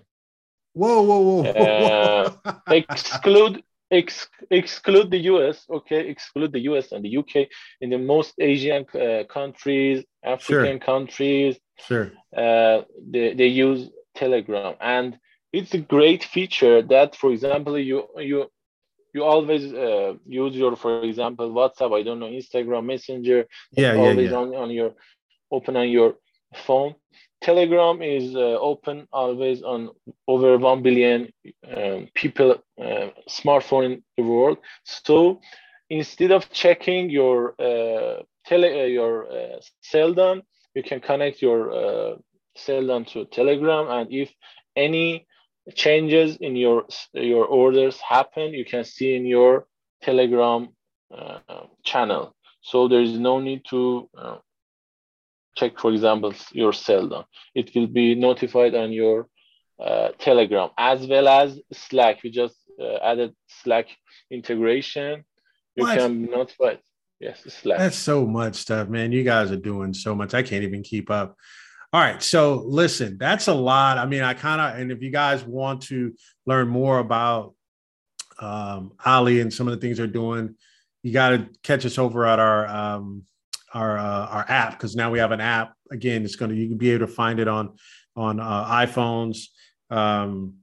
Whoa, 0.72 1.02
whoa, 1.02 1.20
whoa. 1.20 1.50
Uh, 1.50 2.30
exclude 2.68 3.62
ex, 3.90 4.28
exclude 4.50 5.10
the 5.10 5.18
US, 5.32 5.64
okay, 5.68 6.08
exclude 6.08 6.52
the 6.52 6.60
US 6.60 6.92
and 6.92 7.04
the 7.04 7.16
UK 7.16 7.48
in 7.80 7.90
the 7.90 7.98
most 7.98 8.34
Asian 8.38 8.86
uh, 8.94 9.24
countries, 9.24 10.04
African 10.24 10.78
sure. 10.78 10.78
countries. 10.78 11.58
Sure. 11.86 12.12
Uh, 12.36 12.82
they, 13.10 13.34
they 13.34 13.46
use 13.46 13.90
Telegram, 14.14 14.74
and 14.80 15.18
it's 15.52 15.74
a 15.74 15.78
great 15.78 16.22
feature 16.24 16.82
that, 16.82 17.16
for 17.16 17.32
example, 17.32 17.78
you 17.78 18.06
you 18.18 18.50
you 19.12 19.24
always 19.24 19.72
uh, 19.72 20.14
use 20.26 20.54
your, 20.54 20.76
for 20.76 21.02
example, 21.02 21.50
WhatsApp. 21.50 21.98
I 21.98 22.02
don't 22.02 22.20
know 22.20 22.26
Instagram 22.26 22.86
Messenger. 22.86 23.46
Yeah, 23.72 23.94
yeah, 23.94 24.00
always 24.00 24.30
yeah. 24.30 24.36
on 24.36 24.54
on 24.54 24.70
your 24.70 24.94
open 25.50 25.76
on 25.76 25.88
your 25.88 26.14
phone 26.54 26.94
Telegram 27.42 28.02
is 28.02 28.36
uh, 28.36 28.58
open 28.60 29.08
always 29.12 29.62
on 29.62 29.90
over 30.28 30.58
1 30.58 30.82
billion 30.82 31.32
um, 31.74 32.08
people 32.14 32.56
uh, 32.80 33.08
smartphone 33.28 33.84
in 33.86 34.02
the 34.16 34.22
world. 34.22 34.58
So 34.84 35.40
instead 35.88 36.32
of 36.32 36.50
checking 36.50 37.08
your 37.10 37.54
uh, 37.58 38.22
tele 38.44 38.82
uh, 38.82 38.86
your 38.86 39.26
uh, 39.30 39.60
Selldone, 39.82 40.42
you 40.74 40.82
can 40.82 41.00
connect 41.00 41.40
your 41.40 41.72
uh, 41.72 42.16
Selldone 42.58 43.06
to 43.12 43.24
Telegram, 43.26 43.88
and 43.88 44.12
if 44.12 44.30
any 44.76 45.26
changes 45.74 46.36
in 46.36 46.56
your 46.56 46.86
your 47.12 47.46
orders 47.46 47.98
happen, 48.00 48.52
you 48.52 48.64
can 48.64 48.84
see 48.84 49.14
in 49.16 49.24
your 49.24 49.66
Telegram 50.02 50.68
channel. 51.84 52.34
So 52.62 52.86
there 52.86 53.00
is 53.00 53.18
no 53.18 53.40
need 53.40 53.62
to 53.70 54.08
check, 55.56 55.78
for 55.78 55.92
example, 55.92 56.32
your 56.52 56.72
Selldone. 56.72 57.24
It 57.54 57.74
will 57.74 57.86
be 57.86 58.14
notified 58.14 58.74
on 58.74 58.92
your 58.92 59.28
uh, 59.78 60.08
Telegram 60.18 60.70
as 60.76 61.06
well 61.06 61.28
as 61.28 61.60
Slack. 61.72 62.22
We 62.22 62.30
just 62.30 62.56
uh, 62.80 62.96
added 63.02 63.34
Slack 63.48 63.86
integration. 64.30 65.24
You 65.76 65.84
what? 65.84 65.98
can 65.98 66.22
be 66.22 66.28
notified. 66.30 66.80
Yes, 67.18 67.42
Slack. 67.48 67.78
That's 67.78 67.96
so 67.96 68.26
much 68.26 68.56
stuff, 68.56 68.88
man. 68.88 69.12
You 69.12 69.24
guys 69.24 69.50
are 69.50 69.56
doing 69.56 69.92
so 69.92 70.14
much. 70.14 70.34
I 70.34 70.42
can't 70.42 70.64
even 70.64 70.82
keep 70.82 71.10
up. 71.10 71.36
All 71.92 72.00
right. 72.00 72.22
So 72.22 72.62
listen, 72.66 73.18
that's 73.18 73.48
a 73.48 73.54
lot. 73.54 73.98
I 73.98 74.06
mean, 74.06 74.22
I 74.22 74.34
kind 74.34 74.60
of, 74.60 74.80
and 74.80 74.92
if 74.92 75.02
you 75.02 75.10
guys 75.10 75.44
want 75.44 75.82
to 75.82 76.14
learn 76.46 76.68
more 76.68 76.98
about 76.98 77.54
um, 78.38 78.92
Ali 79.04 79.40
and 79.40 79.52
some 79.52 79.66
of 79.68 79.74
the 79.74 79.80
things 79.80 79.98
they're 79.98 80.06
doing, 80.06 80.54
you 81.02 81.12
got 81.12 81.30
to 81.30 81.48
catch 81.62 81.84
us 81.84 81.98
over 81.98 82.26
at 82.26 82.38
our 82.38 82.66
um, 82.68 83.24
our 83.72 83.98
uh, 83.98 84.26
our 84.26 84.44
app 84.48 84.72
because 84.72 84.96
now 84.96 85.10
we 85.10 85.18
have 85.18 85.32
an 85.32 85.40
app. 85.40 85.74
Again, 85.90 86.24
it's 86.24 86.36
going 86.36 86.50
to 86.50 86.56
you 86.56 86.68
can 86.68 86.78
be 86.78 86.90
able 86.90 87.06
to 87.06 87.12
find 87.12 87.40
it 87.40 87.48
on 87.48 87.74
on 88.16 88.40
uh, 88.40 88.64
iPhones, 88.66 89.46
um, 89.90 90.54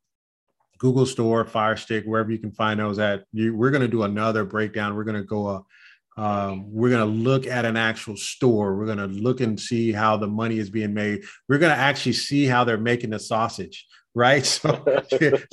Google 0.78 1.06
Store, 1.06 1.46
Fire 1.46 1.78
Stick, 1.78 2.06
wherever 2.06 2.32
you 2.32 2.38
can 2.38 2.52
find 2.52 2.80
those 2.80 3.00
at. 3.00 3.24
You, 3.32 3.56
we're 3.56 3.72
going 3.72 3.82
to 3.82 3.88
do 3.88 4.04
another 4.04 4.43
breakdown. 4.43 4.96
We're 4.96 5.04
going 5.04 5.17
to 5.17 5.24
go. 5.24 5.48
Uh, 5.48 5.62
um, 6.20 6.74
we're 6.74 6.89
going 6.89 7.08
to 7.08 7.30
look 7.30 7.46
at 7.46 7.63
an 7.63 7.78
actual 7.78 8.17
store. 8.17 8.76
We're 8.76 8.88
going 8.88 8.98
to 8.98 9.06
look 9.06 9.39
and 9.39 9.60
see 9.60 9.91
how 9.91 10.17
the 10.17 10.26
money 10.26 10.58
is 10.58 10.72
being 10.72 10.91
made. 10.91 11.24
We're 11.48 11.60
going 11.60 11.72
to 11.72 11.78
actually 11.78 12.13
see 12.13 12.46
how 12.46 12.63
they're 12.63 12.80
making 12.80 13.12
the 13.12 13.20
sausage, 13.20 13.86
right? 14.15 14.43
So, 14.43 14.84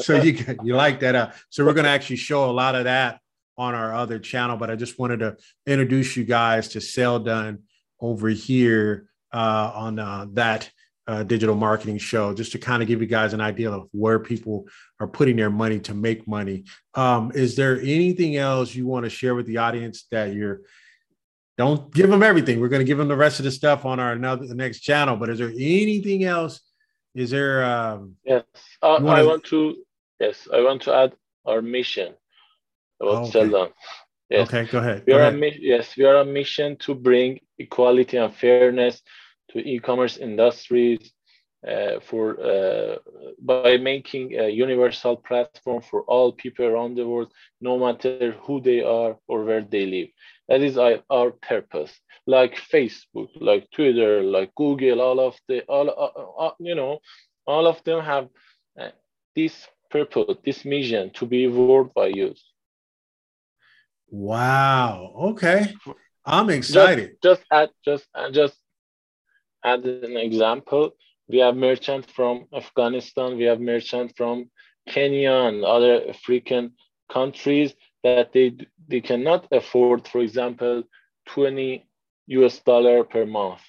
so 0.00 0.22
you 0.22 0.56
you 0.62 0.74
like 0.74 1.00
that? 1.00 1.14
Uh, 1.14 1.30
so 1.50 1.64
we're 1.66 1.74
going 1.74 1.84
to 1.84 1.90
actually 1.90 2.16
show 2.16 2.48
a 2.48 2.52
lot 2.52 2.74
of 2.74 2.84
that 2.84 3.20
on 3.56 3.74
our 3.74 3.94
other 3.94 4.18
channel, 4.18 4.56
but 4.56 4.70
I 4.70 4.76
just 4.76 4.98
wanted 4.98 5.20
to 5.20 5.36
introduce 5.66 6.16
you 6.16 6.24
guys 6.24 6.68
to 6.68 6.78
Selldone 6.78 7.58
over 8.00 8.28
here 8.28 9.08
uh, 9.32 9.70
on 9.74 9.98
uh, 9.98 10.26
that 10.32 10.70
uh, 11.06 11.22
digital 11.22 11.54
marketing 11.54 11.98
show, 11.98 12.32
just 12.32 12.52
to 12.52 12.58
kind 12.58 12.82
of 12.82 12.88
give 12.88 13.00
you 13.00 13.06
guys 13.06 13.32
an 13.32 13.40
idea 13.40 13.70
of 13.70 13.88
where 13.92 14.18
people 14.18 14.66
are 15.00 15.06
putting 15.06 15.36
their 15.36 15.50
money 15.50 15.78
to 15.78 15.94
make 15.94 16.26
money. 16.26 16.64
Um, 16.94 17.30
is 17.34 17.56
there 17.56 17.78
anything 17.80 18.36
else 18.36 18.74
you 18.74 18.86
want 18.86 19.04
to 19.04 19.10
share 19.10 19.34
with 19.34 19.46
the 19.46 19.58
audience 19.58 20.06
that 20.10 20.34
you're? 20.34 20.62
Don't 21.56 21.92
give 21.94 22.10
them 22.10 22.22
everything. 22.22 22.58
We're 22.58 22.68
going 22.68 22.80
to 22.80 22.86
give 22.86 22.98
them 22.98 23.06
the 23.06 23.16
rest 23.16 23.38
of 23.38 23.44
the 23.44 23.50
stuff 23.50 23.84
on 23.84 24.00
our 24.00 24.12
another 24.12 24.46
the 24.46 24.56
next 24.56 24.80
channel. 24.80 25.16
But 25.16 25.28
is 25.28 25.38
there 25.38 25.50
anything 25.50 26.24
else? 26.24 26.60
Is 27.14 27.30
there? 27.30 27.64
Um, 27.64 28.16
yes, 28.24 28.42
uh, 28.82 28.94
I 28.94 29.22
want 29.22 29.44
to. 29.44 29.76
Yes, 30.18 30.48
I 30.52 30.62
want 30.62 30.82
to 30.82 30.94
add 30.94 31.12
our 31.44 31.60
mission 31.60 32.14
about 33.00 33.36
oh, 33.36 33.40
okay. 33.40 33.74
Yes. 34.30 34.48
Okay, 34.48 34.64
go 34.70 34.78
ahead. 34.78 35.02
We 35.06 35.12
go 35.12 35.18
are 35.18 35.28
ahead. 35.28 35.34
A, 35.34 35.60
yes, 35.60 35.96
we 35.96 36.04
are 36.04 36.16
a 36.16 36.24
mission 36.24 36.76
to 36.78 36.94
bring 36.94 37.40
equality 37.58 38.16
and 38.16 38.34
fairness 38.34 39.02
to 39.50 39.58
e-commerce 39.58 40.16
industries 40.16 41.12
uh, 41.66 42.00
for 42.00 42.40
uh, 42.40 42.96
by 43.40 43.76
making 43.76 44.38
a 44.38 44.48
universal 44.48 45.16
platform 45.16 45.82
for 45.82 46.02
all 46.02 46.32
people 46.32 46.64
around 46.66 46.94
the 46.94 47.06
world, 47.06 47.32
no 47.60 47.78
matter 47.78 48.32
who 48.42 48.60
they 48.60 48.82
are 48.82 49.16
or 49.28 49.44
where 49.44 49.62
they 49.62 49.86
live. 49.86 50.08
That 50.48 50.62
is 50.62 50.76
our, 50.76 51.02
our 51.10 51.30
purpose. 51.30 51.92
Like 52.26 52.56
Facebook, 52.56 53.28
like 53.36 53.70
Twitter, 53.70 54.22
like 54.22 54.54
Google, 54.54 55.00
all 55.00 55.20
of 55.20 55.36
the 55.48 55.62
all 55.62 55.90
uh, 55.90 56.44
uh 56.44 56.54
you 56.58 56.74
know, 56.74 57.00
all 57.46 57.66
of 57.66 57.82
them 57.84 58.02
have 58.02 58.28
uh, 58.80 58.88
this 59.36 59.68
purpose, 59.90 60.36
this 60.44 60.64
mission 60.64 61.10
to 61.14 61.26
be 61.26 61.46
world 61.48 61.92
by 61.94 62.06
use. 62.06 62.42
Wow. 64.14 65.12
Okay. 65.34 65.74
I'm 66.24 66.48
excited. 66.48 67.16
Just, 67.20 67.40
just 67.40 67.44
add 67.50 67.70
just 67.84 68.06
just 68.30 68.56
add 69.64 69.84
an 69.84 70.16
example. 70.16 70.94
We 71.28 71.38
have 71.38 71.56
merchant 71.56 72.08
from 72.08 72.46
Afghanistan. 72.54 73.36
We 73.36 73.44
have 73.44 73.60
merchant 73.60 74.12
from 74.16 74.50
Kenya 74.88 75.32
and 75.48 75.64
other 75.64 76.08
African 76.08 76.74
countries. 77.12 77.74
that 78.04 78.32
they 78.32 78.54
they 78.86 79.00
cannot 79.00 79.48
afford, 79.50 80.06
for 80.06 80.20
example, 80.20 80.84
20 81.26 81.84
US 82.38 82.60
dollar 82.60 83.02
per 83.02 83.24
month. 83.26 83.62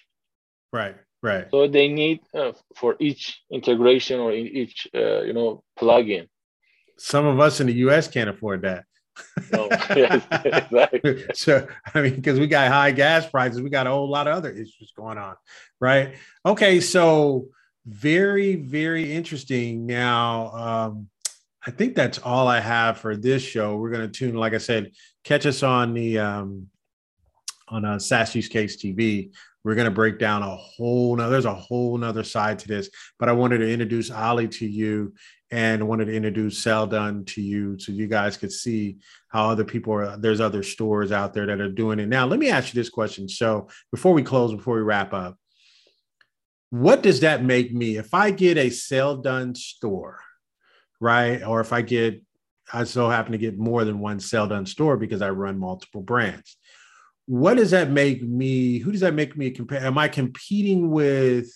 Right, 0.72 0.98
right. 1.24 1.48
So 1.50 1.68
they 1.68 1.88
need 1.88 2.20
uh, 2.36 2.52
for 2.76 2.98
each 3.00 3.42
integration 3.50 4.20
or 4.20 4.32
in 4.32 4.46
each 4.46 4.88
uh, 4.94 5.22
you 5.28 5.34
know 5.34 5.64
plugin. 5.80 6.28
Some 6.98 7.26
of 7.26 7.40
us 7.40 7.60
in 7.62 7.68
the 7.68 7.78
US 7.86 8.08
can't 8.08 8.30
afford 8.30 8.62
that. 8.62 8.86
So 11.34 11.68
I 11.94 12.02
mean, 12.02 12.16
because 12.16 12.40
we 12.40 12.48
got 12.48 12.72
high 12.72 12.92
gas 12.92 13.26
prices, 13.30 13.62
we 13.62 13.70
got 13.70 13.88
a 13.88 13.92
whole 13.92 14.10
lot 14.10 14.28
of 14.28 14.36
other 14.36 14.52
issues 14.52 14.92
going 14.96 15.18
on, 15.18 15.36
right? 15.80 16.16
Okay, 16.46 16.80
so 16.82 17.48
very, 17.86 18.56
very 18.56 19.14
interesting. 19.14 19.86
Now, 19.86 20.52
um, 20.52 21.10
I 21.66 21.72
think 21.72 21.96
that's 21.96 22.20
all 22.20 22.48
I 22.48 22.60
have 22.60 22.98
for 22.98 23.16
this 23.16 23.42
show. 23.42 23.78
We're 23.78 23.92
going 23.92 24.10
to 24.10 24.20
tune, 24.20 24.36
like 24.36 24.54
I 24.54 24.60
said, 24.60 24.92
catch 25.24 25.46
us 25.46 25.64
on 25.64 25.94
the 25.94 26.20
um, 26.20 26.68
on 27.68 27.86
uh, 27.86 28.00
SaaS 28.00 28.36
Use 28.36 28.48
Case 28.48 28.78
TV. 28.78 29.32
We're 29.64 29.76
going 29.76 29.86
to 29.86 29.92
break 29.92 30.20
down 30.20 30.44
a 30.44 30.56
whole 30.56 31.16
now. 31.16 31.30
There's 31.30 31.46
a 31.46 31.54
whole 31.54 31.98
nother 31.98 32.24
side 32.24 32.60
to 32.60 32.68
this, 32.68 32.90
but 33.18 33.30
I 33.30 33.32
wanted 33.32 33.60
to 33.60 33.72
introduce 33.72 34.12
Ali 34.12 34.48
to 34.50 34.68
you 34.68 35.14
and 35.56 35.88
wanted 35.88 36.04
to 36.04 36.14
introduce 36.14 36.62
Selldone 36.62 37.26
to 37.28 37.42
you 37.42 37.80
so 37.80 37.94
you 37.94 38.08
guys 38.08 38.36
could 38.36 38.52
see 38.52 38.98
how 39.30 39.50
other 39.50 39.64
people 39.64 39.94
are. 39.94 40.18
There's 40.18 40.42
other 40.42 40.64
stores 40.64 41.14
out 41.14 41.34
there 41.34 41.46
that 41.46 41.62
are 41.62 41.72
doing 41.72 41.98
it. 42.00 42.10
Now, 42.10 42.26
let 42.26 42.40
me 42.40 42.50
ask 42.50 42.74
you 42.74 42.78
this 42.78 42.90
question. 42.90 43.30
So 43.30 43.70
before 43.90 44.12
we 44.12 44.22
close, 44.22 44.54
before 44.54 44.76
we 44.76 44.82
wrap 44.82 45.14
up, 45.14 45.38
what 46.72 47.02
does 47.02 47.22
that 47.22 47.42
make 47.42 47.74
me 47.74 47.96
if 47.96 48.14
I 48.14 48.32
get 48.32 48.58
a 48.58 48.66
Selldone 48.66 49.56
store, 49.56 50.20
right? 51.00 51.42
Or 51.42 51.62
if 51.62 51.72
I 51.72 51.84
get, 51.84 52.22
I 52.74 52.84
so 52.84 53.10
happen 53.10 53.32
to 53.32 53.38
get 53.38 53.58
more 53.58 53.86
than 53.86 54.00
one 54.00 54.18
Selldone 54.18 54.68
store 54.68 54.98
because 54.98 55.22
I 55.22 55.30
run 55.30 55.58
multiple 55.58 56.02
brands. 56.02 56.58
What 57.28 57.56
does 57.56 57.72
that 57.72 57.90
make 57.90 58.22
me? 58.22 58.80
Who 58.80 58.92
does 58.92 59.02
that 59.02 59.14
make 59.14 59.38
me 59.38 59.52
compare? 59.52 59.80
Am 59.80 59.98
I 59.98 60.10
competing 60.10 60.92
with 60.92 61.50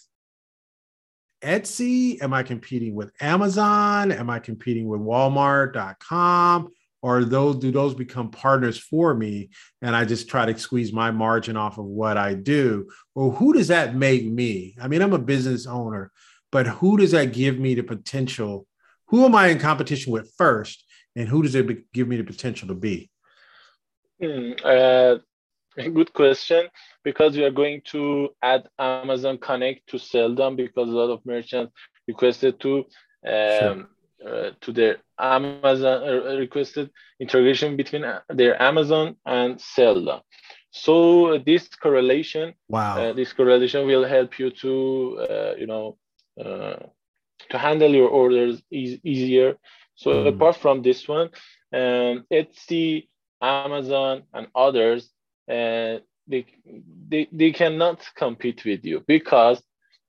Etsy? 1.41 2.21
Am 2.21 2.33
I 2.33 2.43
competing 2.43 2.95
with 2.95 3.11
Amazon? 3.21 4.11
Am 4.11 4.29
I 4.29 4.39
competing 4.39 4.87
with 4.87 5.01
Walmart.com? 5.01 6.69
Or 7.01 7.23
those 7.23 7.57
do 7.57 7.71
those 7.71 7.93
become 7.93 8.29
partners 8.29 8.77
for 8.77 9.13
me 9.13 9.51
and 9.81 9.95
I 9.95 10.03
just 10.03 10.27
try 10.27 10.45
to 10.45 10.59
squeeze 10.59 10.91
my 10.91 11.11
margin 11.11 11.55
off 11.55 11.77
of 11.77 11.85
what 11.85 12.17
I 12.17 12.33
do? 12.33 12.89
Or 13.15 13.31
who 13.31 13.53
does 13.53 13.69
that 13.69 13.95
make 13.95 14.25
me? 14.25 14.75
I 14.81 14.89
mean, 14.89 15.01
I'm 15.01 15.13
a 15.13 15.19
business 15.19 15.65
owner, 15.65 16.11
but 16.51 16.67
who 16.67 16.97
does 16.97 17.11
that 17.11 17.31
give 17.31 17.57
me 17.57 17.73
the 17.73 17.83
potential? 17.83 18.67
Who 19.07 19.23
am 19.23 19.33
I 19.33 19.47
in 19.47 19.59
competition 19.59 20.11
with 20.11 20.33
first? 20.37 20.83
And 21.15 21.27
who 21.27 21.41
does 21.41 21.55
it 21.55 21.91
give 21.93 22.07
me 22.07 22.17
the 22.17 22.23
potential 22.23 22.67
to 22.67 22.75
be? 22.75 23.09
Mm, 24.21 24.59
uh, 24.65 25.19
good 25.93 26.13
question 26.13 26.67
because 27.03 27.35
we 27.37 27.43
are 27.43 27.51
going 27.51 27.81
to 27.85 28.29
add 28.41 28.67
Amazon 28.77 29.37
Connect 29.37 29.87
to 29.87 29.97
Selldone 29.97 30.55
because 30.55 30.89
a 30.89 30.91
lot 30.91 31.09
of 31.09 31.25
merchants 31.25 31.73
requested 32.07 32.59
to 32.59 32.77
um, 32.77 32.83
sure. 33.25 33.87
uh, 34.25 34.49
to 34.61 34.71
their 34.71 34.97
Amazon 35.19 36.03
uh, 36.03 36.35
requested 36.37 36.89
integration 37.19 37.77
between 37.77 38.03
uh, 38.03 38.21
their 38.29 38.61
Amazon 38.61 39.15
and 39.25 39.57
Selldone. 39.57 40.21
So 40.71 41.39
this 41.39 41.67
correlation, 41.67 42.53
wow, 42.67 43.01
uh, 43.01 43.13
this 43.13 43.33
correlation 43.33 43.87
will 43.87 44.05
help 44.05 44.37
you 44.37 44.51
to 44.51 45.25
uh, 45.29 45.53
you 45.57 45.67
know 45.67 45.97
uh, 46.39 46.77
to 47.49 47.57
handle 47.57 47.91
your 47.91 48.09
orders 48.09 48.61
e- 48.71 48.99
easier. 49.03 49.57
So 49.95 50.11
mm. 50.11 50.27
apart 50.27 50.55
from 50.57 50.81
this 50.81 51.07
one, 51.07 51.29
um, 51.73 52.25
Etsy, 52.31 53.09
Amazon, 53.41 54.23
and 54.33 54.47
others 54.55 55.11
and 55.49 56.01
they, 56.27 56.45
they 57.09 57.27
they 57.31 57.51
cannot 57.51 58.07
compete 58.15 58.63
with 58.63 58.85
you 58.85 59.03
because 59.07 59.61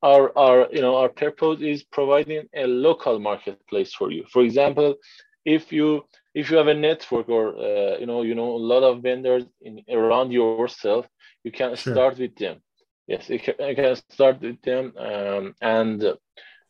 our 0.02 0.36
our 0.38 0.68
you 0.70 0.82
know 0.82 0.96
our 0.96 1.08
purpose 1.08 1.60
is 1.62 1.82
providing 1.82 2.46
a 2.54 2.66
local 2.66 3.18
marketplace 3.18 3.92
for 3.94 4.10
you. 4.12 4.24
For 4.30 4.42
example 4.42 4.96
if 5.44 5.72
you 5.72 6.04
if 6.34 6.50
you 6.50 6.58
have 6.58 6.68
a 6.68 6.74
network 6.74 7.28
or 7.28 7.56
uh, 7.56 7.98
you 7.98 8.06
know 8.06 8.22
you 8.22 8.34
know 8.34 8.50
a 8.50 8.64
lot 8.72 8.82
of 8.82 9.02
vendors 9.02 9.44
in 9.62 9.82
around 9.90 10.30
yourself 10.30 11.06
you 11.42 11.50
can 11.50 11.74
sure. 11.74 11.94
start 11.94 12.18
with 12.18 12.36
them. 12.36 12.60
Yes 13.06 13.28
you 13.30 13.40
can, 13.40 13.54
you 13.58 13.74
can 13.74 13.96
start 14.10 14.40
with 14.42 14.60
them 14.62 14.92
um, 14.98 15.54
and 15.62 15.98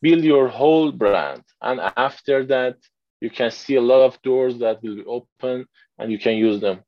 build 0.01 0.25
your 0.25 0.49
whole 0.49 0.93
brand. 0.93 1.43
And 1.61 1.81
after 1.97 2.45
that 2.47 2.77
you 3.21 3.31
can 3.31 3.51
see 3.51 3.75
a 3.75 3.81
lot 3.81 4.03
of 4.03 4.23
doors 4.23 4.59
that 4.61 4.83
will 4.83 4.97
be 4.97 5.05
open 5.05 5.67
and 5.99 6.11
you 6.11 6.19
can 6.19 6.37
use 6.37 6.61
them 6.61 6.81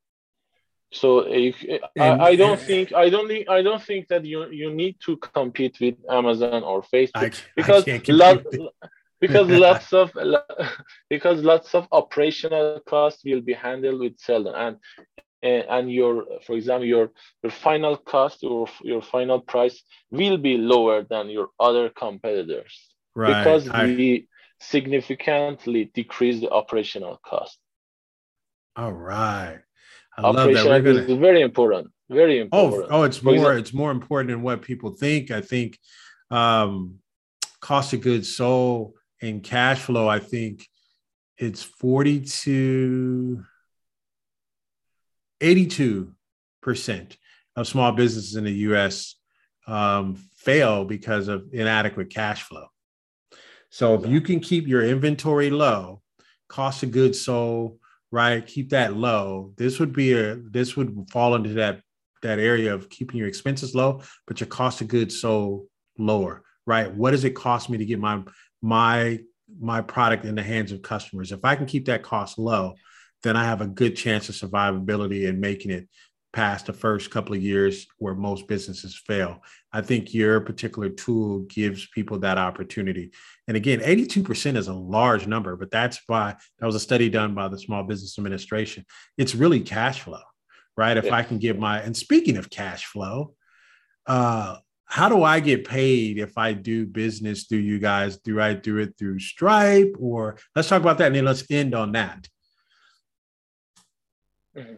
so 0.92 1.26
I, 1.26 1.52
I, 1.98 2.36
don't 2.36 2.60
think 2.60 2.92
I 2.92 3.08
don't 3.08 3.26
think 3.26 3.48
I 3.48 3.62
don't 3.62 3.82
think 3.82 4.08
that 4.08 4.24
you 4.24 4.48
you 4.50 4.72
need 4.72 4.96
to 5.06 5.16
compete 5.16 5.78
with 5.80 5.96
Amazon 6.10 6.62
or 6.62 6.82
Facebook 6.82 7.34
I, 7.34 7.52
because 7.56 7.86
lot, 8.08 8.44
because 9.20 9.48
lots 9.66 9.92
of 9.94 10.12
because 11.10 11.42
lots 11.42 11.74
of 11.74 11.88
operational 11.92 12.80
costs 12.86 13.24
will 13.24 13.40
be 13.40 13.54
handled 13.54 14.00
with 14.00 14.18
Selldone 14.18 14.76
and 15.42 15.64
and 15.74 15.90
your 15.90 16.26
for 16.46 16.56
example 16.56 16.86
your 16.86 17.10
your 17.42 17.52
final 17.52 17.96
cost 17.96 18.44
or 18.44 18.68
your 18.82 19.02
final 19.02 19.40
price 19.40 19.82
will 20.10 20.36
be 20.36 20.56
lower 20.58 21.04
than 21.08 21.30
your 21.30 21.48
other 21.58 21.88
competitors 21.88 22.74
right. 23.14 23.38
because 23.38 23.68
we 23.70 24.28
significantly 24.60 25.90
decrease 25.94 26.40
the 26.40 26.50
operational 26.50 27.20
cost. 27.24 27.58
All 28.76 28.92
right. 28.92 29.60
I 30.16 30.22
love 30.22 30.52
that. 30.52 30.66
We're 30.66 30.80
gonna... 30.82 31.00
is 31.00 31.18
very 31.18 31.40
important. 31.40 31.90
Very 32.10 32.40
oh, 32.40 32.42
important. 32.42 32.92
Oh, 32.92 33.00
oh, 33.00 33.02
it's 33.04 33.22
more. 33.22 33.56
It's 33.56 33.72
more 33.72 33.90
important 33.90 34.30
than 34.30 34.42
what 34.42 34.62
people 34.62 34.90
think. 34.90 35.30
I 35.30 35.40
think 35.40 35.78
um, 36.30 36.96
cost 37.60 37.92
of 37.94 38.02
goods 38.02 38.34
sold 38.34 38.94
and 39.22 39.42
cash 39.42 39.80
flow. 39.80 40.08
I 40.08 40.18
think 40.18 40.66
it's 41.38 41.62
forty 41.62 42.20
to 42.20 43.44
eighty-two 45.40 46.12
percent 46.60 47.16
of 47.56 47.66
small 47.66 47.92
businesses 47.92 48.36
in 48.36 48.44
the 48.44 48.52
U.S. 48.52 49.14
Um, 49.66 50.16
fail 50.36 50.84
because 50.84 51.28
of 51.28 51.48
inadequate 51.52 52.10
cash 52.10 52.42
flow. 52.42 52.66
So 53.70 53.94
if 53.94 54.06
you 54.06 54.20
can 54.20 54.40
keep 54.40 54.68
your 54.68 54.84
inventory 54.84 55.48
low, 55.48 56.02
cost 56.48 56.82
of 56.82 56.90
goods 56.90 57.18
sold, 57.18 57.78
right? 58.12 58.46
Keep 58.46 58.70
that 58.70 58.94
low. 58.94 59.52
This 59.56 59.80
would 59.80 59.92
be 59.92 60.12
a 60.12 60.36
this 60.36 60.76
would 60.76 61.08
fall 61.10 61.34
into 61.34 61.54
that 61.54 61.80
that 62.22 62.38
area 62.38 62.72
of 62.72 62.88
keeping 62.88 63.18
your 63.18 63.26
expenses 63.26 63.74
low, 63.74 64.02
but 64.28 64.38
your 64.38 64.46
cost 64.46 64.80
of 64.80 64.86
goods 64.86 65.20
so 65.20 65.66
lower, 65.98 66.44
right? 66.66 66.94
What 66.94 67.10
does 67.10 67.24
it 67.24 67.34
cost 67.34 67.68
me 67.68 67.78
to 67.78 67.84
get 67.84 67.98
my 67.98 68.22
my 68.60 69.18
my 69.60 69.80
product 69.80 70.24
in 70.24 70.36
the 70.36 70.42
hands 70.42 70.70
of 70.70 70.82
customers? 70.82 71.32
If 71.32 71.44
I 71.44 71.56
can 71.56 71.66
keep 71.66 71.86
that 71.86 72.04
cost 72.04 72.38
low, 72.38 72.74
then 73.22 73.36
I 73.36 73.44
have 73.44 73.60
a 73.60 73.66
good 73.66 73.96
chance 73.96 74.28
of 74.28 74.34
survivability 74.34 75.28
and 75.28 75.40
making 75.40 75.70
it 75.72 75.88
past 76.32 76.66
the 76.66 76.72
first 76.72 77.10
couple 77.10 77.34
of 77.34 77.42
years 77.42 77.86
where 77.98 78.14
most 78.14 78.48
businesses 78.48 78.96
fail. 78.96 79.42
I 79.72 79.82
think 79.82 80.14
your 80.14 80.40
particular 80.40 80.88
tool 80.88 81.40
gives 81.40 81.86
people 81.88 82.18
that 82.20 82.38
opportunity. 82.38 83.12
And 83.48 83.56
again, 83.56 83.80
82% 83.80 84.56
is 84.56 84.68
a 84.68 84.72
large 84.72 85.26
number, 85.26 85.56
but 85.56 85.70
that's 85.70 86.00
why 86.06 86.34
that 86.58 86.66
was 86.66 86.74
a 86.74 86.80
study 86.80 87.10
done 87.10 87.34
by 87.34 87.48
the 87.48 87.58
Small 87.58 87.84
Business 87.84 88.18
Administration. 88.18 88.84
It's 89.18 89.34
really 89.34 89.60
cash 89.60 90.00
flow, 90.00 90.22
right? 90.76 90.96
If 90.96 91.06
yeah. 91.06 91.16
I 91.16 91.22
can 91.22 91.38
give 91.38 91.58
my, 91.58 91.80
and 91.80 91.96
speaking 91.96 92.38
of 92.38 92.48
cash 92.48 92.86
flow, 92.86 93.34
uh, 94.06 94.56
how 94.86 95.08
do 95.08 95.22
I 95.22 95.40
get 95.40 95.66
paid 95.66 96.18
if 96.18 96.36
I 96.36 96.52
do 96.52 96.86
business 96.86 97.44
through 97.44 97.60
you 97.60 97.78
guys? 97.78 98.18
Do 98.18 98.40
I 98.40 98.52
do 98.52 98.76
it 98.78 98.98
through 98.98 99.20
Stripe 99.20 99.96
or 99.98 100.36
let's 100.54 100.68
talk 100.68 100.82
about 100.82 100.98
that 100.98 101.06
and 101.06 101.16
then 101.16 101.24
let's 101.24 101.50
end 101.50 101.74
on 101.74 101.92
that. 101.92 102.28
Mm-hmm. 104.56 104.74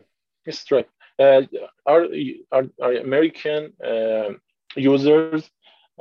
Stripe. 0.50 0.88
Uh, 1.18 1.42
our, 1.86 2.06
our, 2.50 2.64
our, 2.82 2.92
American 2.94 3.72
uh, 3.84 4.30
users 4.74 5.48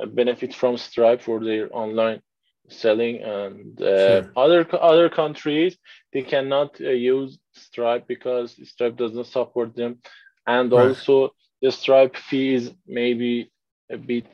benefit 0.08 0.52
from 0.52 0.76
Stripe 0.76 1.22
for 1.22 1.38
their 1.38 1.68
online 1.74 2.20
selling 2.68 3.22
and 3.22 3.80
uh, 3.82 4.22
sure. 4.22 4.32
other 4.36 4.66
other 4.80 5.08
countries 5.08 5.76
they 6.12 6.22
cannot 6.22 6.80
uh, 6.80 6.90
use 6.90 7.38
stripe 7.52 8.06
because 8.06 8.56
stripe 8.68 8.96
does 8.96 9.12
not 9.12 9.26
support 9.26 9.74
them 9.76 9.98
and 10.46 10.72
right. 10.72 10.88
also 10.88 11.34
the 11.60 11.70
stripe 11.70 12.16
fee 12.16 12.54
is 12.54 12.72
maybe 12.86 13.50
a 13.90 13.98
bit 13.98 14.26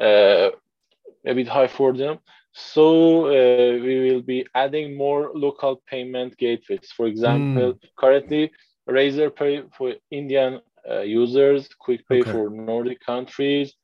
uh, 0.00 0.50
a 1.26 1.34
bit 1.34 1.48
high 1.48 1.66
for 1.66 1.92
them 1.92 2.18
so 2.52 3.26
uh, 3.26 3.78
we 3.82 4.10
will 4.10 4.22
be 4.22 4.46
adding 4.54 4.96
more 4.96 5.32
local 5.34 5.82
payment 5.86 6.36
gateways 6.36 6.92
for 6.96 7.06
example 7.06 7.74
mm. 7.74 7.78
currently 7.98 8.50
Razorpay 8.88 9.74
for 9.76 9.94
indian 10.10 10.60
uh, 10.88 11.00
users 11.00 11.68
QuickPay 11.84 12.20
okay. 12.20 12.32
for 12.32 12.50
nordic 12.50 13.00
countries 13.04 13.74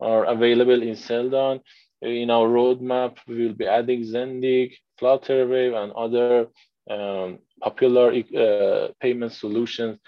are 0.00 0.24
available 0.24 0.82
in 0.82 0.94
Selldone 0.94 1.60
in 2.02 2.30
our 2.30 2.48
roadmap, 2.48 3.18
we 3.26 3.46
will 3.46 3.54
be 3.54 3.66
adding 3.66 4.02
Xendit, 4.02 4.74
Flutterwave, 5.00 5.74
and 5.74 5.92
other 5.92 6.48
um, 6.90 7.38
popular 7.60 8.12
uh, 8.12 8.88
payment 9.00 9.32
solutions 9.32 9.98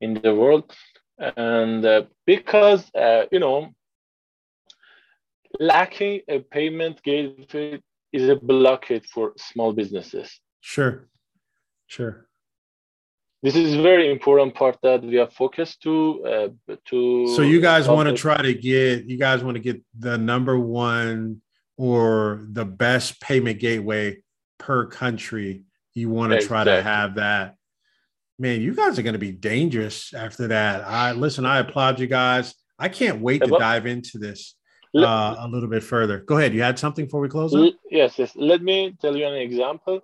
in 0.00 0.14
the 0.14 0.34
world. 0.34 0.72
And 1.18 1.84
uh, 1.84 2.02
because, 2.26 2.90
uh, 2.94 3.24
you 3.32 3.40
know, 3.40 3.74
lacking 5.58 6.20
a 6.28 6.40
payment 6.40 7.02
gateway 7.02 7.80
is 8.12 8.28
a 8.28 8.36
blockade 8.36 9.06
for 9.06 9.32
small 9.36 9.72
businesses. 9.72 10.40
Sure, 10.60 11.08
sure. 11.86 12.27
This 13.42 13.54
is 13.54 13.74
very 13.76 14.10
important 14.10 14.54
part 14.54 14.78
that 14.82 15.02
we 15.02 15.18
are 15.18 15.30
focused 15.30 15.82
to 15.82 16.24
uh, 16.24 16.74
to. 16.86 17.28
So 17.36 17.42
you 17.42 17.60
guys 17.60 17.86
want 17.86 18.08
to 18.08 18.14
try 18.14 18.40
to 18.42 18.52
get 18.52 19.04
you 19.04 19.16
guys 19.16 19.44
want 19.44 19.54
to 19.56 19.62
get 19.62 19.80
the 19.96 20.18
number 20.18 20.58
one 20.58 21.40
or 21.76 22.46
the 22.50 22.64
best 22.64 23.20
payment 23.20 23.60
gateway 23.60 24.18
per 24.58 24.86
country. 24.86 25.62
You 25.94 26.10
want 26.10 26.30
to 26.30 26.36
exactly. 26.36 26.48
try 26.48 26.64
to 26.64 26.82
have 26.82 27.14
that. 27.14 27.54
Man, 28.40 28.60
you 28.60 28.74
guys 28.74 28.98
are 28.98 29.02
going 29.02 29.14
to 29.14 29.20
be 29.20 29.32
dangerous 29.32 30.12
after 30.14 30.48
that. 30.48 30.82
I 30.84 31.12
listen. 31.12 31.46
I 31.46 31.58
applaud 31.58 32.00
you 32.00 32.08
guys. 32.08 32.54
I 32.76 32.88
can't 32.88 33.20
wait 33.20 33.42
to 33.42 33.56
dive 33.58 33.86
into 33.86 34.18
this 34.18 34.54
uh, 34.96 35.36
a 35.38 35.48
little 35.48 35.68
bit 35.68 35.82
further. 35.82 36.18
Go 36.20 36.38
ahead. 36.38 36.54
You 36.54 36.62
had 36.62 36.78
something 36.78 37.04
before 37.04 37.20
we 37.20 37.28
close? 37.28 37.54
Up? 37.54 37.74
Yes, 37.90 38.18
yes. 38.18 38.32
Let 38.34 38.62
me 38.62 38.96
tell 39.00 39.16
you 39.16 39.26
an 39.26 39.34
example. 39.34 40.00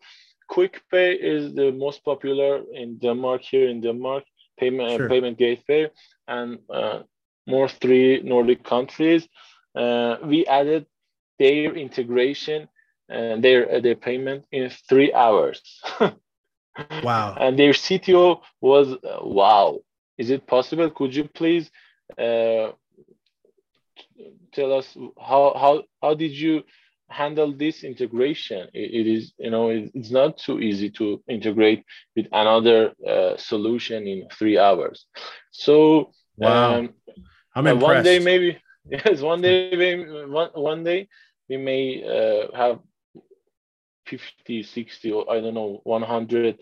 QuickPay 0.50 1.18
is 1.20 1.54
the 1.54 1.72
most 1.72 2.04
popular 2.04 2.62
in 2.72 2.98
Denmark. 2.98 3.42
Here 3.42 3.68
in 3.68 3.80
Denmark, 3.80 4.24
payment 4.58 4.88
uh, 4.90 4.96
sure. 4.96 5.08
payment 5.08 5.38
gateway, 5.38 5.90
and 6.28 6.58
uh, 6.70 7.02
more 7.46 7.68
three 7.68 8.22
Nordic 8.22 8.64
countries. 8.64 9.28
Uh, 9.74 10.16
we 10.24 10.46
added 10.46 10.86
their 11.38 11.74
integration 11.74 12.68
and 13.08 13.42
their 13.42 13.70
uh, 13.70 13.80
their 13.80 13.96
payment 13.96 14.46
in 14.52 14.70
three 14.88 15.12
hours. 15.12 15.60
wow! 17.02 17.36
And 17.38 17.58
their 17.58 17.72
CTO 17.72 18.40
was 18.60 18.92
uh, 18.92 19.18
wow. 19.22 19.80
Is 20.16 20.30
it 20.30 20.46
possible? 20.46 20.90
Could 20.90 21.14
you 21.14 21.24
please 21.24 21.70
uh, 22.18 22.70
tell 24.52 24.72
us 24.72 24.96
how 25.20 25.54
how 25.58 25.82
how 26.00 26.14
did 26.14 26.32
you 26.32 26.62
handle 27.08 27.52
this 27.52 27.84
integration 27.84 28.68
it, 28.72 28.90
it 28.94 29.06
is 29.06 29.32
you 29.38 29.50
know 29.50 29.68
it, 29.68 29.90
it's 29.94 30.10
not 30.10 30.38
too 30.38 30.60
easy 30.60 30.90
to 30.90 31.22
integrate 31.28 31.84
with 32.16 32.26
another 32.32 32.92
uh, 33.06 33.36
solution 33.36 34.06
in 34.06 34.26
three 34.32 34.58
hours 34.58 35.06
so 35.50 36.12
wow. 36.36 36.78
um, 36.78 36.94
i'm 37.54 37.66
impressed. 37.66 37.94
one 37.94 38.02
day 38.04 38.18
maybe 38.18 38.58
yes 38.88 39.20
one 39.20 39.40
day 39.40 39.70
maybe, 39.76 40.04
one, 40.26 40.50
one 40.54 40.82
day 40.82 41.08
we 41.48 41.56
may 41.56 42.02
uh, 42.02 42.56
have 42.56 42.78
50 44.06 44.62
60 44.62 45.12
or 45.12 45.30
i 45.30 45.40
don't 45.40 45.54
know 45.54 45.80
100 45.84 46.58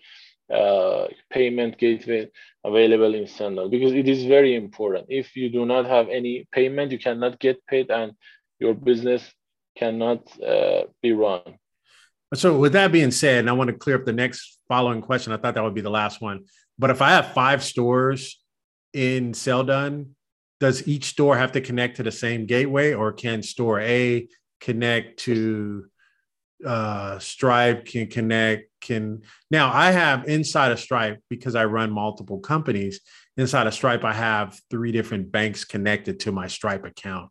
uh, 0.53 1.07
payment 1.31 1.79
gateway 1.79 2.29
available 2.65 3.15
in 3.15 3.25
Selldone 3.25 3.71
because 3.71 3.93
it 3.93 4.07
is 4.07 4.25
very 4.25 4.55
important. 4.55 5.07
If 5.09 5.35
you 5.35 5.49
do 5.49 5.65
not 5.65 5.87
have 5.87 6.11
any 6.11 6.47
payment, 6.53 6.93
you 6.93 6.99
cannot 6.99 7.41
get 7.41 7.67
paid 7.67 7.91
and 7.91 8.13
your 8.59 8.75
business 8.75 9.33
cannot 9.77 10.21
uh, 10.41 10.83
be 11.03 11.13
run. 11.13 11.41
So, 12.35 12.59
with 12.59 12.73
that 12.73 12.93
being 12.93 13.11
said, 13.11 13.41
and 13.41 13.51
I 13.51 13.53
want 13.53 13.69
to 13.69 13.77
clear 13.77 13.97
up 13.97 14.07
the 14.07 14.13
next 14.13 14.59
following 14.69 15.03
question. 15.03 15.33
I 15.33 15.37
thought 15.37 15.55
that 15.55 15.65
would 15.65 15.75
be 15.75 15.83
the 15.83 15.91
last 15.91 16.21
one. 16.21 16.45
But 16.79 16.91
if 16.91 17.03
I 17.03 17.11
have 17.11 17.33
five 17.33 17.63
stores 17.63 18.43
in 18.95 19.33
Selldone, 19.33 20.11
does 20.59 20.89
each 20.89 21.05
store 21.07 21.37
have 21.37 21.53
to 21.53 21.61
connect 21.61 21.97
to 21.97 22.03
the 22.03 22.13
same 22.13 22.47
gateway, 22.47 22.95
or 22.95 23.13
can 23.13 23.43
store 23.43 23.81
A 23.81 24.29
connect 24.61 25.19
to 25.21 25.85
uh, 26.65 27.19
Stripe? 27.19 27.85
Can 27.85 28.07
connect 28.07 28.71
can 28.81 29.23
now 29.51 29.73
I 29.73 29.91
have 29.93 30.29
inside 30.29 30.73
of 30.73 30.81
Stripe 30.81 31.21
because 31.29 31.55
I 31.55 31.65
run 31.67 31.91
multiple 31.91 32.41
companies. 32.41 33.01
Inside 33.37 33.67
of 33.67 33.75
Stripe, 33.75 34.05
I 34.05 34.13
have 34.13 34.59
three 34.71 34.93
different 34.93 35.33
banks 35.33 35.65
connected 35.65 36.21
to 36.21 36.33
my 36.33 36.47
Stripe 36.47 36.85
account. 36.85 37.31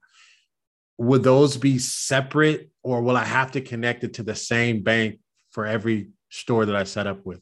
Would 1.07 1.23
those 1.23 1.57
be 1.57 1.79
separate 1.79 2.69
or 2.83 3.01
will 3.01 3.17
I 3.17 3.23
have 3.25 3.51
to 3.53 3.61
connect 3.61 4.03
it 4.03 4.13
to 4.17 4.23
the 4.23 4.35
same 4.35 4.83
bank 4.83 5.19
for 5.49 5.65
every 5.65 6.09
store 6.29 6.65
that 6.67 6.75
I 6.75 6.83
set 6.83 7.07
up 7.07 7.25
with? 7.25 7.41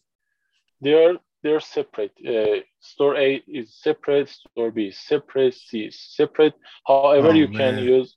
They're 0.79 1.17
they're 1.43 1.59
separate. 1.59 2.13
Uh, 2.25 2.61
store 2.79 3.15
A 3.17 3.41
is 3.59 3.67
separate, 3.87 4.29
store 4.29 4.71
B 4.71 4.87
is 4.87 4.97
separate, 4.97 5.55
C 5.55 5.85
is 5.89 5.97
separate. 5.99 6.53
However, 6.87 7.29
oh, 7.29 7.39
you 7.41 7.47
man. 7.49 7.57
can 7.75 7.83
use 7.83 8.15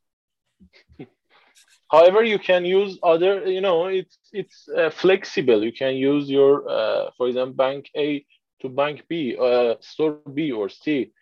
however 1.90 2.22
you 2.22 2.38
can 2.38 2.64
use 2.64 2.98
other 3.02 3.34
you 3.56 3.60
know 3.66 3.86
it's 3.86 4.16
it's 4.32 4.68
uh, 4.78 4.90
flexible 4.90 5.60
you 5.68 5.74
can 5.82 5.94
use 6.10 6.30
your 6.38 6.52
uh, 6.76 7.10
for 7.16 7.28
example 7.28 7.56
bank 7.64 7.90
a 7.96 8.24
to 8.60 8.68
bank 8.68 8.96
b 9.08 9.36
uh, 9.48 9.74
store 9.80 10.18
b 10.36 10.52
or 10.52 10.68
c 10.68 11.12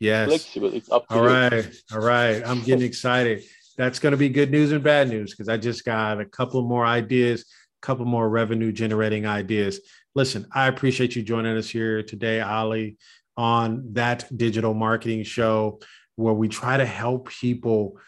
yes. 0.00 0.28
Flexible 0.28 0.74
it's 0.74 0.90
up 0.90 1.08
to 1.08 1.14
all 1.14 1.22
you. 1.22 1.28
right. 1.28 1.74
All 1.92 2.00
right. 2.00 2.42
I'm 2.46 2.62
getting 2.62 2.84
excited. 2.92 3.44
That's 3.76 3.98
going 3.98 4.12
to 4.12 4.16
be 4.16 4.28
good 4.28 4.50
news 4.50 4.72
and 4.72 4.84
bad 4.84 5.08
news 5.08 5.32
because 5.32 5.48
i 5.48 5.56
just 5.56 5.84
got 5.84 6.20
a 6.20 6.24
couple 6.24 6.62
more 6.62 6.86
ideas 6.86 7.40
a 7.40 7.86
couple 7.86 8.04
more 8.04 8.28
revenue 8.28 8.70
generating 8.70 9.26
ideas. 9.26 9.80
Listen 10.14 10.46
i 10.52 10.68
appreciate 10.68 11.16
you 11.16 11.22
joining 11.22 11.56
us 11.56 11.68
here 11.68 12.02
today 12.02 12.40
ali 12.40 12.96
on 13.36 13.94
that 13.94 14.24
digital 14.36 14.74
marketing 14.74 15.24
show 15.24 15.80
where 16.14 16.34
we 16.34 16.48
try 16.48 16.76
to 16.76 16.86
help 16.86 17.28
people 17.28 17.98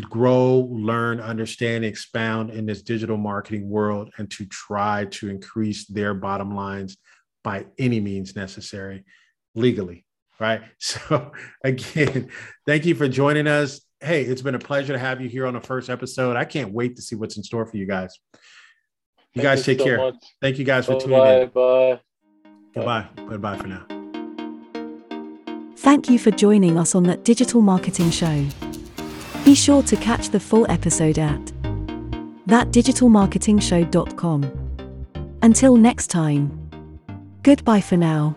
grow, 0.00 0.68
learn, 0.70 1.20
understand, 1.20 1.84
expound 1.84 2.50
in 2.50 2.66
this 2.66 2.82
digital 2.82 3.16
marketing 3.16 3.68
world 3.68 4.10
and 4.18 4.30
to 4.32 4.46
try 4.46 5.04
to 5.06 5.28
increase 5.28 5.86
their 5.86 6.14
bottom 6.14 6.54
lines 6.54 6.96
by 7.44 7.66
any 7.78 8.00
means 8.00 8.34
necessary 8.34 9.04
legally. 9.54 10.04
Right. 10.38 10.60
So, 10.78 11.32
again, 11.64 12.28
thank 12.66 12.86
you 12.86 12.94
for 12.94 13.08
joining 13.08 13.46
us. 13.46 13.80
Hey, 14.00 14.22
it's 14.22 14.42
been 14.42 14.54
a 14.54 14.58
pleasure 14.58 14.92
to 14.92 14.98
have 14.98 15.20
you 15.20 15.28
here 15.28 15.46
on 15.46 15.54
the 15.54 15.60
first 15.60 15.88
episode. 15.88 16.36
I 16.36 16.44
can't 16.44 16.72
wait 16.72 16.96
to 16.96 17.02
see 17.02 17.16
what's 17.16 17.36
in 17.36 17.42
store 17.42 17.66
for 17.66 17.76
you 17.76 17.86
guys. 17.86 18.18
You 19.34 19.42
thank 19.42 19.44
guys 19.44 19.66
you 19.66 19.74
take 19.74 19.78
so 19.80 19.84
care. 19.84 19.98
Much. 19.98 20.14
Thank 20.40 20.58
you 20.58 20.64
guys 20.64 20.86
for 20.86 20.92
bye 20.92 20.98
tuning 20.98 21.18
bye, 21.18 21.40
in. 21.40 21.48
Bye. 21.48 22.00
Goodbye. 22.74 23.06
Goodbye 23.28 23.56
for 23.56 23.68
now. 23.68 23.86
Thank 25.76 26.10
you 26.10 26.18
for 26.18 26.30
joining 26.30 26.78
us 26.78 26.94
on 26.94 27.04
that 27.04 27.24
digital 27.24 27.62
marketing 27.62 28.10
show. 28.10 28.44
Be 29.44 29.54
sure 29.54 29.82
to 29.84 29.96
catch 29.96 30.30
the 30.30 30.40
full 30.40 30.70
episode 30.70 31.18
at 31.18 31.40
thatdigitalmarketingshow.com. 32.48 34.52
Until 35.42 35.76
next 35.76 36.08
time, 36.08 36.68
goodbye 37.42 37.80
for 37.80 37.96
now. 37.96 38.36